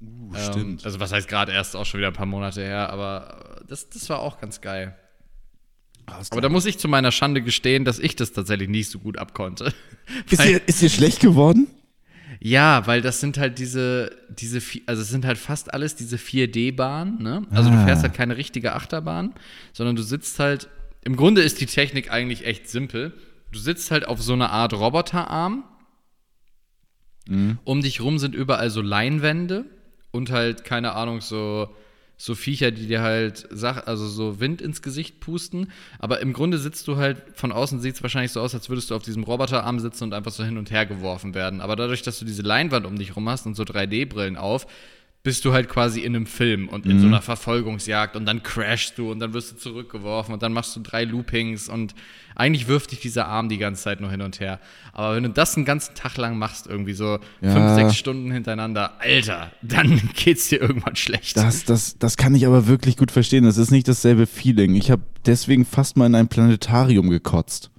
Uh, 0.00 0.32
Ähm, 0.34 0.52
stimmt. 0.52 0.84
also 0.84 1.00
was 1.00 1.12
heißt 1.12 1.26
gerade 1.28 1.52
erst 1.52 1.74
auch 1.74 1.84
schon 1.84 1.98
wieder 1.98 2.08
ein 2.08 2.12
paar 2.14 2.26
Monate 2.26 2.60
her, 2.62 2.90
aber 2.90 3.60
das, 3.66 3.88
das 3.90 4.08
war 4.08 4.20
auch 4.20 4.40
ganz 4.40 4.60
geil. 4.60 4.94
Aber 6.30 6.40
da 6.40 6.48
muss 6.48 6.64
ich 6.66 6.78
zu 6.78 6.88
meiner 6.88 7.12
Schande 7.12 7.42
gestehen, 7.42 7.84
dass 7.84 7.98
ich 7.98 8.16
das 8.16 8.32
tatsächlich 8.32 8.68
nicht 8.68 8.90
so 8.90 8.98
gut 8.98 9.18
abkonnte. 9.18 9.74
ist, 10.30 10.42
dir, 10.42 10.60
ist 10.66 10.80
dir 10.80 10.88
schlecht 10.88 11.20
geworden? 11.20 11.66
Ja, 12.40 12.86
weil 12.86 13.02
das 13.02 13.20
sind 13.20 13.36
halt 13.36 13.58
diese, 13.58 14.10
diese, 14.30 14.62
also 14.86 15.02
es 15.02 15.08
sind 15.08 15.24
halt 15.26 15.36
fast 15.36 15.74
alles 15.74 15.96
diese 15.96 16.16
4D-Bahnen, 16.16 17.20
ne? 17.22 17.42
Also 17.50 17.68
Ah. 17.70 17.74
du 17.76 17.84
fährst 17.84 18.02
halt 18.04 18.14
keine 18.14 18.36
richtige 18.36 18.74
Achterbahn, 18.74 19.34
sondern 19.72 19.96
du 19.96 20.02
sitzt 20.02 20.38
halt, 20.38 20.68
im 21.04 21.16
Grunde 21.16 21.42
ist 21.42 21.60
die 21.60 21.66
Technik 21.66 22.10
eigentlich 22.10 22.44
echt 22.44 22.68
simpel. 22.68 23.14
Du 23.52 23.58
sitzt 23.58 23.90
halt 23.90 24.06
auf 24.06 24.22
so 24.22 24.32
einer 24.32 24.50
Art 24.50 24.74
Roboterarm. 24.74 25.64
Um 27.64 27.82
dich 27.82 28.00
rum 28.00 28.18
sind 28.18 28.34
überall 28.34 28.70
so 28.70 28.80
Leinwände 28.80 29.66
und 30.10 30.30
halt, 30.30 30.64
keine 30.64 30.94
Ahnung, 30.94 31.20
so, 31.20 31.74
so 32.16 32.34
Viecher, 32.34 32.70
die 32.70 32.86
dir 32.86 33.02
halt, 33.02 33.46
Sach 33.50 33.86
also 33.86 34.06
so 34.08 34.40
Wind 34.40 34.62
ins 34.62 34.82
Gesicht 34.82 35.20
pusten. 35.20 35.70
Aber 35.98 36.20
im 36.20 36.32
Grunde 36.32 36.58
sitzt 36.58 36.88
du 36.88 36.96
halt, 36.96 37.22
von 37.34 37.52
außen 37.52 37.80
sieht 37.80 37.94
es 37.96 38.02
wahrscheinlich 38.02 38.32
so 38.32 38.40
aus, 38.40 38.54
als 38.54 38.68
würdest 38.70 38.90
du 38.90 38.96
auf 38.96 39.02
diesem 39.02 39.24
Roboterarm 39.24 39.78
sitzen 39.78 40.04
und 40.04 40.14
einfach 40.14 40.32
so 40.32 40.42
hin 40.42 40.56
und 40.56 40.70
her 40.70 40.86
geworfen 40.86 41.34
werden. 41.34 41.60
Aber 41.60 41.76
dadurch, 41.76 42.02
dass 42.02 42.18
du 42.18 42.24
diese 42.24 42.42
Leinwand 42.42 42.86
um 42.86 42.96
dich 42.98 43.14
rum 43.14 43.28
hast 43.28 43.46
und 43.46 43.54
so 43.54 43.62
3D-Brillen 43.62 44.36
auf, 44.36 44.66
bist 45.28 45.44
du 45.44 45.52
halt 45.52 45.68
quasi 45.68 46.00
in 46.00 46.16
einem 46.16 46.24
Film 46.24 46.70
und 46.70 46.86
in 46.86 47.00
so 47.00 47.06
einer 47.06 47.20
Verfolgungsjagd 47.20 48.16
und 48.16 48.24
dann 48.24 48.42
crashst 48.42 48.96
du 48.96 49.12
und 49.12 49.20
dann 49.20 49.34
wirst 49.34 49.52
du 49.52 49.56
zurückgeworfen 49.56 50.32
und 50.32 50.42
dann 50.42 50.54
machst 50.54 50.74
du 50.74 50.80
drei 50.80 51.04
Loopings 51.04 51.68
und 51.68 51.94
eigentlich 52.34 52.66
wirft 52.66 52.92
dich 52.92 53.00
dieser 53.00 53.26
Arm 53.28 53.50
die 53.50 53.58
ganze 53.58 53.82
Zeit 53.82 54.00
nur 54.00 54.10
hin 54.10 54.22
und 54.22 54.40
her. 54.40 54.58
Aber 54.94 55.14
wenn 55.16 55.24
du 55.24 55.28
das 55.28 55.54
einen 55.54 55.66
ganzen 55.66 55.94
Tag 55.94 56.16
lang 56.16 56.38
machst, 56.38 56.66
irgendwie 56.66 56.94
so 56.94 57.18
Ja. 57.42 57.50
fünf, 57.52 57.74
sechs 57.74 57.96
Stunden 57.98 58.30
hintereinander, 58.32 58.94
Alter, 59.00 59.52
dann 59.60 60.00
geht's 60.14 60.48
dir 60.48 60.62
irgendwann 60.62 60.96
schlecht. 60.96 61.36
Das, 61.36 61.66
das, 61.66 61.98
das 61.98 62.16
kann 62.16 62.34
ich 62.34 62.46
aber 62.46 62.66
wirklich 62.66 62.96
gut 62.96 63.10
verstehen. 63.10 63.44
Das 63.44 63.58
ist 63.58 63.70
nicht 63.70 63.86
dasselbe 63.86 64.26
Feeling. 64.26 64.76
Ich 64.76 64.90
habe 64.90 65.02
deswegen 65.26 65.66
fast 65.66 65.98
mal 65.98 66.06
in 66.06 66.14
ein 66.14 66.28
Planetarium 66.28 67.10
gekotzt. 67.10 67.70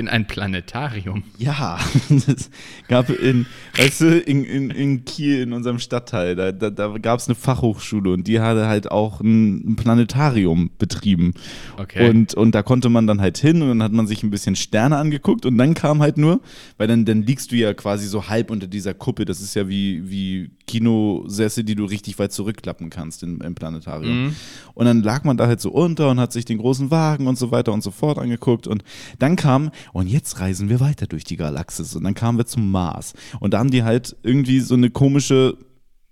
In 0.00 0.08
ein 0.08 0.26
Planetarium. 0.26 1.22
Ja, 1.38 1.78
es 2.10 2.50
gab 2.88 3.10
in, 3.10 3.46
weißt 3.76 4.00
du, 4.00 4.18
in, 4.18 4.44
in, 4.44 4.70
in 4.70 5.04
Kiel, 5.04 5.42
in 5.42 5.52
unserem 5.52 5.78
Stadtteil, 5.78 6.34
da, 6.34 6.52
da, 6.52 6.70
da 6.70 6.96
gab 6.98 7.20
es 7.20 7.28
eine 7.28 7.34
Fachhochschule 7.34 8.12
und 8.12 8.26
die 8.26 8.40
hatte 8.40 8.66
halt 8.66 8.90
auch 8.90 9.20
ein, 9.20 9.72
ein 9.72 9.76
Planetarium 9.76 10.70
betrieben. 10.78 11.34
Okay. 11.76 12.08
Und, 12.08 12.34
und 12.34 12.54
da 12.54 12.62
konnte 12.62 12.88
man 12.88 13.06
dann 13.06 13.20
halt 13.20 13.38
hin 13.38 13.60
und 13.62 13.68
dann 13.68 13.82
hat 13.82 13.92
man 13.92 14.06
sich 14.06 14.22
ein 14.22 14.30
bisschen 14.30 14.56
Sterne 14.56 14.96
angeguckt 14.96 15.44
und 15.44 15.58
dann 15.58 15.74
kam 15.74 16.00
halt 16.00 16.16
nur, 16.16 16.40
weil 16.78 16.88
dann, 16.88 17.04
dann 17.04 17.22
liegst 17.22 17.52
du 17.52 17.56
ja 17.56 17.74
quasi 17.74 18.06
so 18.06 18.28
halb 18.28 18.50
unter 18.50 18.66
dieser 18.66 18.94
Kuppel. 18.94 19.26
Das 19.26 19.40
ist 19.40 19.54
ja 19.54 19.68
wie, 19.68 20.10
wie 20.10 20.50
Kinosessel, 20.66 21.64
die 21.64 21.74
du 21.74 21.84
richtig 21.84 22.18
weit 22.18 22.32
zurückklappen 22.32 22.88
kannst 22.88 23.22
im, 23.22 23.40
im 23.42 23.54
Planetarium. 23.54 24.34
Und 24.74 24.86
dann 24.86 25.02
lag 25.02 25.24
man 25.24 25.36
da 25.36 25.46
halt 25.46 25.60
so 25.60 25.70
unter 25.70 26.10
und 26.10 26.20
hat 26.20 26.32
sich 26.32 26.44
den 26.44 26.58
großen 26.58 26.90
Wagen 26.90 27.26
und 27.26 27.36
so 27.36 27.50
weiter 27.50 27.72
und 27.72 27.82
so 27.82 27.90
fort 27.90 28.18
angeguckt. 28.18 28.66
Und 28.66 28.84
dann 29.18 29.36
kam, 29.36 29.70
und 29.92 30.06
jetzt 30.08 30.40
reisen 30.40 30.68
wir 30.68 30.80
weiter 30.80 31.06
durch 31.06 31.24
die 31.24 31.36
Galaxis. 31.36 31.94
Und 31.96 32.04
dann 32.04 32.14
kamen 32.14 32.38
wir 32.38 32.46
zum 32.46 32.70
Mars. 32.70 33.12
Und 33.40 33.54
da 33.54 33.58
haben 33.58 33.70
die 33.70 33.82
halt 33.82 34.16
irgendwie 34.22 34.60
so 34.60 34.74
eine 34.74 34.90
komische, 34.90 35.56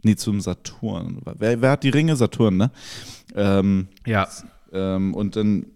nee, 0.03 0.17
zum 0.17 0.41
Saturn. 0.41 1.21
Wer, 1.38 1.61
wer 1.62 1.71
hat 1.71 1.85
die 1.85 1.88
Ringe? 1.91 2.17
Saturn, 2.17 2.57
ne? 2.57 2.71
Ähm, 3.35 3.88
Ja. 4.07 4.29
ähm, 4.73 5.14
und 5.14 5.37
dann 5.37 5.67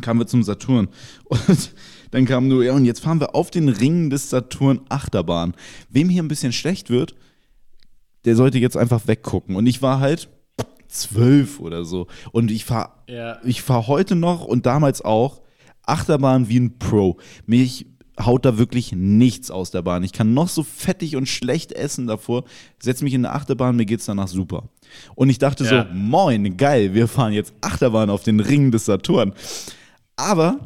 kamen 0.00 0.20
wir 0.20 0.26
zum 0.26 0.42
Saturn. 0.42 0.88
Und 1.48 1.72
dann 2.12 2.24
kam 2.24 2.48
nur, 2.48 2.64
ja, 2.64 2.72
und 2.72 2.84
jetzt 2.86 3.00
fahren 3.00 3.20
wir 3.20 3.36
auf 3.36 3.52
den 3.52 3.68
Ringen 3.68 4.10
des 4.10 4.30
Saturn 4.30 4.80
Achterbahn. 4.88 5.54
Wem 5.90 6.08
hier 6.08 6.22
ein 6.24 6.28
bisschen 6.28 6.52
schlecht 6.52 6.90
wird, 6.90 7.14
der 8.24 8.34
sollte 8.34 8.58
jetzt 8.58 8.76
einfach 8.76 9.06
weggucken. 9.06 9.54
Und 9.54 9.66
ich 9.66 9.80
war 9.82 10.00
halt 10.00 10.28
zwölf 10.88 11.60
oder 11.60 11.84
so. 11.84 12.08
Und 12.32 12.50
ich 12.50 12.64
fahre 12.64 12.90
Ja. 13.08 13.38
ich 13.44 13.62
fahr 13.62 13.86
heute 13.86 14.16
noch 14.16 14.44
und 14.44 14.66
damals 14.66 15.02
auch 15.02 15.40
Achterbahn 15.90 16.48
wie 16.48 16.58
ein 16.60 16.78
Pro. 16.78 17.16
Mich 17.46 17.86
haut 18.18 18.44
da 18.44 18.58
wirklich 18.58 18.92
nichts 18.92 19.50
aus 19.50 19.70
der 19.70 19.82
Bahn. 19.82 20.02
Ich 20.02 20.12
kann 20.12 20.34
noch 20.34 20.48
so 20.48 20.62
fettig 20.62 21.16
und 21.16 21.26
schlecht 21.26 21.72
essen 21.72 22.06
davor, 22.06 22.44
setz 22.78 23.00
mich 23.02 23.14
in 23.14 23.24
eine 23.24 23.34
Achterbahn, 23.34 23.76
mir 23.76 23.86
geht's 23.86 24.04
danach 24.06 24.28
super. 24.28 24.64
Und 25.14 25.30
ich 25.30 25.38
dachte 25.38 25.64
Ja. 25.64 25.86
so, 25.88 25.94
moin, 25.94 26.56
geil, 26.56 26.94
wir 26.94 27.08
fahren 27.08 27.32
jetzt 27.32 27.54
Achterbahn 27.60 28.10
auf 28.10 28.22
den 28.22 28.40
Ringen 28.40 28.72
des 28.72 28.84
Saturn. 28.84 29.32
Aber 30.16 30.58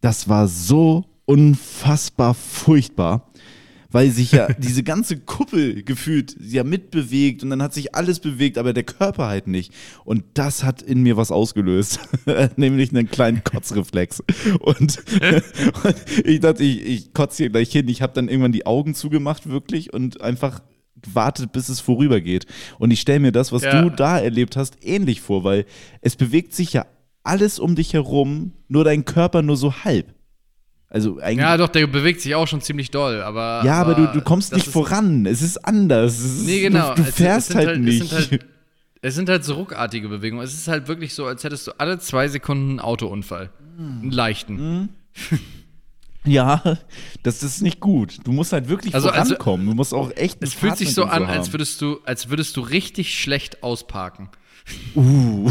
das 0.00 0.28
war 0.28 0.48
so 0.48 1.04
unfassbar 1.24 2.34
furchtbar, 2.34 3.30
weil 3.90 4.10
sich 4.10 4.32
ja 4.32 4.48
diese 4.58 4.82
ganze 4.82 5.18
Kuppel 5.18 5.82
gefühlt 5.82 6.36
ja 6.40 6.64
mitbewegt 6.64 7.42
und 7.42 7.50
dann 7.50 7.62
hat 7.62 7.74
sich 7.74 7.94
alles 7.94 8.20
bewegt, 8.20 8.58
aber 8.58 8.72
der 8.72 8.82
Körper 8.84 9.26
halt 9.26 9.46
nicht. 9.46 9.72
Und 10.04 10.24
das 10.34 10.64
hat 10.64 10.82
in 10.82 11.02
mir 11.02 11.16
was 11.16 11.30
ausgelöst, 11.30 12.00
nämlich 12.56 12.90
einen 12.90 13.08
kleinen 13.08 13.44
Kotzreflex. 13.44 14.22
Und, 14.60 14.80
und 14.80 14.98
ich 16.24 16.40
dachte, 16.40 16.62
ich, 16.64 16.84
ich 16.84 17.12
kotze 17.14 17.44
hier 17.44 17.50
gleich 17.50 17.70
hin. 17.70 17.88
Ich 17.88 18.02
habe 18.02 18.12
dann 18.12 18.28
irgendwann 18.28 18.52
die 18.52 18.66
Augen 18.66 18.94
zugemacht, 18.94 19.48
wirklich, 19.48 19.92
und 19.92 20.20
einfach 20.20 20.60
gewartet, 21.02 21.52
bis 21.52 21.68
es 21.68 21.80
vorübergeht. 21.80 22.46
Und 22.78 22.90
ich 22.90 23.00
stelle 23.00 23.20
mir 23.20 23.32
das, 23.32 23.52
was 23.52 23.62
Ja. 23.62 23.82
du 23.82 23.90
da 23.90 24.18
erlebt 24.18 24.56
hast, 24.56 24.84
ähnlich 24.84 25.20
vor, 25.20 25.44
weil 25.44 25.66
es 26.00 26.16
bewegt 26.16 26.54
sich 26.54 26.72
ja 26.72 26.86
alles 27.22 27.58
um 27.58 27.74
dich 27.74 27.92
herum, 27.92 28.52
nur 28.68 28.84
dein 28.84 29.04
Körper 29.04 29.42
nur 29.42 29.56
so 29.56 29.72
halb. 29.84 30.14
Also 30.96 31.18
eigentlich. 31.20 31.40
Ja, 31.44 31.58
doch, 31.58 31.68
der 31.68 31.86
bewegt 31.86 32.22
sich 32.22 32.34
auch 32.34 32.48
schon 32.48 32.62
ziemlich 32.62 32.90
doll, 32.90 33.20
aber. 33.20 33.60
Ja, 33.66 33.74
aber 33.82 33.94
du, 33.94 34.06
du 34.14 34.22
kommst 34.22 34.54
nicht 34.54 34.66
voran. 34.66 35.26
Es 35.26 35.42
ist 35.42 35.58
anders. 35.62 36.18
Es 36.18 36.24
ist, 36.38 36.46
Nee, 36.46 36.60
genau. 36.62 36.94
Du, 36.94 37.02
du 37.02 37.08
Es- 37.10 37.14
fährst 37.16 37.50
es 37.50 37.56
sind 37.56 37.66
halt, 37.66 37.78
Es 37.80 37.84
nicht. 37.84 38.08
sind 38.08 38.30
halt, 38.30 38.46
es 39.02 39.14
sind 39.14 39.28
halt 39.28 39.44
so 39.44 39.54
ruckartige 39.56 40.08
Bewegungen. 40.08 40.42
Es 40.42 40.54
ist 40.54 40.68
halt 40.68 40.88
wirklich 40.88 41.12
so, 41.12 41.26
als 41.26 41.44
hättest 41.44 41.66
du 41.66 41.72
alle 41.78 41.98
zwei 41.98 42.28
Sekunden 42.28 42.70
einen 42.70 42.80
Autounfall. 42.80 43.50
Einen 43.78 44.10
leichten. 44.10 44.88
ja, 46.26 46.78
das 47.22 47.42
ist 47.42 47.62
nicht 47.62 47.80
gut. 47.80 48.18
Du 48.24 48.32
musst 48.32 48.52
halt 48.52 48.68
wirklich 48.68 48.94
Also- 48.94 49.10
also- 49.10 49.34
vorankommen. 49.34 49.66
du 49.66 49.74
musst 49.74 49.94
auch 49.94 50.10
echt. 50.16 50.38
Es 50.40 50.54
fühlt 50.54 50.76
sich 50.76 50.92
so 50.94 51.04
an, 51.04 51.26
haben. 51.26 51.26
als 51.26 51.52
würdest 51.52 51.80
du, 51.80 52.00
als 52.04 52.28
würdest 52.30 52.56
du 52.56 52.60
richtig 52.60 53.18
schlecht 53.18 53.62
ausparken. 53.62 54.28
Uh. 54.96 55.48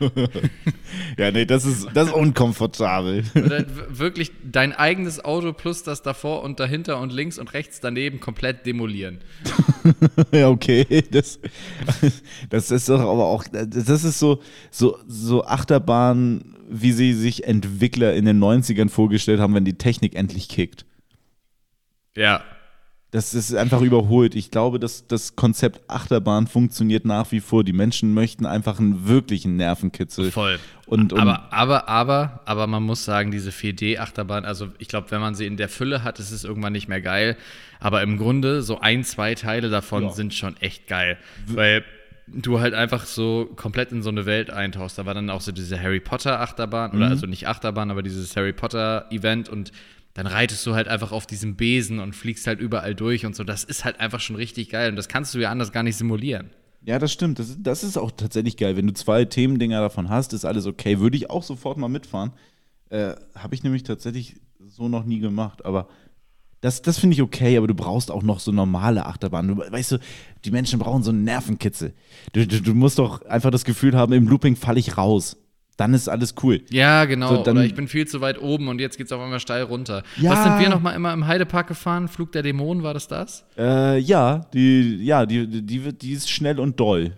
ja, 1.18 1.30
nee, 1.30 1.44
das 1.44 1.66
ist, 1.66 1.88
das 1.92 2.08
ist 2.08 2.14
unkomfortabel. 2.14 3.24
Oder 3.34 3.66
wirklich 3.90 4.32
dein 4.50 4.72
eigenes 4.72 5.22
Auto 5.22 5.52
plus 5.52 5.82
das 5.82 6.00
davor 6.02 6.42
und 6.42 6.58
dahinter 6.58 6.98
und 7.00 7.12
links 7.12 7.38
und 7.38 7.52
rechts 7.52 7.80
daneben 7.80 8.18
komplett 8.18 8.64
demolieren. 8.64 9.18
ja, 10.32 10.48
okay. 10.48 11.04
Das, 11.10 11.38
das 12.48 12.70
ist 12.70 12.88
doch 12.88 13.00
aber 13.00 13.26
auch, 13.26 13.44
das 13.52 14.04
ist 14.04 14.18
so, 14.18 14.40
so, 14.70 14.98
so 15.06 15.44
Achterbahn, 15.44 16.55
wie 16.68 16.92
sie 16.92 17.14
sich 17.14 17.44
Entwickler 17.44 18.14
in 18.14 18.24
den 18.24 18.38
90ern 18.42 18.88
vorgestellt 18.88 19.40
haben, 19.40 19.54
wenn 19.54 19.64
die 19.64 19.78
Technik 19.78 20.14
endlich 20.14 20.48
kickt. 20.48 20.84
Ja. 22.16 22.42
Das 23.12 23.34
ist 23.34 23.54
einfach 23.54 23.80
überholt. 23.82 24.34
Ich 24.34 24.50
glaube, 24.50 24.78
dass 24.80 25.06
das 25.06 25.36
Konzept 25.36 25.88
Achterbahn 25.88 26.48
funktioniert 26.48 27.04
nach 27.04 27.30
wie 27.32 27.40
vor. 27.40 27.62
Die 27.64 27.72
Menschen 27.72 28.12
möchten 28.12 28.44
einfach 28.44 28.78
einen 28.80 29.06
wirklichen 29.06 29.56
Nervenkitzel. 29.56 30.32
Voll. 30.32 30.58
Und, 30.86 31.12
und 31.12 31.20
aber, 31.20 31.52
aber, 31.52 31.88
aber, 31.88 32.40
aber 32.44 32.66
man 32.66 32.82
muss 32.82 33.04
sagen, 33.04 33.30
diese 33.30 33.50
4D-Achterbahn, 33.50 34.44
also 34.44 34.68
ich 34.78 34.88
glaube, 34.88 35.10
wenn 35.12 35.20
man 35.20 35.34
sie 35.34 35.46
in 35.46 35.56
der 35.56 35.68
Fülle 35.68 36.02
hat, 36.04 36.18
ist 36.18 36.30
es 36.32 36.44
irgendwann 36.44 36.72
nicht 36.72 36.88
mehr 36.88 37.00
geil. 37.00 37.36
Aber 37.80 38.02
im 38.02 38.18
Grunde, 38.18 38.62
so 38.62 38.80
ein, 38.80 39.04
zwei 39.04 39.34
Teile 39.34 39.70
davon 39.70 40.04
Ja. 40.04 40.10
sind 40.10 40.34
schon 40.34 40.56
echt 40.58 40.86
geil. 40.86 41.16
Weil 41.46 41.84
du 42.28 42.60
halt 42.60 42.74
einfach 42.74 43.06
so 43.06 43.48
komplett 43.56 43.92
in 43.92 44.02
so 44.02 44.10
eine 44.10 44.26
Welt 44.26 44.50
eintauchst. 44.50 44.98
Da 44.98 45.06
war 45.06 45.14
dann 45.14 45.30
auch 45.30 45.40
so 45.40 45.52
diese 45.52 45.80
Harry 45.80 46.00
Potter-Achterbahn, 46.00 46.90
Mhm. 46.92 46.96
oder 46.98 47.08
also 47.08 47.26
nicht 47.26 47.46
Achterbahn, 47.48 47.90
aber 47.90 48.02
dieses 48.02 48.34
Harry 48.36 48.52
Potter-Event 48.52 49.48
und 49.48 49.72
dann 50.14 50.26
reitest 50.26 50.64
du 50.66 50.74
halt 50.74 50.88
einfach 50.88 51.12
auf 51.12 51.26
diesem 51.26 51.56
Besen 51.56 51.98
und 52.00 52.16
fliegst 52.16 52.46
halt 52.46 52.58
überall 52.60 52.94
durch 52.94 53.26
und 53.26 53.36
so. 53.36 53.44
Das 53.44 53.64
ist 53.64 53.84
halt 53.84 54.00
einfach 54.00 54.20
schon 54.20 54.36
richtig 54.36 54.70
geil 54.70 54.90
und 54.90 54.96
das 54.96 55.08
kannst 55.08 55.34
du 55.34 55.38
ja 55.38 55.50
anders 55.50 55.72
gar 55.72 55.82
nicht 55.82 55.96
simulieren. 55.96 56.50
Ja, 56.84 56.98
das 56.98 57.12
stimmt. 57.12 57.38
Das, 57.38 57.56
das 57.60 57.84
ist 57.84 57.96
auch 57.98 58.10
tatsächlich 58.12 58.56
geil. 58.56 58.76
Wenn 58.76 58.86
du 58.86 58.92
zwei 58.94 59.24
Themendinger 59.24 59.80
davon 59.80 60.08
hast, 60.08 60.32
ist 60.32 60.44
alles 60.44 60.66
okay. 60.66 61.00
Würde 61.00 61.16
ich 61.16 61.28
auch 61.30 61.42
sofort 61.42 61.78
mal 61.78 61.88
mitfahren. 61.88 62.32
Äh, 62.90 63.14
Habe 63.34 63.54
ich 63.54 63.62
nämlich 63.64 63.82
tatsächlich 63.82 64.36
so 64.64 64.88
noch 64.88 65.04
nie 65.04 65.18
gemacht. 65.18 65.64
Aber 65.64 65.88
das, 66.60 66.82
das 66.82 66.98
finde 66.98 67.14
ich 67.14 67.22
okay. 67.22 67.56
Aber 67.58 67.66
du 67.66 67.74
brauchst 67.74 68.10
auch 68.10 68.22
noch 68.22 68.40
so 68.40 68.52
normale 68.52 69.06
Achterbahnen. 69.06 69.56
Du, 69.56 69.62
weißt 69.72 69.92
du, 69.92 69.98
die 70.44 70.50
Menschen 70.50 70.78
brauchen 70.78 71.02
so 71.02 71.10
einen 71.10 71.24
Nervenkitzel. 71.24 71.94
Du, 72.32 72.46
du, 72.46 72.60
du 72.60 72.74
musst 72.74 72.98
doch 72.98 73.22
einfach 73.26 73.50
das 73.50 73.64
Gefühl 73.64 73.96
haben, 73.96 74.12
im 74.12 74.26
Looping 74.28 74.56
falle 74.56 74.78
ich 74.80 74.96
raus. 74.96 75.36
Dann 75.76 75.92
ist 75.92 76.08
alles 76.08 76.34
cool. 76.42 76.62
Ja, 76.70 77.04
genau. 77.04 77.36
So, 77.36 77.42
dann- 77.42 77.58
Oder 77.58 77.66
ich 77.66 77.74
bin 77.74 77.86
viel 77.86 78.06
zu 78.08 78.22
weit 78.22 78.40
oben 78.40 78.68
und 78.68 78.80
jetzt 78.80 78.96
geht's 78.96 79.12
auf 79.12 79.20
einmal 79.20 79.40
steil 79.40 79.62
runter. 79.64 80.02
Ja. 80.16 80.30
Was 80.30 80.42
sind 80.42 80.58
wir 80.58 80.70
noch 80.70 80.80
mal 80.80 80.92
immer 80.92 81.12
im 81.12 81.26
Heidepark 81.26 81.66
gefahren? 81.68 82.08
Flug 82.08 82.32
der 82.32 82.42
Dämonen, 82.42 82.82
war 82.82 82.94
das 82.94 83.08
das? 83.08 83.44
Äh, 83.58 83.98
ja, 83.98 84.46
die, 84.54 84.96
ja 85.04 85.26
die, 85.26 85.46
die, 85.46 85.62
die, 85.62 85.92
die 85.92 86.12
ist 86.12 86.30
schnell 86.30 86.58
und 86.60 86.80
doll. 86.80 87.12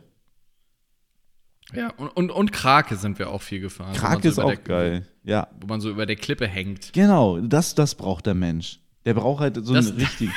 Ja. 1.72 1.91
Und, 1.99 2.09
und, 2.09 2.30
und 2.32 2.53
Krake 2.53 2.97
sind 2.97 3.18
wir 3.18 3.30
auch 3.30 3.43
viel 3.43 3.61
gefahren. 3.61 3.93
Krake 3.95 4.22
so 4.22 4.28
ist 4.28 4.39
auch 4.41 4.49
der, 4.49 4.57
geil. 4.57 5.07
Ja, 5.22 5.49
Wo 5.61 5.66
man 5.66 5.80
so 5.80 5.91
über 5.91 6.07
der 6.07 6.16
Klippe 6.16 6.49
hängt. 6.49 6.93
Genau, 6.95 7.39
das, 7.39 7.74
das 7.76 7.95
braucht 7.95 8.26
der 8.26 8.34
Mensch. 8.34 8.80
Der 9.09 9.14
braucht 9.14 9.40
halt 9.40 9.56
so 9.64 9.72
Das- 9.72 9.88
einen 9.88 9.98
richtigen, 10.00 10.32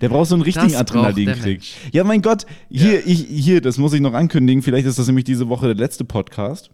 der 0.00 0.08
braucht 0.08 0.28
so 0.28 0.36
einen 0.36 0.42
richtigen 0.50 0.76
Adrenalinkick. 0.76 1.62
Ja, 1.92 2.04
mein 2.04 2.22
Gott, 2.22 2.46
hier, 2.70 3.04
ich, 3.04 3.26
hier, 3.28 3.60
das 3.60 3.78
muss 3.78 3.92
ich 3.94 4.00
noch 4.00 4.14
ankündigen. 4.14 4.62
Vielleicht 4.62 4.86
ist 4.86 4.96
das 4.96 5.08
nämlich 5.08 5.24
diese 5.24 5.48
Woche 5.48 5.66
der 5.66 5.74
letzte 5.74 6.04
Podcast. 6.04 6.70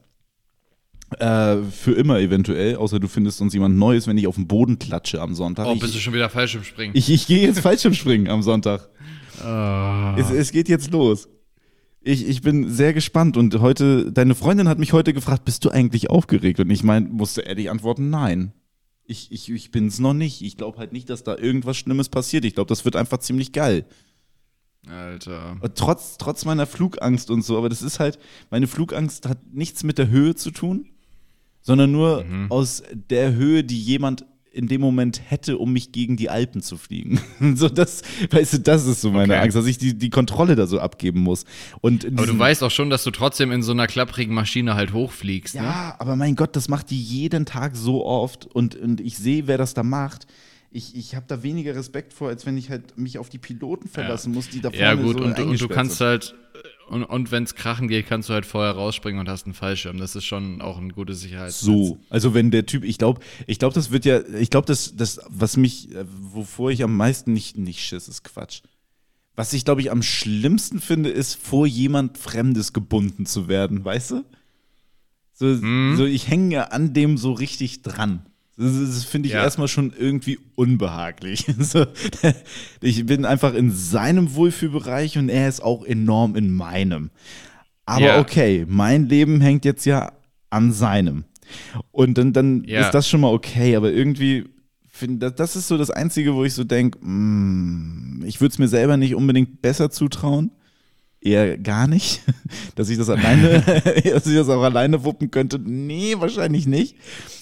Äh, 1.19 1.63
für 1.71 1.93
immer 1.93 2.21
eventuell, 2.21 2.77
außer 2.77 3.01
du 3.01 3.09
findest 3.09 3.41
uns 3.41 3.55
jemand 3.55 3.79
Neues, 3.79 4.07
wenn 4.07 4.19
ich 4.19 4.27
auf 4.27 4.35
den 4.35 4.47
Boden 4.47 4.79
klatsche 4.79 5.23
am 5.23 5.35
Sonntag. 5.35 5.67
Oh, 5.67 5.73
ich, 5.73 5.81
bist 5.81 5.95
du 5.95 5.99
schon 6.01 6.13
wieder 6.13 6.29
falsch 6.29 6.55
im 6.57 6.65
Springen? 6.65 6.93
ich, 6.95 7.11
ich 7.11 7.27
gehe 7.27 7.41
jetzt 7.41 7.61
Fallschirmspringen 7.61 8.29
am 8.29 8.43
Sonntag. 8.43 8.91
Ah. 9.43 10.15
Es, 10.19 10.31
es 10.31 10.53
geht 10.53 10.69
jetzt 10.69 10.91
los. 10.91 11.31
Ich, 12.03 12.29
ich 12.29 12.43
bin 12.43 12.71
sehr 12.71 12.93
gespannt 12.93 13.39
und 13.39 13.59
heute, 13.61 14.13
deine 14.13 14.35
Freundin 14.35 14.69
hat 14.69 14.79
mich 14.79 14.93
heute 14.93 15.15
gefragt, 15.15 15.47
bist 15.47 15.65
du 15.65 15.71
eigentlich 15.71 16.11
aufgeregt? 16.11 16.61
Und 16.61 16.69
ich 16.69 16.83
mein, 16.85 17.11
musste 17.11 17.41
ehrlich 17.41 17.71
antworten, 17.71 18.11
nein. 18.11 18.53
Ich, 19.11 19.33
ich, 19.33 19.51
ich 19.51 19.71
bin 19.71 19.87
es 19.87 19.99
noch 19.99 20.13
nicht. 20.13 20.43
Ich 20.43 20.59
glaube 20.59 20.79
halt 20.79 20.93
nicht, 20.93 21.09
dass 21.09 21.25
da 21.25 21.37
irgendwas 21.37 21.79
Schlimmes 21.79 22.11
passiert. 22.11 22.45
Ich 22.45 22.55
glaube, 22.55 22.69
das 22.69 22.85
wird 22.85 22.95
einfach 22.95 23.19
ziemlich 23.19 23.53
geil. 23.53 23.87
Alter. 24.87 25.57
Und 25.61 25.75
trotz, 25.75 26.19
trotz 26.19 26.45
meiner 26.45 26.67
Flugangst 26.67 27.31
und 27.31 27.43
so, 27.43 27.57
aber 27.57 27.71
das 27.71 27.81
ist 27.83 28.01
halt, 28.01 28.19
meine 28.51 28.67
Flugangst 28.67 29.27
hat 29.27 29.39
nichts 29.51 29.83
mit 29.83 29.97
der 29.97 30.09
Höhe 30.09 30.35
zu 30.35 30.51
tun, 30.51 30.91
sondern 31.63 31.91
nur 31.91 32.25
aus 32.51 32.83
der 32.93 33.35
Höhe, 33.35 33.65
die 33.65 33.81
jemand 33.81 34.27
in 34.53 34.67
dem 34.67 34.81
Moment 34.81 35.21
hätte, 35.29 35.59
um 35.59 35.73
mich 35.73 35.93
gegen 35.93 36.17
die 36.17 36.31
Alpen 36.31 36.63
zu 36.63 36.77
fliegen. 36.77 37.21
so 37.55 37.69
das, 37.69 38.03
weißt 38.31 38.55
du, 38.55 38.59
das 38.61 38.87
ist 38.87 39.01
so 39.01 39.11
meine 39.11 39.35
Okay. 39.35 39.43
Angst, 39.43 39.57
dass 39.57 39.67
ich 39.67 39.79
die, 39.79 39.97
die 39.97 40.11
Kontrolle 40.11 40.57
da 40.57 40.67
so 40.67 40.81
abgeben 40.81 41.21
muss. 41.21 41.45
Und 41.81 42.07
Aber 42.07 42.27
du 42.27 42.39
weißt 42.39 42.63
auch 42.65 42.71
schon, 42.71 42.91
dass 42.91 43.05
du 43.05 43.11
trotzdem 43.11 43.53
in 43.53 43.63
so 43.63 43.73
einer 43.73 43.87
klapprigen 43.87 44.35
Maschine 44.35 44.75
halt 44.75 44.93
hochfliegst. 44.93 45.55
Ne? 45.55 45.63
Ja, 45.63 45.97
aber 45.99 46.17
mein 46.17 46.35
Gott, 46.37 46.57
das 46.57 46.69
macht 46.69 46.91
die 46.91 47.01
jeden 47.01 47.47
Tag 47.47 47.77
so 47.77 48.05
oft 48.05 48.47
und, 48.47 48.75
und 48.77 49.01
ich 49.01 49.17
sehe, 49.19 49.47
wer 49.47 49.59
das 49.59 49.75
da 49.75 49.83
macht. 49.83 50.27
Ich, 50.71 50.95
ich 50.97 51.15
habe 51.15 51.25
da 51.27 51.43
weniger 51.43 51.75
Respekt 51.75 52.13
vor, 52.13 52.29
als 52.29 52.45
wenn 52.45 52.59
ich 52.59 52.69
halt 52.69 52.99
mich 52.99 53.19
auf 53.19 53.31
die 53.31 53.39
Piloten 53.39 53.89
verlassen 53.89 54.35
muss, 54.35 54.51
die 54.51 54.61
da 54.61 54.71
vorne 54.71 54.83
Ja, 54.85 54.95
gut, 54.95 55.19
so 55.19 55.25
und, 55.25 55.39
du- 55.39 55.45
und 55.45 55.59
du 55.61 55.67
kannst 55.69 55.97
sind. 55.97 56.07
halt, 56.07 56.35
und, 56.89 57.05
und 57.05 57.31
wenn 57.31 57.45
es 57.45 57.55
krachen 57.55 57.89
geht, 57.89 58.07
kannst 58.07 58.29
du 58.29 58.33
halt 58.35 58.47
vorher 58.47 58.73
rausspringen 58.73 59.21
und 59.21 59.29
hast 59.29 59.45
einen 59.45 59.55
Fallschirm. 59.55 59.99
Das 59.99 60.17
ist 60.17 60.25
schon 60.25 60.61
auch 60.61 60.79
ein 60.79 60.93
gutes 60.93 61.21
Sicherheitsnetz. 61.21 61.61
So, 61.65 61.99
also 62.11 62.35
wenn 62.35 62.51
der 62.51 62.67
Typ, 62.67 62.85
ich 62.85 62.99
glaube, 62.99 63.21
ich 63.47 63.59
glaube, 63.59 63.75
das 63.75 63.91
wird 63.91 64.05
ja, 64.05 64.21
ich 64.39 64.51
glaube, 64.51 64.67
das, 64.67 64.97
das, 64.97 65.21
was 65.29 65.57
mich, 65.57 65.95
äh, 65.95 66.05
wovor 66.09 66.71
ich 66.71 66.83
am 66.83 66.97
meisten 66.97 67.33
nicht, 67.33 67.57
nicht 67.57 67.81
schiss, 67.81 68.09
ist 68.09 68.25
Quatsch. 68.25 68.63
Was 69.37 69.53
ich, 69.53 69.65
glaube 69.65 69.81
ich, 69.81 69.91
am 69.93 70.03
schlimmsten 70.03 70.81
finde, 70.81 71.11
ist, 71.11 71.35
vor 71.35 71.67
jemand 71.67 72.19
Fremdes 72.19 72.73
gebunden 72.73 73.25
zu 73.25 73.47
werden, 73.47 73.85
weißt 73.85 74.11
du? 74.11 74.25
So, 75.33 75.47
Mhm. 75.47 75.95
so 75.97 76.05
ich 76.05 76.27
hänge 76.29 76.53
ja 76.55 76.65
an 76.65 76.93
dem 76.93 77.17
so 77.17 77.33
richtig 77.33 77.83
dran. 77.83 78.27
Das, 78.59 78.73
das 78.77 79.05
finde 79.05 79.29
ich 79.29 79.35
Ja. 79.35 79.45
erstmal 79.45 79.69
schon 79.69 79.93
irgendwie 79.97 80.39
unbehaglich. 80.57 81.47
Ich 82.81 83.07
bin 83.07 83.25
einfach 83.25 83.55
in 83.55 83.71
seinem 83.71 84.35
Wohlfühlbereich 84.35 85.17
und 85.19 85.29
er 85.29 85.49
ist 85.49 85.63
auch 85.63 85.85
enorm 85.85 86.35
in 86.37 86.51
meinem. 86.51 87.11
Aber 87.87 88.05
Ja. 88.05 88.21
okay, 88.21 88.67
mein 88.69 89.09
Leben 89.09 89.41
hängt 89.41 89.65
jetzt 89.65 89.85
ja 89.87 90.13
an 90.51 90.73
seinem. 90.73 91.25
Und 91.93 92.19
dann, 92.19 92.33
dann 92.33 92.65
Ja. 92.65 92.81
ist 92.81 92.91
das 92.93 93.09
schon 93.09 93.21
mal 93.21 93.33
okay, 93.33 93.77
aber 93.77 93.93
irgendwie 93.93 94.45
finde 94.89 95.31
das 95.31 95.55
ist 95.55 95.69
so 95.69 95.79
das 95.79 95.91
Einzige, 95.91 96.35
wo 96.35 96.45
ich 96.45 96.55
so 96.55 96.65
denke, 96.65 96.99
ich 98.27 98.41
würde 98.41 98.53
es 98.53 98.59
mir 98.59 98.67
selber 98.69 98.97
nicht 98.97 99.15
unbedingt 99.15 99.63
besser 99.63 99.91
zutrauen. 99.91 100.51
Eher 101.21 101.59
gar 101.59 101.89
nicht, 101.89 102.23
dass 102.77 102.89
ich 102.89 102.99
das 102.99 103.11
alleine, 103.11 103.61
dass 104.05 104.27
ich 104.27 104.35
das 104.35 104.49
auch 104.49 104.63
alleine 104.63 105.05
wuppen 105.05 105.31
könnte. 105.31 105.59
Nee, 105.59 106.15
wahrscheinlich 106.19 106.67
nicht. 106.67 106.97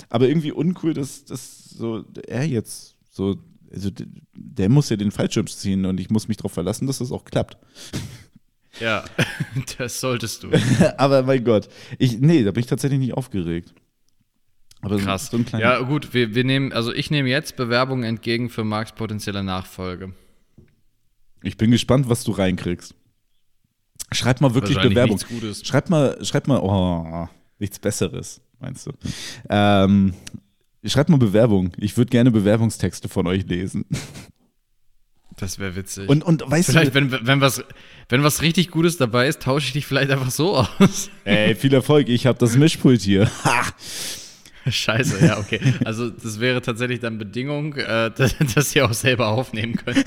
Aber 0.08 0.28
irgendwie 0.28 0.52
uncool, 0.52 0.94
dass, 0.94 1.24
dass 1.24 1.70
so 1.70 2.04
er 2.26 2.44
jetzt 2.44 2.96
so, 3.10 3.36
also 3.72 3.90
der 4.34 4.68
muss 4.68 4.88
ja 4.88 4.96
den 4.96 5.10
Fallschirm 5.10 5.46
ziehen 5.46 5.84
und 5.84 6.00
ich 6.00 6.10
muss 6.10 6.28
mich 6.28 6.36
darauf 6.36 6.52
verlassen, 6.52 6.86
dass 6.86 6.98
das 6.98 7.12
auch 7.12 7.24
klappt. 7.24 7.58
Ja, 8.80 9.04
das 9.78 10.00
solltest 10.00 10.42
du. 10.42 10.50
Aber 10.96 11.22
mein 11.22 11.44
Gott, 11.44 11.68
ich, 11.98 12.18
nee, 12.20 12.44
da 12.44 12.52
bin 12.52 12.60
ich 12.60 12.66
tatsächlich 12.66 13.00
nicht 13.00 13.14
aufgeregt. 13.14 13.74
Aber 14.82 14.98
Krass. 14.98 15.30
so. 15.30 15.38
Ja, 15.58 15.80
gut, 15.80 16.14
wir, 16.14 16.34
wir 16.34 16.44
nehmen, 16.44 16.72
also 16.72 16.92
ich 16.92 17.10
nehme 17.10 17.28
jetzt 17.28 17.56
Bewerbungen 17.56 18.04
entgegen 18.04 18.50
für 18.50 18.64
Marks 18.64 18.92
potenzielle 18.92 19.42
Nachfolge. 19.42 20.12
Ich 21.42 21.56
bin 21.56 21.70
gespannt, 21.70 22.08
was 22.08 22.24
du 22.24 22.32
reinkriegst. 22.32 22.94
Schreib 24.12 24.40
mal 24.40 24.54
wirklich 24.54 24.78
Bewerbung. 24.78 25.16
nichts 25.16 25.28
Gutes. 25.28 25.66
Schreib 25.66 25.90
mal, 25.90 26.16
schreib 26.24 26.46
mal, 26.46 26.60
oh, 26.60 27.28
nichts 27.58 27.78
Besseres, 27.78 28.40
meinst 28.60 28.86
du? 28.86 28.92
Ähm, 29.48 30.14
schreib 30.84 31.08
mal 31.08 31.18
Bewerbung. 31.18 31.72
Ich 31.76 31.96
würde 31.96 32.10
gerne 32.10 32.30
Bewerbungstexte 32.30 33.08
von 33.08 33.26
euch 33.26 33.46
lesen. 33.46 33.84
Das 35.36 35.58
wäre 35.58 35.76
witzig. 35.76 36.08
Und, 36.08 36.24
und 36.24 36.42
weißt 36.46 36.70
vielleicht, 36.70 36.92
du, 36.92 36.94
wenn, 36.94 37.26
wenn, 37.26 37.40
was, 37.40 37.62
wenn 38.08 38.22
was 38.22 38.40
richtig 38.40 38.70
Gutes 38.70 38.96
dabei 38.96 39.28
ist, 39.28 39.42
tausche 39.42 39.66
ich 39.66 39.72
dich 39.74 39.86
vielleicht 39.86 40.10
einfach 40.10 40.30
so 40.30 40.56
aus. 40.56 41.10
ey, 41.24 41.54
viel 41.54 41.74
Erfolg, 41.74 42.08
ich 42.08 42.26
habe 42.26 42.38
das 42.38 42.56
Mischpult 42.56 43.02
hier. 43.02 43.30
Ha! 43.44 43.64
Scheiße, 44.70 45.24
ja, 45.24 45.38
okay. 45.38 45.60
Also 45.84 46.10
das 46.10 46.40
wäre 46.40 46.60
tatsächlich 46.60 47.00
dann 47.00 47.18
Bedingung, 47.18 47.74
äh, 47.74 48.10
dass, 48.10 48.34
dass 48.54 48.74
ihr 48.74 48.84
auch 48.86 48.94
selber 48.94 49.28
aufnehmen 49.28 49.76
könnt. 49.76 50.06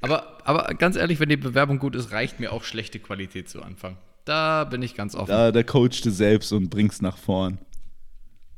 Aber, 0.00 0.38
aber 0.44 0.74
ganz 0.74 0.96
ehrlich, 0.96 1.20
wenn 1.20 1.28
die 1.28 1.36
Bewerbung 1.36 1.78
gut 1.78 1.94
ist, 1.94 2.12
reicht 2.12 2.40
mir 2.40 2.52
auch 2.52 2.64
schlechte 2.64 2.98
Qualität 2.98 3.48
zu 3.48 3.62
Anfang. 3.62 3.96
Da 4.24 4.64
bin 4.64 4.82
ich 4.82 4.94
ganz 4.94 5.14
offen. 5.14 5.30
Da, 5.30 5.52
da 5.52 5.62
coachst 5.62 6.04
du 6.04 6.10
selbst 6.10 6.52
und 6.52 6.68
bringst 6.68 7.00
nach 7.02 7.16
vorn. 7.16 7.58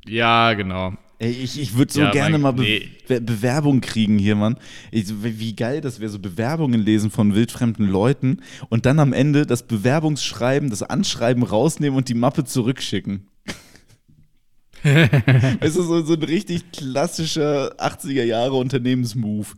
Ja, 0.07 0.55
genau. 0.55 0.95
Ey, 1.21 1.33
ich, 1.33 1.61
ich 1.61 1.77
würde 1.77 1.93
so 1.93 2.01
Ja, 2.01 2.11
gerne 2.13 2.39
mal 2.39 2.53
Be 2.53 2.63
nee. 2.63 2.89
Be 3.09 3.21
Bewerbung 3.21 3.81
kriegen 3.81 4.19
hier, 4.19 4.37
Mann. 4.37 4.57
Ich, 4.93 5.07
wie 5.23 5.55
geil 5.57 5.81
das 5.81 5.99
wäre, 5.99 6.11
so 6.11 6.21
Bewerbungen 6.21 6.81
lesen 6.81 7.11
von 7.11 7.35
wildfremden 7.35 7.89
Leuten 7.89 8.41
und 8.69 8.87
dann 8.87 9.01
am 9.01 9.13
Ende 9.13 9.45
das 9.45 9.65
Bewerbungsschreiben, 9.65 10.71
das 10.71 10.85
Anschreiben 10.85 11.43
rausnehmen 11.43 11.97
und 11.97 12.09
die 12.09 12.15
Mappe 12.15 12.45
zurückschicken. 12.45 13.27
Es 15.61 15.75
ist 15.75 15.87
so, 15.87 16.03
so 16.05 16.15
ein 16.15 16.23
richtig 16.23 16.71
klassischer 16.71 17.75
80er 17.81 18.23
Jahre 18.23 18.53
Unternehmensmove. 18.53 19.57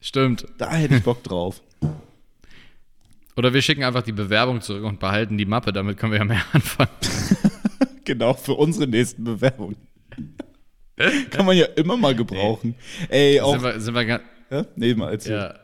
Stimmt. 0.00 0.46
Da 0.58 0.70
hätte 0.72 0.96
ich 0.96 1.02
Bock 1.02 1.22
drauf. 1.22 1.62
Oder 3.36 3.54
wir 3.54 3.62
schicken 3.62 3.84
einfach 3.84 4.02
die 4.02 4.12
Bewerbung 4.12 4.60
zurück 4.60 4.84
und 4.84 5.00
behalten 5.00 5.38
die 5.38 5.46
Mappe, 5.46 5.72
damit 5.72 5.96
können 5.96 6.12
wir 6.12 6.18
ja 6.18 6.24
mehr 6.24 6.42
anfangen. 6.52 6.90
Genau, 8.04 8.34
für 8.34 8.54
unsere 8.54 8.86
nächsten 8.86 9.24
Bewerbungen. 9.24 9.76
Kann 11.30 11.46
man 11.46 11.56
ja 11.56 11.64
immer 11.76 11.96
mal 11.96 12.14
gebrauchen. 12.14 12.74
Ey, 13.08 13.40
auch. 13.40 13.52
Sind 13.52 13.62
wir, 13.62 13.80
sind 13.80 13.94
wir, 13.94 14.04
ga- 14.04 14.20
Ja? 14.50 14.66
Nee, 14.76 14.94
mal 14.94 15.10
erzähl. 15.12 15.32
ja, 15.32 15.54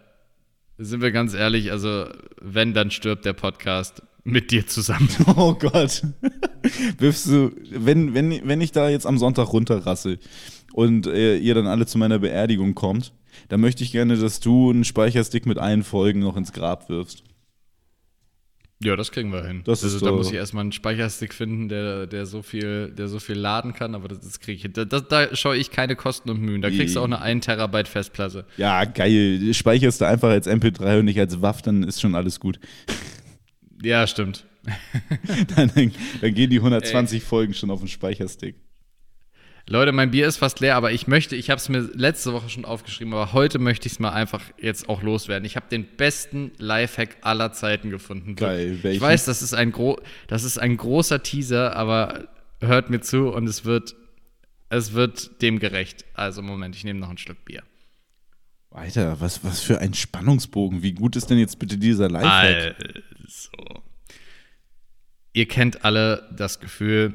sind 0.79 1.03
wir 1.03 1.11
ganz 1.13 1.35
ehrlich, 1.35 1.73
also 1.73 2.07
wenn, 2.41 2.73
dann 2.73 2.91
stirbt 2.91 3.25
der 3.27 3.35
Podcast 3.35 4.03
mit 4.25 4.51
dir 4.51 4.67
zusammen. 4.67 5.09
Oh 5.37 5.55
Gott. 5.55 6.03
Wirfst 6.99 7.27
du, 7.27 7.51
wenn, 7.71 8.15
wenn, 8.15 8.49
wenn 8.49 8.61
ich 8.61 8.73
da 8.73 8.89
jetzt 8.89 9.07
am 9.07 9.19
Sonntag 9.19 9.53
runterrassel 9.53 10.19
und 10.73 11.07
äh, 11.07 11.37
ihr 11.37 11.55
dann 11.55 11.67
alle 11.67 11.87
zu 11.87 11.99
meiner 11.99 12.19
Beerdigung 12.19 12.75
kommt, 12.75 13.13
dann 13.49 13.61
möchte 13.61 13.85
ich 13.85 13.93
gerne, 13.93 14.17
dass 14.17 14.41
du 14.41 14.71
einen 14.71 14.85
Speicherstick 14.85 15.47
mit 15.47 15.59
allen 15.59 15.83
Folgen 15.83 16.21
noch 16.21 16.37
ins 16.37 16.53
Grab 16.53 16.89
wirfst. 16.89 17.23
Ja, 18.83 18.95
das 18.95 19.11
kriegen 19.11 19.33
wir 19.33 19.43
hin. 19.43 19.63
Das 19.65 19.83
also, 19.83 19.97
ist 19.97 20.05
da 20.05 20.13
muss 20.13 20.29
ich 20.29 20.35
erstmal 20.35 20.61
einen 20.61 20.73
Speicherstick 20.73 21.33
finden, 21.33 21.71
der, 21.71 22.07
der, 22.07 22.27
so 22.27 22.43
viel, 22.43 22.91
der 22.91 23.09
so 23.09 23.19
viel 23.19 23.37
laden 23.37 23.73
kann, 23.73 23.95
aber 23.95 24.09
das, 24.09 24.21
das 24.21 24.39
kriege 24.39 24.57
ich 24.57 24.63
hin. 24.63 24.73
Da, 24.75 24.85
da, 24.85 25.01
da 25.01 25.35
scheue 25.35 25.59
ich 25.59 25.71
keine 25.71 25.97
Kosten 25.97 26.29
und 26.29 26.43
Mühen. 26.43 26.61
Da 26.61 26.69
kriegst 26.69 26.95
du 26.95 27.01
auch 27.01 27.05
eine 27.05 27.23
1 27.23 27.47
Terabyte 27.47 27.89
Festplatte. 27.89 28.45
Ja, 28.59 28.85
geil. 28.85 29.55
Speicherst 29.55 30.03
du 30.03 30.05
einfach 30.05 30.29
als 30.29 30.47
MP3 30.47 30.99
und 30.99 31.07
nicht 31.07 31.19
als 31.19 31.41
WAV, 31.41 31.63
dann 31.63 31.85
ist 31.85 32.03
schon 32.03 32.15
alles 32.15 32.39
gut. 32.39 32.61
Ja, 33.83 34.07
stimmt. 34.07 34.45
Dann, 35.55 35.71
dann 36.21 36.35
gehen 36.35 36.51
die 36.51 36.57
120 36.57 37.23
Folgen 37.23 37.55
schon 37.55 37.71
auf 37.71 37.79
den 37.79 37.87
Speicherstick. 37.87 38.57
Leute, 39.69 39.91
mein 39.91 40.13
Bier 40.13 40.29
ist 40.29 40.37
fast 40.37 40.61
leer, 40.61 40.77
aber 40.77 40.93
ich 40.93 41.09
möchte, 41.09 41.35
ich 41.35 41.51
habe 41.51 41.59
es 41.59 41.69
mir 41.69 41.81
letzte 41.81 42.33
Woche 42.33 42.49
schon 42.49 42.65
aufgeschrieben, 42.65 43.13
aber 43.13 43.33
heute 43.33 43.59
möchte 43.59 43.89
ich 43.89 43.95
es 43.95 43.99
mal 43.99 44.11
einfach 44.13 44.41
jetzt 44.61 44.89
auch 44.89 45.03
loswerden. 45.03 45.45
Ich 45.45 45.57
habe 45.57 45.67
den 45.69 45.85
besten 45.97 46.53
Lifehack 46.59 47.17
aller 47.23 47.53
Zeiten 47.53 47.91
gefunden. 47.91 48.37
Geil, 48.37 48.75
Ich 48.77 48.85
welchen? 48.85 49.01
weiß, 49.03 49.25
das 49.25 49.43
ist, 49.43 49.55
ein 49.55 49.73
gro 49.73 49.99
das 50.29 50.45
ist 50.45 50.59
ein 50.59 50.77
großer 50.77 51.21
Teaser, 51.25 51.75
aber 51.75 52.29
hört 52.61 52.91
mir 52.91 53.01
zu 53.01 53.29
und 53.33 53.49
es 53.49 53.65
wird, 53.65 53.97
es 54.69 54.93
wird 54.93 55.43
dem 55.43 55.59
gerecht. 55.59 56.05
Also 56.15 56.43
Moment, 56.43 56.77
ich 56.77 56.85
nehme 56.85 57.01
noch 57.01 57.09
einen 57.09 57.19
Schluck 57.19 57.45
Bier. 57.45 57.65
Alter, 58.71 59.21
was, 59.21 59.43
was 59.43 59.63
für 59.63 59.81
ein 59.81 59.95
Spannungsbogen. 59.95 60.83
Wie 60.83 60.93
gut 60.93 61.17
ist 61.17 61.29
denn 61.31 61.39
jetzt 61.39 61.59
bitte 61.59 61.77
dieser 61.79 62.09
Lifehack? 62.09 62.77
Also. 63.25 63.83
Ihr 65.33 65.49
kennt 65.49 65.85
alle 65.85 66.29
das 66.37 66.61
Gefühl, 66.61 67.15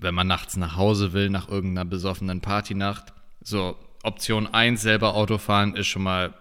wenn 0.00 0.14
man 0.14 0.26
nachts 0.26 0.56
nach 0.56 0.76
Hause 0.76 1.12
will, 1.12 1.30
nach 1.30 1.48
irgendeiner 1.48 1.84
besoffenen 1.84 2.40
Partynacht. 2.40 3.12
So, 3.42 3.76
Option 4.02 4.46
1, 4.46 4.80
selber 4.80 5.14
Auto 5.14 5.38
fahren, 5.38 5.74
ist 5.76 5.86
schon 5.86 6.02
mal 6.02 6.34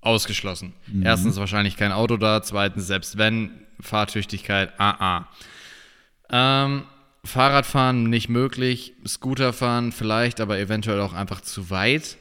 ausgeschlossen. 0.00 0.74
Erstens 1.02 1.36
wahrscheinlich 1.36 1.76
kein 1.76 1.92
Auto 1.92 2.16
da, 2.16 2.42
zweitens, 2.42 2.86
selbst 2.86 3.16
wenn, 3.16 3.50
Fahrtüchtigkeit, 3.80 4.72
ah, 4.78 5.26
ah. 6.30 6.64
Ähm, 6.64 6.84
Fahrradfahren 7.24 8.04
nicht 8.04 8.28
möglich, 8.28 8.92
Scooterfahren 9.06 9.92
vielleicht, 9.92 10.40
aber 10.40 10.58
eventuell 10.58 11.00
auch 11.00 11.14
einfach 11.14 11.40
zu 11.40 11.70
weit. 11.70 12.18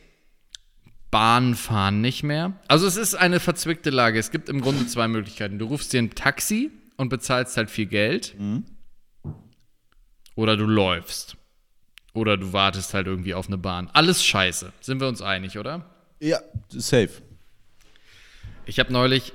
Bahn 1.12 1.56
fahren 1.56 2.02
nicht 2.02 2.24
mehr. 2.24 2.54
Also 2.68 2.88
es 2.88 2.96
ist 2.96 3.14
eine 3.14 3.40
verzwickte 3.40 3.92
Lage. 3.92 4.18
Es 4.18 4.32
gibt 4.32 4.50
im 4.50 4.62
Grunde 4.62 4.88
zwei 4.88 5.08
Möglichkeiten. 5.08 5.60
Du 5.60 5.66
rufst 5.66 5.94
dir 5.94 6.02
ein 6.02 6.12
Taxi 6.12 6.72
und 6.98 7.10
bezahlst 7.10 7.56
halt 7.58 7.70
viel 7.70 7.86
Geld. 7.86 8.34
Oder 10.36 10.58
du 10.58 10.66
läufst. 10.66 11.38
Oder 12.14 12.38
du 12.38 12.54
wartest 12.54 12.94
halt 12.94 13.08
irgendwie 13.08 13.34
auf 13.34 13.48
eine 13.48 13.58
Bahn. 13.58 13.90
Alles 13.94 14.24
scheiße. 14.24 14.72
Sind 14.82 15.00
wir 15.00 15.08
uns 15.08 15.22
einig, 15.22 15.58
oder? 15.58 15.90
Ja, 16.20 16.40
safe. 16.70 17.22
Ich 18.66 18.80
habe 18.80 18.94
neulich 18.94 19.34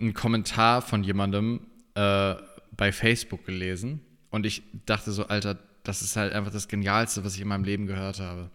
einen 0.00 0.14
Kommentar 0.14 0.82
von 0.82 1.02
jemandem 1.02 1.66
äh, 1.94 2.34
bei 2.76 2.92
Facebook 2.92 3.44
gelesen 3.44 4.00
und 4.30 4.46
ich 4.46 4.62
dachte 4.86 5.12
so, 5.12 5.26
Alter, 5.26 5.58
das 5.82 6.02
ist 6.02 6.16
halt 6.16 6.32
einfach 6.32 6.52
das 6.52 6.68
Genialste, 6.68 7.24
was 7.24 7.34
ich 7.34 7.40
in 7.40 7.48
meinem 7.48 7.64
Leben 7.64 7.86
gehört 7.86 8.20
habe. 8.20 8.50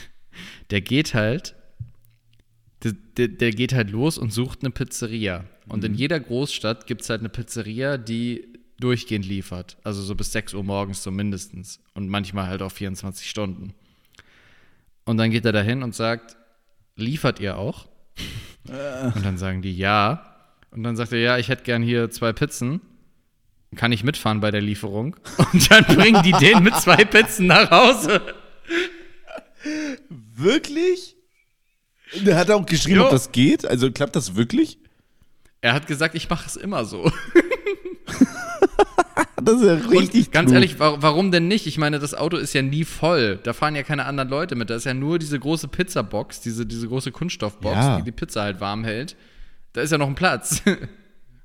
Der 0.70 0.80
geht 0.80 1.14
halt, 1.14 1.54
der, 2.82 2.92
der, 3.16 3.28
der 3.28 3.50
geht 3.50 3.74
halt 3.74 3.90
los 3.90 4.16
und 4.16 4.32
sucht 4.32 4.62
eine 4.62 4.70
Pizzeria. 4.70 5.44
Und 5.68 5.84
in 5.84 5.94
jeder 5.94 6.18
Großstadt 6.18 6.86
gibt 6.86 7.02
es 7.02 7.10
halt 7.10 7.20
eine 7.20 7.28
Pizzeria, 7.28 7.98
die 7.98 8.48
durchgehend 8.80 9.26
liefert. 9.26 9.76
Also 9.84 10.02
so 10.02 10.14
bis 10.14 10.32
6 10.32 10.54
Uhr 10.54 10.64
morgens 10.64 11.02
so 11.02 11.10
mindestens. 11.10 11.80
Und 11.94 12.08
manchmal 12.08 12.46
halt 12.46 12.62
auch 12.62 12.72
24 12.72 13.28
Stunden. 13.28 13.74
Und 15.04 15.16
dann 15.16 15.30
geht 15.30 15.44
er 15.44 15.52
dahin 15.52 15.82
und 15.82 15.94
sagt, 15.94 16.36
liefert 16.96 17.40
ihr 17.40 17.56
auch? 17.58 17.86
Und 18.66 19.24
dann 19.24 19.38
sagen 19.38 19.62
die 19.62 19.76
ja. 19.76 20.36
Und 20.70 20.82
dann 20.82 20.96
sagt 20.96 21.12
er, 21.12 21.18
ja, 21.18 21.38
ich 21.38 21.48
hätte 21.48 21.64
gern 21.64 21.82
hier 21.82 22.10
zwei 22.10 22.32
Pizzen. 22.32 22.80
Kann 23.76 23.92
ich 23.92 24.04
mitfahren 24.04 24.40
bei 24.40 24.50
der 24.50 24.60
Lieferung? 24.60 25.16
Und 25.52 25.70
dann 25.70 25.84
bringen 25.84 26.22
die 26.24 26.32
den 26.32 26.62
mit 26.62 26.74
zwei 26.76 27.04
Pizzen 27.04 27.46
nach 27.46 27.70
Hause. 27.70 28.20
Wirklich? 30.08 31.16
Der 32.24 32.36
hat 32.36 32.50
auch 32.50 32.66
geschrieben, 32.66 32.96
Jo. 32.98 33.04
ob 33.04 33.10
das 33.10 33.30
geht. 33.30 33.64
Also 33.64 33.92
klappt 33.92 34.16
das 34.16 34.34
wirklich? 34.34 34.78
Er 35.60 35.72
hat 35.72 35.86
gesagt, 35.86 36.14
ich 36.16 36.28
mache 36.28 36.46
es 36.46 36.56
immer 36.56 36.84
so. 36.84 37.12
Das 39.42 39.54
ist 39.56 39.64
ja 39.64 39.74
richtig 39.74 40.26
Und 40.26 40.32
ganz 40.32 40.46
klug. 40.46 40.54
ehrlich, 40.54 40.78
wa 40.78 40.96
warum 41.00 41.30
denn 41.30 41.48
nicht? 41.48 41.66
Ich 41.66 41.78
meine, 41.78 41.98
das 41.98 42.12
Auto 42.14 42.36
ist 42.36 42.52
ja 42.52 42.60
nie 42.60 42.84
voll. 42.84 43.38
Da 43.42 43.54
fahren 43.54 43.74
ja 43.74 43.82
keine 43.82 44.04
anderen 44.04 44.28
Leute 44.28 44.54
mit. 44.54 44.68
Da 44.68 44.74
ist 44.74 44.84
ja 44.84 44.92
nur 44.92 45.18
diese 45.18 45.38
große 45.40 45.68
Pizzabox, 45.68 46.40
diese, 46.42 46.66
diese 46.66 46.86
große 46.88 47.10
Kunststoffbox, 47.10 47.74
Ja. 47.74 47.96
die 47.96 48.02
die 48.04 48.12
Pizza 48.12 48.42
halt 48.42 48.60
warm 48.60 48.84
hält. 48.84 49.16
Da 49.72 49.80
ist 49.80 49.92
ja 49.92 49.98
noch 49.98 50.08
ein 50.08 50.14
Platz. 50.14 50.62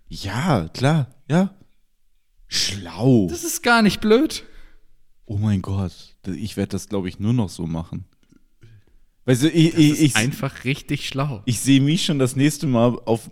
Ja, 0.07 0.69
klar, 0.73 1.07
ja. 1.27 1.55
Schlau. 2.47 3.27
Das 3.29 3.43
ist 3.43 3.63
gar 3.63 3.81
nicht 3.81 4.01
blöd. 4.01 4.43
Oh 5.25 5.37
mein 5.37 5.61
Gott. 5.63 5.93
Ich 6.27 6.57
werde 6.57 6.69
das, 6.69 6.89
glaube 6.89 7.09
ich, 7.09 7.19
nur 7.19 7.33
noch 7.33 7.49
so 7.49 7.65
machen. 7.65 8.05
Weißt 9.25 9.41
du, 9.43 9.49
ich, 9.49 9.75
ich, 9.75 10.01
ich, 10.01 10.15
Einfach 10.15 10.63
richtig 10.63 11.07
schlau. 11.07 11.41
ich 11.45 11.59
sehe 11.59 11.81
mich 11.81 12.05
schon 12.05 12.19
das 12.19 12.35
nächste 12.35 12.67
Mal 12.67 12.99
auf, 13.05 13.31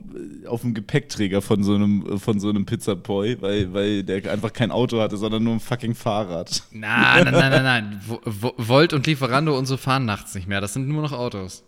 auf 0.54 0.62
dem 0.62 0.74
Gepäckträger 0.74 1.42
von 1.42 1.64
so 1.64 1.76
einem, 1.76 2.18
von 2.20 2.40
so 2.40 2.50
einem 2.50 2.66
Pizzaboy, 2.66 3.42
weil, 3.42 3.74
weil 3.74 4.04
der 4.04 4.32
einfach 4.32 4.54
kein 4.54 4.72
Auto 4.72 5.02
hatte, 5.02 5.18
sondern 5.18 5.44
nur 5.44 5.54
ein 5.54 5.60
fucking 5.60 5.96
Fahrrad. 5.96 6.64
Nein, 6.72 7.26
nein, 7.26 7.34
nein, 7.34 7.52
nein, 7.52 7.64
nein. 7.64 8.02
Vo- 8.08 8.22
Vo- 8.26 8.54
Volt 8.58 8.94
und 8.94 9.06
Lieferando 9.08 9.58
und 9.58 9.66
so 9.66 9.76
fahren 9.78 10.06
nachts 10.06 10.34
nicht 10.36 10.48
mehr. 10.48 10.62
Das 10.62 10.74
sind 10.74 10.88
nur 10.88 11.02
noch 11.02 11.12
Autos. 11.12 11.64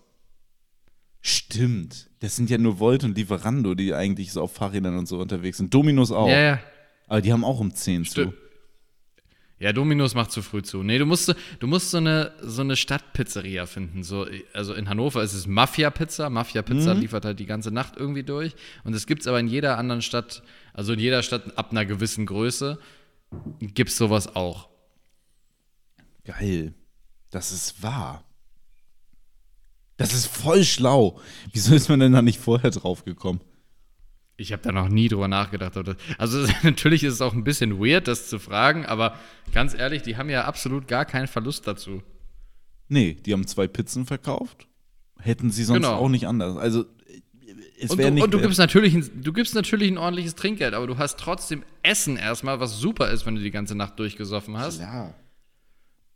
Stimmt. 1.22 2.10
Das 2.20 2.36
sind 2.36 2.50
ja 2.50 2.58
nur 2.58 2.80
Volt 2.80 3.04
und 3.04 3.18
Lieferando, 3.18 3.74
die 3.74 3.94
eigentlich 3.94 4.32
so 4.32 4.42
auf 4.42 4.54
Fahrrädern 4.54 4.98
und 4.98 5.08
so 5.08 5.20
unterwegs 5.20 5.58
sind. 5.58 5.74
Dominos 5.74 6.12
auch. 6.12 6.28
Ja, 6.28 6.40
ja. 6.40 6.60
Aber 7.08 7.22
die 7.22 7.34
haben 7.34 7.44
auch 7.44 7.60
um 7.60 7.74
10 7.74 8.06
zu. 8.06 8.34
Ja, 9.58 9.72
Dominos 9.72 10.16
macht 10.16 10.32
zu 10.32 10.42
früh 10.42 10.62
zu. 10.64 10.84
Nee, 10.84 10.98
du 10.98 11.06
musst, 11.06 11.28
so- 11.28 11.34
du 11.60 11.68
musst 11.68 11.90
so 11.92 11.98
eine, 11.98 12.34
so 12.42 12.62
eine 12.62 12.76
Stadtpizzeria 12.76 13.66
finden. 13.66 14.04
So, 14.04 14.28
also 14.54 14.74
in 14.74 14.90
Hannover 14.90 15.24
ist 15.24 15.34
es 15.34 15.48
Mafia-Pizza. 15.48 16.30
Mafia-Pizza 16.30 16.92
liefert 17.00 17.24
halt 17.24 17.40
die 17.40 17.46
ganze 17.46 17.72
Nacht 17.72 17.94
irgendwie 17.96 18.24
durch. 18.24 18.54
Und 18.84 18.94
es 18.94 19.08
gibt 19.08 19.22
es 19.22 19.28
aber 19.28 19.40
in 19.40 19.48
jeder 19.48 19.78
anderen 19.78 20.02
Stadt, 20.02 20.44
also 20.74 20.92
in 20.94 21.00
jeder 21.00 21.24
Stadt 21.24 21.58
ab 21.58 21.72
einer 21.72 21.86
gewissen 21.86 22.26
Größe, 22.26 22.78
gibt 23.62 23.92
es 23.92 23.98
sowas 23.98 24.36
auch. 24.36 24.68
Geil. 26.26 26.74
Das 27.30 27.52
ist 27.54 27.82
wahr. 27.82 28.24
Das 29.98 30.14
ist 30.14 30.26
voll 30.28 30.66
schlau. 30.66 31.22
Wieso 31.54 31.74
ist 31.74 31.88
man 31.88 32.02
denn 32.02 32.12
da 32.12 32.22
nicht 32.22 32.40
vorher 32.40 32.72
drauf 32.72 33.06
gekommen? 33.06 33.40
Ich 34.38 34.52
habe 34.52 34.62
da 34.64 34.72
noch 34.72 34.90
nie 34.90 35.08
drüber 35.08 35.28
nachgedacht. 35.28 35.74
Also 36.18 36.46
natürlich 36.64 37.04
ist 37.04 37.14
es 37.14 37.22
auch 37.22 37.34
ein 37.34 37.44
bisschen 37.44 37.80
weird, 37.80 38.08
das 38.08 38.28
zu 38.30 38.38
fragen, 38.40 38.86
aber 38.86 39.18
ganz 39.54 39.74
ehrlich, 39.74 40.02
die 40.02 40.18
haben 40.18 40.30
ja 40.30 40.44
absolut 40.46 40.88
gar 40.88 41.06
keinen 41.06 41.28
Verlust 41.28 41.68
dazu. 41.68 42.02
Nee, 42.88 43.14
die 43.26 43.34
haben 43.34 43.48
zwei 43.48 43.68
Pizzen 43.68 44.06
verkauft. 44.06 44.68
Hätten 45.20 45.52
sie 45.52 45.64
sonst 45.64 45.78
Genau. 45.84 45.96
auch 45.96 46.10
nicht 46.10 46.28
anders. 46.28 46.58
Also, 46.58 46.86
es 47.80 47.92
Und 47.92 47.98
wäre 47.98 48.10
du, 48.10 48.16
nicht. 48.16 48.24
und 48.24 48.34
du 48.34 48.40
gibst 48.42 48.60
natürlich 48.60 48.94
ein, 48.94 49.10
du 49.24 49.34
gibst 49.34 49.56
natürlich 49.56 49.90
ein 49.92 49.98
ordentliches 49.98 50.36
Trinkgeld, 50.36 50.74
aber 50.74 50.86
du 50.88 50.98
hast 50.98 51.18
trotzdem 51.20 51.64
Essen 51.84 52.18
erstmal, 52.18 52.60
was 52.60 52.78
super 52.80 53.10
ist, 53.12 53.26
wenn 53.26 53.36
du 53.36 53.42
die 53.42 53.52
ganze 53.52 53.76
Nacht 53.76 53.98
durchgesoffen 54.00 54.58
hast. 54.58 54.82
ja. 54.82 55.14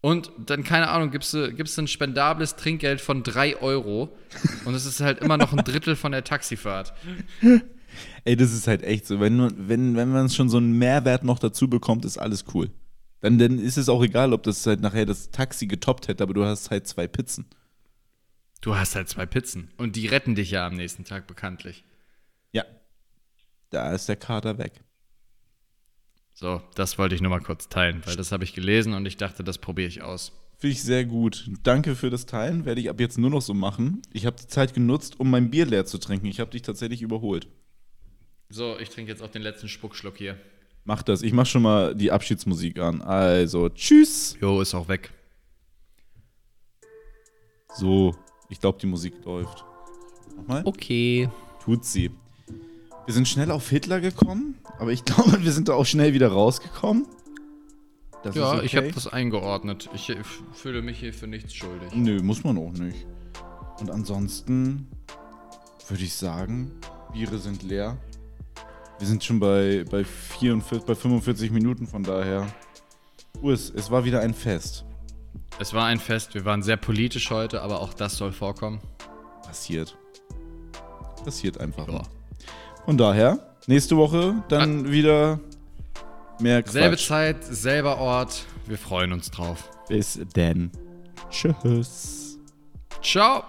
Und 0.01 0.31
dann, 0.37 0.63
keine 0.63 0.89
Ahnung, 0.89 1.11
gibst 1.11 1.33
du, 1.33 1.53
gibst 1.53 1.77
du 1.77 1.81
ein 1.81 1.87
spendables 1.89 2.55
Trinkgeld 2.55 3.01
von 3.01 3.21
3 3.21 3.57
Euro 3.61 4.15
und 4.63 4.73
es 4.73 4.85
ist 4.85 5.01
halt 5.01 5.19
immer 5.19 5.35
noch 5.37 5.51
ein 5.51 5.63
Drittel 5.65 5.97
von 5.97 6.13
der 6.13 6.23
Taxifahrt. 6.23 6.93
Ey, 8.25 8.35
das 8.35 8.53
ist 8.53 8.67
halt 8.67 8.83
echt 8.83 9.07
so. 9.07 9.19
Wenn, 9.19 9.67
wenn, 9.67 9.95
wenn 9.95 10.09
man 10.09 10.29
schon 10.29 10.49
so 10.49 10.57
einen 10.57 10.77
Mehrwert 10.77 11.23
noch 11.23 11.39
dazu 11.39 11.69
bekommt, 11.69 12.05
ist 12.05 12.17
alles 12.17 12.45
cool. 12.53 12.69
Dann, 13.21 13.37
dann 13.37 13.59
ist 13.59 13.77
es 13.77 13.89
auch 13.89 14.03
egal, 14.03 14.33
ob 14.33 14.43
das 14.43 14.65
halt 14.65 14.81
nachher 14.81 15.05
das 15.05 15.31
Taxi 15.31 15.67
getoppt 15.67 16.07
hätte, 16.07 16.23
aber 16.23 16.33
du 16.33 16.45
hast 16.45 16.71
halt 16.71 16.87
zwei 16.87 17.07
Pizzen. 17.07 17.45
Du 18.61 18.75
hast 18.75 18.95
halt 18.95 19.09
zwei 19.09 19.25
Pizzen 19.25 19.71
und 19.77 19.95
die 19.95 20.07
retten 20.07 20.35
dich 20.35 20.51
ja 20.51 20.65
am 20.65 20.75
nächsten 20.75 21.05
Tag 21.05 21.27
bekanntlich. 21.27 21.83
Ja. 22.51 22.65
Da 23.69 23.93
ist 23.93 24.09
der 24.09 24.15
Kater 24.15 24.57
weg. 24.57 24.83
So, 26.33 26.61
das 26.75 26.97
wollte 26.97 27.15
ich 27.15 27.21
nur 27.21 27.29
mal 27.29 27.41
kurz 27.41 27.67
teilen, 27.67 28.01
weil 28.05 28.15
das 28.15 28.31
habe 28.31 28.43
ich 28.43 28.53
gelesen 28.53 28.93
und 28.93 29.05
ich 29.05 29.17
dachte, 29.17 29.43
das 29.43 29.57
probiere 29.57 29.87
ich 29.87 30.01
aus. 30.01 30.31
Finde 30.57 30.73
ich 30.73 30.83
sehr 30.83 31.05
gut. 31.05 31.49
Danke 31.63 31.95
für 31.95 32.09
das 32.09 32.25
Teilen. 32.25 32.65
Werde 32.65 32.81
ich 32.81 32.89
ab 32.89 32.99
jetzt 32.99 33.17
nur 33.17 33.29
noch 33.29 33.41
so 33.41 33.53
machen. 33.53 34.01
Ich 34.11 34.25
habe 34.25 34.35
die 34.35 34.47
Zeit 34.47 34.73
genutzt, 34.73 35.17
um 35.17 35.29
mein 35.29 35.49
Bier 35.49 35.65
leer 35.65 35.85
zu 35.85 35.97
trinken. 35.99 36.25
Ich 36.25 36.41
habe 36.41 36.51
dich 36.51 36.63
tatsächlich 36.63 37.01
überholt. 37.01 37.47
So, 38.51 38.77
ich 38.79 38.89
trinke 38.89 39.11
jetzt 39.11 39.21
auch 39.21 39.29
den 39.29 39.43
letzten 39.43 39.67
Spuckschluck 39.69 40.17
hier. 40.17 40.35
Mach 40.83 41.03
das. 41.03 41.21
Ich 41.21 41.33
mach 41.33 41.45
schon 41.45 41.61
mal 41.61 41.93
die 41.93 42.11
Abschiedsmusik 42.11 42.79
an. 42.79 43.01
Also, 43.01 43.69
tschüss. 43.69 44.37
Jo, 44.41 44.59
ist 44.61 44.73
auch 44.73 44.87
weg. 44.87 45.11
So, 47.75 48.15
ich 48.49 48.59
glaube, 48.59 48.79
die 48.79 48.87
Musik 48.87 49.13
läuft. 49.23 49.63
Nochmal. 50.35 50.63
Okay. 50.65 51.29
Tut 51.63 51.85
sie. 51.85 52.09
Wir 53.05 53.13
sind 53.13 53.27
schnell 53.27 53.51
auf 53.51 53.69
Hitler 53.69 54.01
gekommen, 54.01 54.57
aber 54.79 54.91
ich 54.91 55.05
glaube, 55.05 55.43
wir 55.43 55.51
sind 55.51 55.67
da 55.69 55.73
auch 55.73 55.85
schnell 55.85 56.13
wieder 56.13 56.29
rausgekommen. 56.29 57.05
Das 58.23 58.35
Ja, 58.35 58.53
ist 58.53 58.57
okay. 58.57 58.65
ich 58.65 58.75
habe 58.75 58.91
das 58.91 59.07
eingeordnet. 59.07 59.89
Ich 59.93 60.09
äh, 60.09 60.17
fühle 60.53 60.81
mich 60.81 60.99
hier 60.99 61.13
für 61.13 61.27
nichts 61.27 61.53
schuldig. 61.53 61.89
Nö, 61.93 62.21
muss 62.21 62.43
man 62.43 62.57
auch 62.57 62.73
nicht. 62.73 63.05
Und 63.79 63.91
ansonsten 63.91 64.87
würde 65.87 66.03
ich 66.03 66.13
sagen, 66.15 66.71
Biere 67.13 67.37
sind 67.37 67.63
leer. 67.63 67.97
Wir 68.99 69.07
sind 69.07 69.23
schon 69.23 69.39
bei, 69.39 69.85
bei, 69.89 70.03
44, 70.03 70.85
bei 70.85 70.93
45 70.93 71.51
Minuten, 71.51 71.87
von 71.87 72.03
daher. 72.03 72.45
Urs, 73.41 73.71
es 73.73 73.89
war 73.89 74.03
wieder 74.03 74.19
ein 74.19 74.33
Fest. 74.33 74.83
Es 75.57 75.73
war 75.73 75.85
ein 75.85 75.99
Fest, 75.99 76.33
wir 76.33 76.43
waren 76.43 76.61
sehr 76.61 76.77
politisch 76.77 77.31
heute, 77.31 77.61
aber 77.61 77.81
auch 77.81 77.93
das 77.93 78.17
soll 78.17 78.33
vorkommen. 78.33 78.81
Passiert. 79.43 79.97
Passiert 81.23 81.59
einfach. 81.59 81.87
Ja. 81.87 82.01
Von 82.85 82.97
daher, 82.97 83.55
nächste 83.67 83.95
Woche 83.95 84.43
dann 84.49 84.91
wieder 84.91 85.39
mehr 86.39 86.61
Quatsch. 86.61 86.73
Selbe 86.73 86.97
Zeit, 86.97 87.43
selber 87.43 87.97
Ort. 87.99 88.45
Wir 88.67 88.77
freuen 88.77 89.13
uns 89.13 89.31
drauf. 89.31 89.69
Bis 89.87 90.19
denn. 90.35 90.71
Tschüss. 91.29 92.37
Ciao! 93.01 93.43